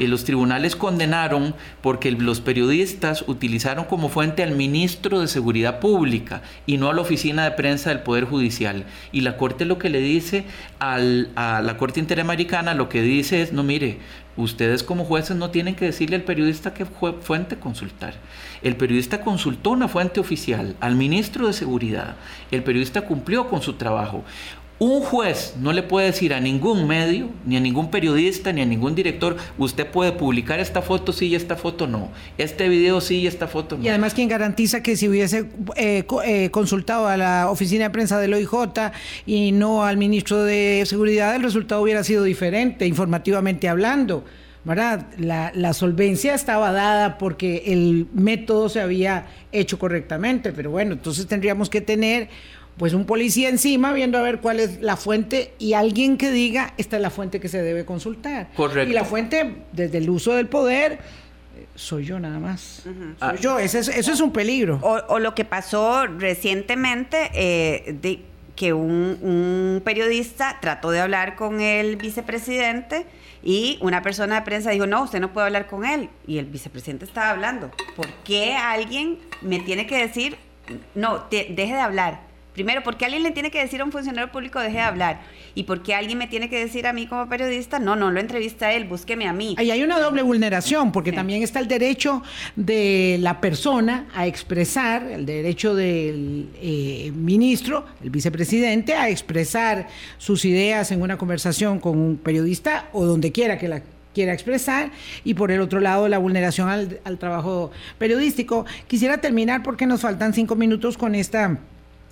los 0.00 0.24
tribunales 0.24 0.76
condenaron 0.76 1.54
porque 1.80 2.10
los 2.10 2.40
periodistas 2.40 3.24
utilizaron 3.26 3.84
como 3.84 4.08
fuente 4.08 4.42
al 4.42 4.52
ministro 4.52 5.20
de 5.20 5.28
Seguridad 5.28 5.80
Pública 5.80 6.42
y 6.66 6.76
no 6.76 6.90
a 6.90 6.94
la 6.94 7.02
oficina 7.02 7.44
de 7.44 7.52
prensa 7.52 7.90
del 7.90 8.00
Poder 8.00 8.24
Judicial. 8.24 8.84
Y 9.12 9.20
la 9.20 9.36
Corte 9.36 9.64
lo 9.64 9.78
que 9.78 9.90
le 9.90 10.00
dice 10.00 10.44
a 10.78 10.98
la 10.98 11.76
Corte 11.76 12.00
Interamericana, 12.00 12.74
lo 12.74 12.88
que 12.88 13.02
dice 13.02 13.42
es, 13.42 13.52
no 13.52 13.62
mire, 13.62 13.98
ustedes 14.36 14.82
como 14.82 15.04
jueces 15.04 15.36
no 15.36 15.50
tienen 15.50 15.76
que 15.76 15.86
decirle 15.86 16.16
al 16.16 16.22
periodista 16.22 16.74
qué 16.74 16.84
fuente 16.84 17.56
consultar. 17.56 18.14
El 18.62 18.76
periodista 18.76 19.20
consultó 19.20 19.70
una 19.70 19.88
fuente 19.88 20.20
oficial 20.20 20.76
al 20.80 20.96
ministro 20.96 21.46
de 21.46 21.52
Seguridad. 21.52 22.16
El 22.50 22.64
periodista 22.64 23.02
cumplió 23.02 23.48
con 23.48 23.62
su 23.62 23.74
trabajo. 23.74 24.24
Un 24.80 25.02
juez 25.02 25.54
no 25.60 25.72
le 25.72 25.84
puede 25.84 26.06
decir 26.06 26.34
a 26.34 26.40
ningún 26.40 26.88
medio, 26.88 27.28
ni 27.46 27.56
a 27.56 27.60
ningún 27.60 27.92
periodista, 27.92 28.52
ni 28.52 28.60
a 28.60 28.66
ningún 28.66 28.96
director, 28.96 29.36
usted 29.56 29.86
puede 29.86 30.10
publicar 30.10 30.58
esta 30.58 30.82
foto 30.82 31.12
sí 31.12 31.28
y 31.28 31.36
esta 31.36 31.54
foto 31.54 31.86
no, 31.86 32.10
este 32.38 32.68
video 32.68 33.00
sí 33.00 33.20
y 33.20 33.26
esta 33.28 33.46
foto 33.46 33.76
no. 33.76 33.84
Y 33.84 33.88
además, 33.88 34.14
¿quién 34.14 34.28
garantiza 34.28 34.82
que 34.82 34.96
si 34.96 35.08
hubiese 35.08 35.46
eh, 35.76 36.04
eh, 36.24 36.50
consultado 36.50 37.06
a 37.06 37.16
la 37.16 37.50
oficina 37.50 37.84
de 37.84 37.90
prensa 37.90 38.18
del 38.18 38.34
OIJ 38.34 38.52
y 39.26 39.52
no 39.52 39.84
al 39.84 39.96
ministro 39.96 40.42
de 40.42 40.82
Seguridad, 40.86 41.36
el 41.36 41.44
resultado 41.44 41.80
hubiera 41.80 42.02
sido 42.02 42.24
diferente, 42.24 42.84
informativamente 42.84 43.68
hablando? 43.68 44.24
¿verdad? 44.64 45.06
La, 45.18 45.52
la, 45.54 45.74
solvencia 45.74 46.34
estaba 46.34 46.72
dada 46.72 47.18
porque 47.18 47.64
el 47.66 48.06
método 48.14 48.70
se 48.70 48.80
había 48.80 49.26
hecho 49.52 49.78
correctamente, 49.78 50.52
pero 50.52 50.70
bueno, 50.70 50.94
entonces 50.94 51.26
tendríamos 51.26 51.68
que 51.68 51.82
tener 51.82 52.30
pues 52.76 52.92
un 52.92 53.04
policía 53.04 53.48
encima 53.48 53.92
viendo 53.92 54.18
a 54.18 54.22
ver 54.22 54.40
cuál 54.40 54.60
es 54.60 54.80
la 54.80 54.96
fuente 54.96 55.54
y 55.58 55.74
alguien 55.74 56.16
que 56.16 56.30
diga, 56.30 56.74
esta 56.76 56.96
es 56.96 57.02
la 57.02 57.10
fuente 57.10 57.40
que 57.40 57.48
se 57.48 57.62
debe 57.62 57.84
consultar. 57.84 58.48
Correcto. 58.56 58.90
Y 58.90 58.94
la 58.94 59.04
fuente, 59.04 59.62
desde 59.72 59.98
el 59.98 60.10
uso 60.10 60.32
del 60.32 60.48
poder, 60.48 60.98
soy 61.76 62.04
yo 62.04 62.18
nada 62.18 62.38
más. 62.38 62.80
Soy 62.82 62.94
ah. 63.20 63.34
yo, 63.40 63.58
eso 63.58 63.78
es, 63.78 63.88
eso 63.88 64.12
es 64.12 64.20
un 64.20 64.32
peligro. 64.32 64.80
O, 64.82 65.18
lo 65.18 65.34
que 65.34 65.44
pasó 65.44 66.06
recientemente, 66.06 67.30
eh, 67.34 67.96
de 68.00 68.20
que 68.56 68.72
un, 68.72 69.18
un, 69.20 69.82
periodista 69.84 70.58
trató 70.60 70.90
de 70.90 71.00
hablar 71.00 71.34
con 71.34 71.60
el 71.60 71.96
vicepresidente 71.96 73.04
y 73.42 73.78
una 73.80 74.00
persona 74.02 74.36
de 74.36 74.42
prensa 74.42 74.70
dijo, 74.70 74.86
no, 74.86 75.02
usted 75.02 75.20
no 75.20 75.32
puede 75.32 75.46
hablar 75.46 75.66
con 75.66 75.84
él. 75.84 76.08
Y 76.26 76.38
el 76.38 76.46
vicepresidente 76.46 77.04
estaba 77.04 77.30
hablando. 77.30 77.70
¿Por 77.94 78.08
qué 78.24 78.54
alguien 78.54 79.18
me 79.42 79.60
tiene 79.60 79.86
que 79.86 79.98
decir, 79.98 80.36
no, 80.94 81.26
deje 81.30 81.54
de 81.56 81.80
hablar? 81.80 82.33
Primero, 82.54 82.84
¿por 82.84 82.96
qué 82.96 83.04
alguien 83.04 83.24
le 83.24 83.32
tiene 83.32 83.50
que 83.50 83.60
decir 83.60 83.80
a 83.80 83.84
un 83.84 83.90
funcionario 83.90 84.30
público 84.30 84.60
deje 84.60 84.76
de 84.76 84.82
hablar? 84.82 85.22
¿Y 85.56 85.64
por 85.64 85.82
qué 85.82 85.92
alguien 85.92 86.18
me 86.18 86.28
tiene 86.28 86.48
que 86.48 86.56
decir 86.56 86.86
a 86.86 86.92
mí 86.92 87.08
como 87.08 87.28
periodista, 87.28 87.80
no, 87.80 87.96
no 87.96 88.12
lo 88.12 88.20
entrevista 88.20 88.66
a 88.66 88.72
él, 88.72 88.84
búsqueme 88.84 89.26
a 89.26 89.32
mí? 89.32 89.56
Ahí 89.58 89.72
hay 89.72 89.82
una 89.82 89.98
doble 89.98 90.22
vulneración, 90.22 90.92
porque 90.92 91.10
también 91.10 91.42
está 91.42 91.58
el 91.58 91.66
derecho 91.66 92.22
de 92.54 93.18
la 93.20 93.40
persona 93.40 94.06
a 94.14 94.28
expresar, 94.28 95.02
el 95.02 95.26
derecho 95.26 95.74
del 95.74 96.48
eh, 96.62 97.10
ministro, 97.12 97.86
el 98.04 98.10
vicepresidente, 98.10 98.94
a 98.94 99.08
expresar 99.08 99.88
sus 100.18 100.44
ideas 100.44 100.92
en 100.92 101.02
una 101.02 101.18
conversación 101.18 101.80
con 101.80 101.98
un 101.98 102.16
periodista 102.18 102.88
o 102.92 103.04
donde 103.04 103.32
quiera 103.32 103.58
que 103.58 103.66
la 103.66 103.82
quiera 104.14 104.32
expresar 104.32 104.92
y 105.24 105.34
por 105.34 105.50
el 105.50 105.60
otro 105.60 105.80
lado 105.80 106.08
la 106.08 106.18
vulneración 106.18 106.68
al, 106.68 107.00
al 107.02 107.18
trabajo 107.18 107.72
periodístico. 107.98 108.64
Quisiera 108.86 109.18
terminar 109.18 109.64
porque 109.64 109.86
nos 109.86 110.02
faltan 110.02 110.32
cinco 110.32 110.54
minutos 110.54 110.96
con 110.96 111.16
esta 111.16 111.58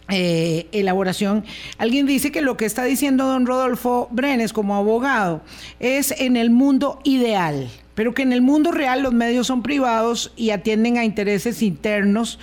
eh, 0.08 0.66
elaboración. 0.72 1.44
Alguien 1.78 2.06
dice 2.06 2.32
que 2.32 2.42
lo 2.42 2.56
que 2.56 2.64
está 2.64 2.84
diciendo 2.84 3.26
don 3.26 3.46
Rodolfo 3.46 4.08
Brenes 4.10 4.52
como 4.52 4.76
abogado 4.76 5.42
es 5.80 6.12
en 6.18 6.36
el 6.36 6.50
mundo 6.50 6.98
ideal, 7.04 7.68
pero 7.94 8.12
que 8.12 8.22
en 8.22 8.32
el 8.32 8.42
mundo 8.42 8.72
real 8.72 9.02
los 9.02 9.12
medios 9.12 9.46
son 9.46 9.62
privados 9.62 10.32
y 10.36 10.50
atienden 10.50 10.98
a 10.98 11.04
intereses 11.04 11.62
internos 11.62 12.38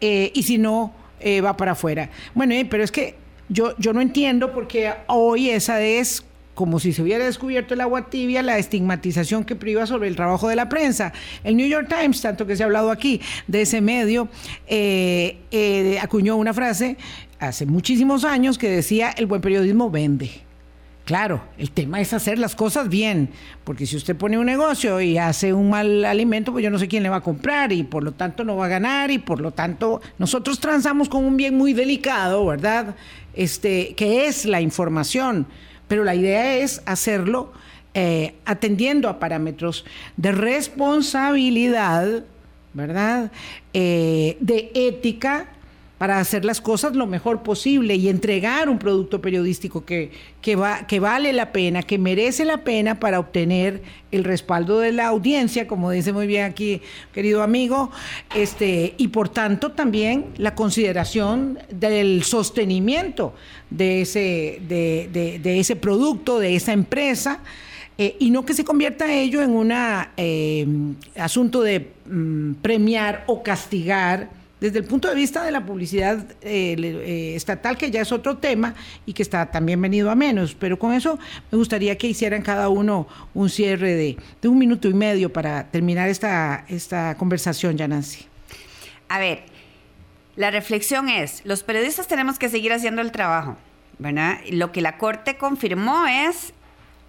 eh, 0.00 0.30
y 0.34 0.42
si 0.44 0.58
no, 0.58 0.92
eh, 1.20 1.40
va 1.40 1.56
para 1.56 1.72
afuera. 1.72 2.10
Bueno, 2.34 2.54
pero 2.70 2.84
es 2.84 2.92
que 2.92 3.16
yo, 3.48 3.74
yo 3.78 3.92
no 3.92 4.00
entiendo 4.00 4.52
porque 4.52 4.92
hoy 5.06 5.50
esa 5.50 5.80
es 5.80 6.24
como 6.58 6.80
si 6.80 6.92
se 6.92 7.02
hubiera 7.02 7.24
descubierto 7.24 7.74
el 7.74 7.80
agua 7.80 8.10
tibia, 8.10 8.42
la 8.42 8.58
estigmatización 8.58 9.44
que 9.44 9.54
priva 9.54 9.86
sobre 9.86 10.08
el 10.08 10.16
trabajo 10.16 10.48
de 10.48 10.56
la 10.56 10.68
prensa. 10.68 11.12
El 11.44 11.56
New 11.56 11.68
York 11.68 11.86
Times, 11.88 12.20
tanto 12.20 12.48
que 12.48 12.56
se 12.56 12.64
ha 12.64 12.66
hablado 12.66 12.90
aquí 12.90 13.20
de 13.46 13.62
ese 13.62 13.80
medio, 13.80 14.28
eh, 14.66 15.38
eh, 15.52 16.00
acuñó 16.02 16.34
una 16.34 16.52
frase 16.52 16.96
hace 17.38 17.64
muchísimos 17.64 18.24
años 18.24 18.58
que 18.58 18.68
decía, 18.68 19.10
el 19.10 19.26
buen 19.26 19.40
periodismo 19.40 19.88
vende. 19.88 20.32
Claro, 21.04 21.44
el 21.58 21.70
tema 21.70 22.00
es 22.00 22.12
hacer 22.12 22.40
las 22.40 22.56
cosas 22.56 22.88
bien, 22.88 23.30
porque 23.62 23.86
si 23.86 23.94
usted 23.94 24.16
pone 24.16 24.36
un 24.36 24.46
negocio 24.46 25.00
y 25.00 25.16
hace 25.16 25.52
un 25.52 25.70
mal 25.70 26.04
alimento, 26.06 26.50
pues 26.50 26.64
yo 26.64 26.70
no 26.70 26.78
sé 26.80 26.88
quién 26.88 27.04
le 27.04 27.08
va 27.08 27.18
a 27.18 27.20
comprar 27.20 27.70
y 27.70 27.84
por 27.84 28.02
lo 28.02 28.10
tanto 28.10 28.42
no 28.42 28.56
va 28.56 28.64
a 28.64 28.68
ganar 28.68 29.12
y 29.12 29.18
por 29.18 29.40
lo 29.40 29.52
tanto 29.52 30.00
nosotros 30.18 30.58
transamos 30.58 31.08
con 31.08 31.24
un 31.24 31.36
bien 31.36 31.56
muy 31.56 31.72
delicado, 31.72 32.44
¿verdad? 32.44 32.96
Este, 33.32 33.94
que 33.94 34.26
es 34.26 34.44
la 34.44 34.60
información 34.60 35.46
pero 35.88 36.04
la 36.04 36.14
idea 36.14 36.56
es 36.56 36.82
hacerlo 36.86 37.52
eh, 37.94 38.34
atendiendo 38.44 39.08
a 39.08 39.18
parámetros 39.18 39.84
de 40.16 40.32
responsabilidad, 40.32 42.24
¿verdad? 42.74 43.32
Eh, 43.72 44.36
de 44.40 44.70
ética 44.74 45.48
para 45.98 46.20
hacer 46.20 46.44
las 46.44 46.60
cosas 46.60 46.94
lo 46.94 47.06
mejor 47.06 47.42
posible 47.42 47.96
y 47.96 48.08
entregar 48.08 48.68
un 48.68 48.78
producto 48.78 49.20
periodístico 49.20 49.84
que, 49.84 50.12
que, 50.40 50.54
va, 50.54 50.86
que 50.86 51.00
vale 51.00 51.32
la 51.32 51.50
pena, 51.52 51.82
que 51.82 51.98
merece 51.98 52.44
la 52.44 52.62
pena 52.62 53.00
para 53.00 53.18
obtener 53.18 53.82
el 54.12 54.22
respaldo 54.22 54.78
de 54.78 54.92
la 54.92 55.08
audiencia, 55.08 55.66
como 55.66 55.90
dice 55.90 56.12
muy 56.12 56.28
bien 56.28 56.44
aquí, 56.44 56.80
querido 57.12 57.42
amigo, 57.42 57.90
este, 58.34 58.94
y 58.96 59.08
por 59.08 59.28
tanto 59.28 59.72
también 59.72 60.26
la 60.36 60.54
consideración 60.54 61.58
del 61.68 62.22
sostenimiento 62.22 63.34
de 63.68 64.02
ese, 64.02 64.62
de, 64.68 65.40
de, 65.42 65.60
ese 65.60 65.74
producto, 65.74 66.38
de 66.38 66.54
esa 66.54 66.72
empresa. 66.72 67.40
Eh, 68.00 68.14
y 68.20 68.30
no 68.30 68.44
que 68.44 68.54
se 68.54 68.64
convierta 68.64 69.12
ello 69.12 69.42
en 69.42 69.50
un 69.50 69.72
eh, 70.16 70.66
asunto 71.16 71.62
de 71.62 71.90
mm, 72.06 72.52
premiar 72.62 73.24
o 73.26 73.42
castigar 73.42 74.37
desde 74.60 74.78
el 74.78 74.84
punto 74.84 75.08
de 75.08 75.14
vista 75.14 75.44
de 75.44 75.52
la 75.52 75.64
publicidad 75.64 76.24
eh, 76.42 76.74
eh, 76.78 77.34
estatal, 77.36 77.76
que 77.76 77.90
ya 77.90 78.00
es 78.02 78.12
otro 78.12 78.38
tema 78.38 78.74
y 79.06 79.12
que 79.12 79.22
está 79.22 79.50
también 79.50 79.80
venido 79.80 80.10
a 80.10 80.14
menos, 80.14 80.54
pero 80.54 80.78
con 80.78 80.92
eso 80.92 81.18
me 81.50 81.58
gustaría 81.58 81.96
que 81.96 82.08
hicieran 82.08 82.42
cada 82.42 82.68
uno 82.68 83.06
un 83.34 83.48
cierre 83.48 83.94
de, 83.94 84.16
un 84.48 84.58
minuto 84.58 84.88
y 84.88 84.94
medio 84.94 85.32
para 85.32 85.70
terminar 85.70 86.08
esta, 86.08 86.64
esta 86.68 87.16
conversación, 87.16 87.76
ya. 87.76 87.88
A 89.08 89.18
ver, 89.18 89.44
la 90.36 90.50
reflexión 90.50 91.08
es, 91.08 91.40
los 91.44 91.62
periodistas 91.62 92.06
tenemos 92.06 92.38
que 92.38 92.48
seguir 92.48 92.72
haciendo 92.72 93.00
el 93.00 93.12
trabajo, 93.12 93.56
¿verdad? 93.98 94.40
Lo 94.50 94.72
que 94.72 94.82
la 94.82 94.98
Corte 94.98 95.38
confirmó 95.38 96.06
es, 96.06 96.52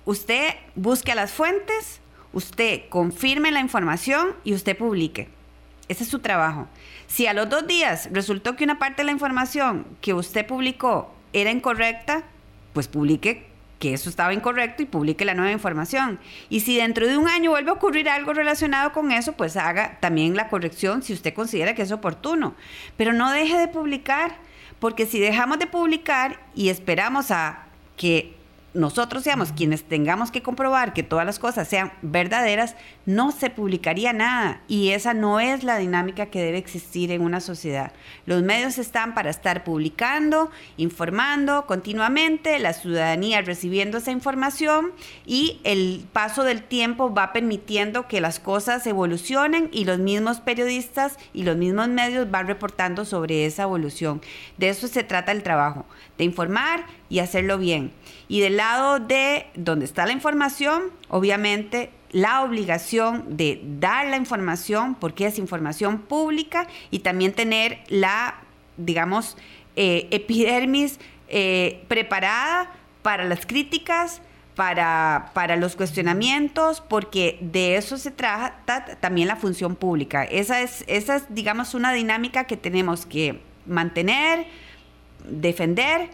usted 0.06 0.56
busque 0.76 1.14
las 1.16 1.32
fuentes, 1.32 2.00
usted 2.32 2.84
confirme 2.90 3.52
la 3.52 3.60
información 3.60 4.30
y 4.44 4.54
usted 4.54 4.78
publique. 4.78 5.28
Ese 5.90 6.04
es 6.04 6.10
su 6.10 6.20
trabajo. 6.20 6.68
Si 7.08 7.28
a 7.28 7.34
los 7.34 7.50
dos 7.50 7.68
días 7.68 8.10
resultó 8.12 8.56
que 8.56 8.64
una 8.64 8.80
parte 8.80 9.02
de 9.02 9.08
la 9.08 9.12
información 9.12 9.86
que 10.02 10.14
usted 10.14 10.46
publicó 10.46 11.14
era 11.34 11.52
incorrecta, 11.52 12.24
pues 12.74 12.88
publique 12.88 13.50
que 13.80 13.94
eso 13.94 14.10
estaba 14.10 14.34
incorrecto 14.34 14.84
y 14.84 14.86
publique 14.86 15.26
la 15.26 15.34
nueva 15.34 15.52
información. 15.52 16.20
Y 16.50 16.60
si 16.60 16.78
dentro 16.78 17.08
de 17.08 17.18
un 17.18 17.28
año 17.28 17.50
vuelve 17.50 17.72
a 17.72 17.74
ocurrir 17.74 18.10
algo 18.10 18.34
relacionado 18.34 18.92
con 18.92 19.12
eso, 19.12 19.34
pues 19.34 19.58
haga 19.58 19.98
también 20.00 20.36
la 20.36 20.50
corrección 20.50 21.02
si 21.02 21.14
usted 21.14 21.34
considera 21.34 21.74
que 21.74 21.82
es 21.82 21.92
oportuno. 21.92 22.56
Pero 22.98 23.14
no 23.14 23.32
deje 23.32 23.58
de 23.58 23.70
publicar, 23.70 24.36
porque 24.80 25.06
si 25.06 25.20
dejamos 25.20 25.60
de 25.60 25.68
publicar 25.68 26.40
y 26.54 26.70
esperamos 26.70 27.32
a 27.32 27.66
que 27.96 28.39
nosotros 28.80 29.24
seamos 29.24 29.52
quienes 29.52 29.84
tengamos 29.84 30.32
que 30.32 30.42
comprobar 30.42 30.94
que 30.94 31.04
todas 31.04 31.26
las 31.26 31.38
cosas 31.38 31.68
sean 31.68 31.92
verdaderas, 32.02 32.76
no 33.06 33.32
se 33.32 33.50
publicaría 33.50 34.14
nada. 34.14 34.62
Y 34.68 34.90
esa 34.90 35.14
no 35.14 35.40
es 35.40 35.64
la 35.64 35.78
dinámica 35.78 36.28
que 36.28 36.42
debe 36.42 36.58
existir 36.58 37.12
en 37.12 37.22
una 37.22 37.42
sociedad. 37.42 37.92
Los 38.26 38.42
medios 38.42 38.78
están 38.78 39.14
para 39.14 39.30
estar 39.30 39.64
publicando, 39.64 40.50
informando 40.78 41.66
continuamente, 41.68 42.58
la 42.60 42.74
ciudadanía 42.74 43.42
recibiendo 43.42 43.98
esa 43.98 44.12
información 44.12 44.92
y 45.26 45.60
el 45.64 46.06
paso 46.14 46.44
del 46.44 46.64
tiempo 46.64 47.14
va 47.14 47.34
permitiendo 47.34 48.08
que 48.08 48.22
las 48.22 48.40
cosas 48.40 48.88
evolucionen 48.88 49.70
y 49.74 49.86
los 49.86 50.00
mismos 50.00 50.40
periodistas 50.40 51.18
y 51.34 51.44
los 51.44 51.58
mismos 51.58 51.90
medios 51.90 52.32
van 52.32 52.48
reportando 52.48 53.04
sobre 53.04 53.46
esa 53.46 53.64
evolución. 53.64 54.22
De 54.58 54.70
eso 54.70 54.88
se 54.88 55.04
trata 55.04 55.32
el 55.32 55.44
trabajo, 55.44 55.86
de 56.18 56.24
informar 56.24 56.86
y 57.10 57.20
hacerlo 57.20 57.58
bien. 57.58 57.92
Y 58.28 58.42
del 58.42 58.58
lado 58.58 59.00
de 59.00 59.48
donde 59.56 59.86
está 59.86 60.06
la 60.06 60.14
información, 60.14 60.84
obviamente 61.10 61.90
la 62.12 62.44
obligación 62.44 63.38
de 63.38 63.62
dar 63.80 64.08
la 64.08 64.18
información, 64.18 64.96
porque 64.96 65.28
es 65.28 65.38
información 65.38 66.00
pública, 66.00 66.68
y 66.92 67.00
también 67.00 67.34
tener 67.34 67.80
la, 67.88 68.36
digamos, 68.78 69.38
eh, 69.76 70.08
epidermis 70.12 71.00
eh, 71.28 71.84
preparada 71.88 72.72
para 73.02 73.24
las 73.26 73.46
críticas, 73.46 74.22
para, 74.56 75.32
para, 75.34 75.56
los 75.56 75.76
cuestionamientos, 75.76 76.82
porque 76.82 77.38
de 77.40 77.78
eso 77.78 77.98
se 77.98 78.12
trata 78.12 78.98
también 79.00 79.28
la 79.28 79.38
función 79.38 79.76
pública. 79.76 80.26
Esa 80.26 80.62
es, 80.62 80.84
esa 80.88 81.16
es, 81.16 81.24
digamos, 81.30 81.76
una 81.76 81.94
dinámica 81.94 82.44
que 82.44 82.58
tenemos 82.58 83.06
que 83.06 83.40
mantener, 83.66 84.48
defender, 85.30 86.10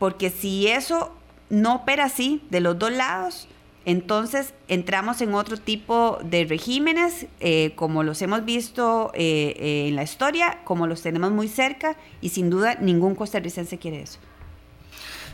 porque 0.00 0.30
si 0.30 0.66
eso 0.66 1.14
no 1.50 1.76
opera 1.76 2.06
así 2.06 2.42
de 2.48 2.60
los 2.60 2.78
dos 2.78 2.90
lados, 2.90 3.46
entonces 3.84 4.54
entramos 4.66 5.20
en 5.20 5.34
otro 5.34 5.58
tipo 5.58 6.18
de 6.24 6.46
regímenes, 6.46 7.26
eh, 7.38 7.72
como 7.76 8.02
los 8.02 8.22
hemos 8.22 8.44
visto 8.46 9.12
eh, 9.14 9.54
eh, 9.58 9.88
en 9.88 9.96
la 9.96 10.02
historia, 10.02 10.60
como 10.64 10.86
los 10.86 11.02
tenemos 11.02 11.30
muy 11.32 11.48
cerca, 11.48 11.96
y 12.22 12.30
sin 12.30 12.48
duda 12.48 12.76
ningún 12.80 13.14
costarricense 13.14 13.76
quiere 13.76 14.00
eso. 14.00 14.18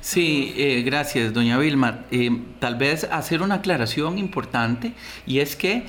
Sí, 0.00 0.52
gracias, 0.84 1.32
doña 1.32 1.58
Vilma. 1.58 2.04
tal 2.58 2.76
vez 2.76 3.04
hacer 3.04 3.42
una 3.42 3.56
aclaración 3.56 4.18
importante, 4.18 4.92
y 5.26 5.38
es 5.38 5.54
que 5.56 5.84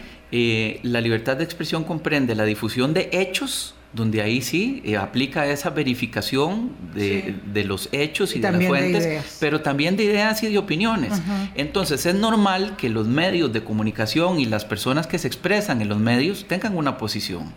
la 0.83 1.01
libertad 1.01 1.37
de 1.37 1.43
expresión 1.43 1.83
comprende 1.83 2.35
la 2.35 2.45
difusión 2.45 2.93
de 2.93 3.09
hechos 3.11 3.76
donde 3.97 4.21
ahí 4.21 4.41
sí 4.41 4.81
eh, 4.85 4.95
aplica 4.95 5.45
esa 5.47 5.71
verificación 5.71 6.71
de, 6.93 7.63
los 7.65 7.89
hechos 7.91 8.35
y, 8.35 8.39
de 8.39 8.51
las 8.51 8.65
fuentes, 8.65 9.37
pero 9.41 9.61
también 9.61 9.97
de 9.97 10.05
ideas 10.05 10.41
y 10.43 10.47
de 10.47 10.57
opiniones. 10.57 11.11
Entonces 11.55 12.05
es 12.05 12.15
normal 12.15 12.77
que 12.77 12.87
los 12.87 13.07
medios 13.07 13.51
de 13.51 13.63
comunicación 13.63 14.39
y 14.39 14.45
las 14.45 14.63
personas 14.63 15.07
que 15.07 15.17
se 15.17 15.27
expresan 15.27 15.81
en 15.81 15.89
los 15.89 15.99
medios 15.99 16.45
tengan 16.47 16.77
una 16.77 16.97
posición. 16.97 17.53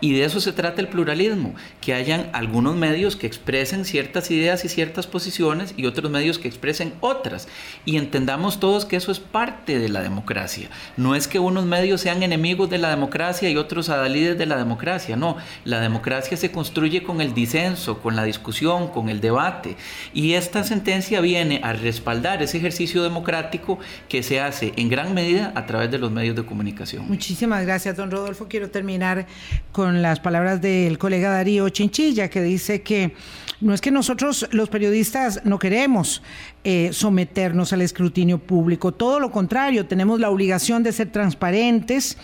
Y 0.00 0.12
de 0.12 0.24
eso 0.24 0.40
se 0.40 0.52
trata 0.52 0.80
el 0.80 0.88
pluralismo, 0.88 1.54
que 1.80 1.94
hayan 1.94 2.28
algunos 2.32 2.76
medios 2.76 3.16
que 3.16 3.26
expresen 3.26 3.84
ciertas 3.84 4.30
ideas 4.30 4.64
y 4.64 4.68
ciertas 4.68 5.06
posiciones 5.06 5.74
y 5.76 5.86
otros 5.86 6.10
medios 6.10 6.38
que 6.38 6.48
expresen 6.48 6.94
otras. 7.00 7.48
Y 7.84 7.96
entendamos 7.96 8.60
todos 8.60 8.84
que 8.84 8.96
eso 8.96 9.10
es 9.10 9.20
parte 9.20 9.78
de 9.78 9.88
la 9.88 10.02
democracia. 10.02 10.68
No 10.96 11.14
es 11.14 11.28
que 11.28 11.38
unos 11.38 11.64
medios 11.64 12.00
sean 12.00 12.22
enemigos 12.22 12.68
de 12.68 12.78
la 12.78 12.90
democracia 12.90 13.48
y 13.48 13.56
otros 13.56 13.88
adalides 13.88 14.36
de 14.36 14.46
la 14.46 14.56
democracia, 14.56 15.16
no. 15.16 15.36
La 15.64 15.80
democracia 15.80 16.36
se 16.36 16.50
construye 16.50 17.02
con 17.02 17.20
el 17.20 17.34
disenso, 17.34 18.00
con 18.00 18.16
la 18.16 18.24
discusión, 18.24 18.88
con 18.88 19.08
el 19.08 19.20
debate. 19.20 19.76
Y 20.12 20.34
esta 20.34 20.64
sentencia 20.64 21.20
viene 21.20 21.60
a 21.62 21.72
respaldar 21.72 22.42
ese 22.42 22.58
ejercicio 22.58 23.02
democrático 23.02 23.78
que 24.08 24.22
se 24.22 24.40
hace 24.40 24.72
en 24.76 24.88
gran 24.88 25.14
medida 25.14 25.52
a 25.54 25.66
través 25.66 25.90
de 25.90 25.98
los 25.98 26.10
medios 26.10 26.36
de 26.36 26.44
comunicación. 26.44 27.06
Muchísimas 27.08 27.64
gracias, 27.64 27.96
don 27.96 28.10
Rodolfo. 28.10 28.46
Quiero 28.48 28.70
terminar 28.70 29.26
con 29.72 29.85
las 29.94 30.20
palabras 30.20 30.60
del 30.60 30.98
colega 30.98 31.30
Darío 31.30 31.68
Chinchilla, 31.68 32.28
que 32.28 32.42
dice 32.42 32.82
que 32.82 33.14
no 33.60 33.72
es 33.72 33.80
que 33.80 33.90
nosotros 33.90 34.46
los 34.50 34.68
periodistas 34.68 35.40
no 35.44 35.58
queremos 35.58 36.22
eh, 36.62 36.90
someternos 36.92 37.72
al 37.72 37.80
escrutinio 37.80 38.38
público, 38.38 38.92
todo 38.92 39.18
lo 39.18 39.30
contrario, 39.30 39.86
tenemos 39.86 40.20
la 40.20 40.28
obligación 40.28 40.82
de 40.82 40.92
ser 40.92 41.10
transparentes 41.10 42.18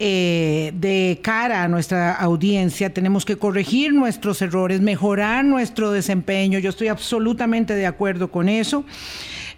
eh, 0.00 0.72
de 0.74 1.20
cara 1.22 1.62
a 1.62 1.68
nuestra 1.68 2.12
audiencia, 2.14 2.92
tenemos 2.92 3.24
que 3.24 3.36
corregir 3.36 3.92
nuestros 3.92 4.42
errores, 4.42 4.80
mejorar 4.80 5.44
nuestro 5.44 5.92
desempeño, 5.92 6.58
yo 6.58 6.70
estoy 6.70 6.88
absolutamente 6.88 7.74
de 7.74 7.86
acuerdo 7.86 8.30
con 8.30 8.48
eso. 8.48 8.84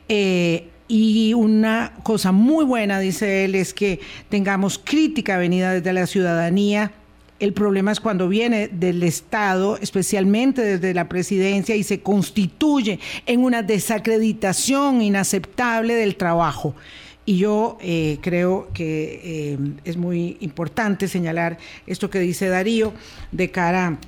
Eh, 0.09 0.69
y 0.89 1.35
una 1.35 1.95
cosa 2.03 2.31
muy 2.31 2.65
buena, 2.65 3.01
dice 3.01 3.45
él, 3.45 3.55
es 3.55 3.75
que 3.75 4.01
tengamos 4.29 4.79
crítica 4.79 5.37
venida 5.37 5.73
desde 5.73 5.93
la 5.93 6.07
ciudadanía 6.07 6.93
el 7.39 7.53
problema 7.53 7.93
es 7.93 8.01
cuando 8.01 8.29
viene 8.29 8.69
del 8.69 9.03
Estado, 9.03 9.79
especialmente 9.79 10.63
desde 10.63 10.95
la 10.95 11.09
presidencia, 11.09 11.77
y 11.77 11.83
se 11.83 12.01
constituye 12.01 12.99
en 13.27 13.45
una 13.45 13.63
desacreditación 13.63 15.03
inaceptable 15.03 15.95
del 15.95 16.17
trabajo. 16.17 16.75
Y 17.27 17.39
yo 17.39 17.77
eh, 17.81 18.19
creo 18.23 18.69
que 18.73 19.21
eh, 19.23 19.59
es 19.85 19.97
muy 19.97 20.37
importante 20.41 21.09
señalar 21.09 21.59
esto 21.87 22.09
que 22.09 22.21
dice 22.21 22.49
Darío 22.49 22.95
de 23.33 23.51
cara 23.51 23.99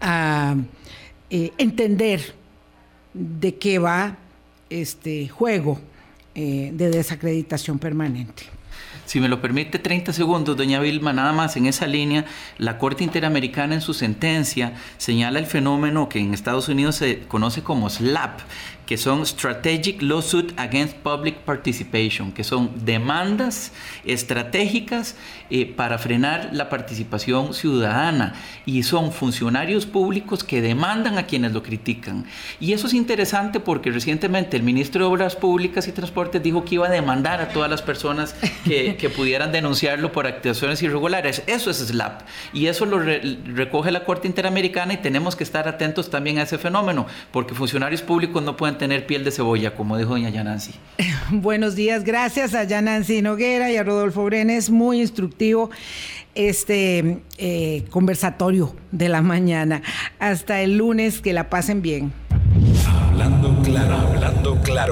a 0.00 0.54
eh, 1.28 1.50
entender 1.58 2.34
de 3.12 3.56
qué 3.56 3.78
va 3.78 4.16
este 4.70 5.28
juego 5.28 5.80
de 6.34 6.72
desacreditación 6.72 7.78
permanente. 7.78 8.44
Si 9.04 9.20
me 9.20 9.28
lo 9.28 9.40
permite 9.40 9.78
30 9.78 10.12
segundos, 10.12 10.56
doña 10.56 10.80
Vilma, 10.80 11.12
nada 11.12 11.32
más 11.32 11.56
en 11.56 11.66
esa 11.66 11.86
línea, 11.86 12.24
la 12.58 12.78
Corte 12.78 13.04
Interamericana 13.04 13.74
en 13.74 13.80
su 13.80 13.94
sentencia 13.94 14.74
señala 14.96 15.38
el 15.38 15.46
fenómeno 15.46 16.08
que 16.08 16.20
en 16.20 16.32
Estados 16.32 16.68
Unidos 16.68 16.96
se 16.96 17.20
conoce 17.20 17.62
como 17.62 17.90
SLAP, 17.90 18.40
que 18.86 18.96
son 18.96 19.24
Strategic 19.24 20.02
Lawsuit 20.02 20.52
Against 20.58 20.96
Public 20.96 21.36
Participation, 21.38 22.32
que 22.32 22.44
son 22.44 22.70
demandas 22.84 23.72
estratégicas 24.04 25.16
eh, 25.50 25.66
para 25.66 25.98
frenar 25.98 26.50
la 26.52 26.68
participación 26.68 27.54
ciudadana 27.54 28.34
y 28.66 28.82
son 28.82 29.12
funcionarios 29.12 29.86
públicos 29.86 30.44
que 30.44 30.60
demandan 30.62 31.18
a 31.18 31.26
quienes 31.26 31.52
lo 31.52 31.62
critican. 31.62 32.24
Y 32.58 32.72
eso 32.72 32.86
es 32.86 32.94
interesante 32.94 33.60
porque 33.60 33.90
recientemente 33.90 34.56
el 34.56 34.62
ministro 34.62 35.04
de 35.04 35.12
Obras 35.12 35.36
Públicas 35.36 35.86
y 35.88 35.92
Transportes 35.92 36.42
dijo 36.42 36.64
que 36.64 36.76
iba 36.76 36.86
a 36.86 36.90
demandar 36.90 37.40
a 37.40 37.48
todas 37.48 37.70
las 37.70 37.82
personas 37.82 38.34
que, 38.64 39.10
pudieran 39.16 39.52
denunciarlo 39.52 40.10
por 40.10 40.26
actuaciones 40.26 40.82
irregulares. 40.82 41.42
Eso 41.46 41.70
es 41.70 41.78
SLAP 41.78 42.22
y 42.52 42.66
eso 42.66 42.86
lo 42.86 42.98
recoge 42.98 43.90
la 43.90 44.04
Corte 44.04 44.26
Interamericana 44.26 44.94
y 44.94 44.96
tenemos 44.96 45.36
que 45.36 45.44
estar 45.44 45.68
atentos 45.68 46.08
también 46.08 46.38
a 46.38 46.42
ese 46.42 46.56
fenómeno 46.56 47.06
porque 47.30 47.54
funcionarios 47.54 48.00
públicos 48.00 48.42
no 48.42 48.56
pueden 48.56 48.71
tener 48.78 49.06
piel 49.06 49.24
de 49.24 49.30
cebolla, 49.30 49.74
como 49.74 49.96
dijo 49.96 50.10
doña 50.10 50.30
Yanansi. 50.30 50.72
Buenos 51.30 51.74
días, 51.74 52.04
gracias 52.04 52.54
a 52.54 52.64
Yanansi 52.64 53.22
Noguera 53.22 53.70
y 53.70 53.76
a 53.76 53.82
Rodolfo 53.82 54.24
Brenes, 54.24 54.70
muy 54.70 55.00
instructivo 55.00 55.70
este 56.34 57.22
eh, 57.38 57.84
conversatorio 57.90 58.74
de 58.90 59.08
la 59.08 59.22
mañana. 59.22 59.82
Hasta 60.18 60.60
el 60.60 60.78
lunes, 60.78 61.20
que 61.20 61.32
la 61.32 61.50
pasen 61.50 61.82
bien. 61.82 62.12
Hablando 62.86 63.62
claro, 63.62 63.96
hablando 63.96 64.60
claro. 64.62 64.82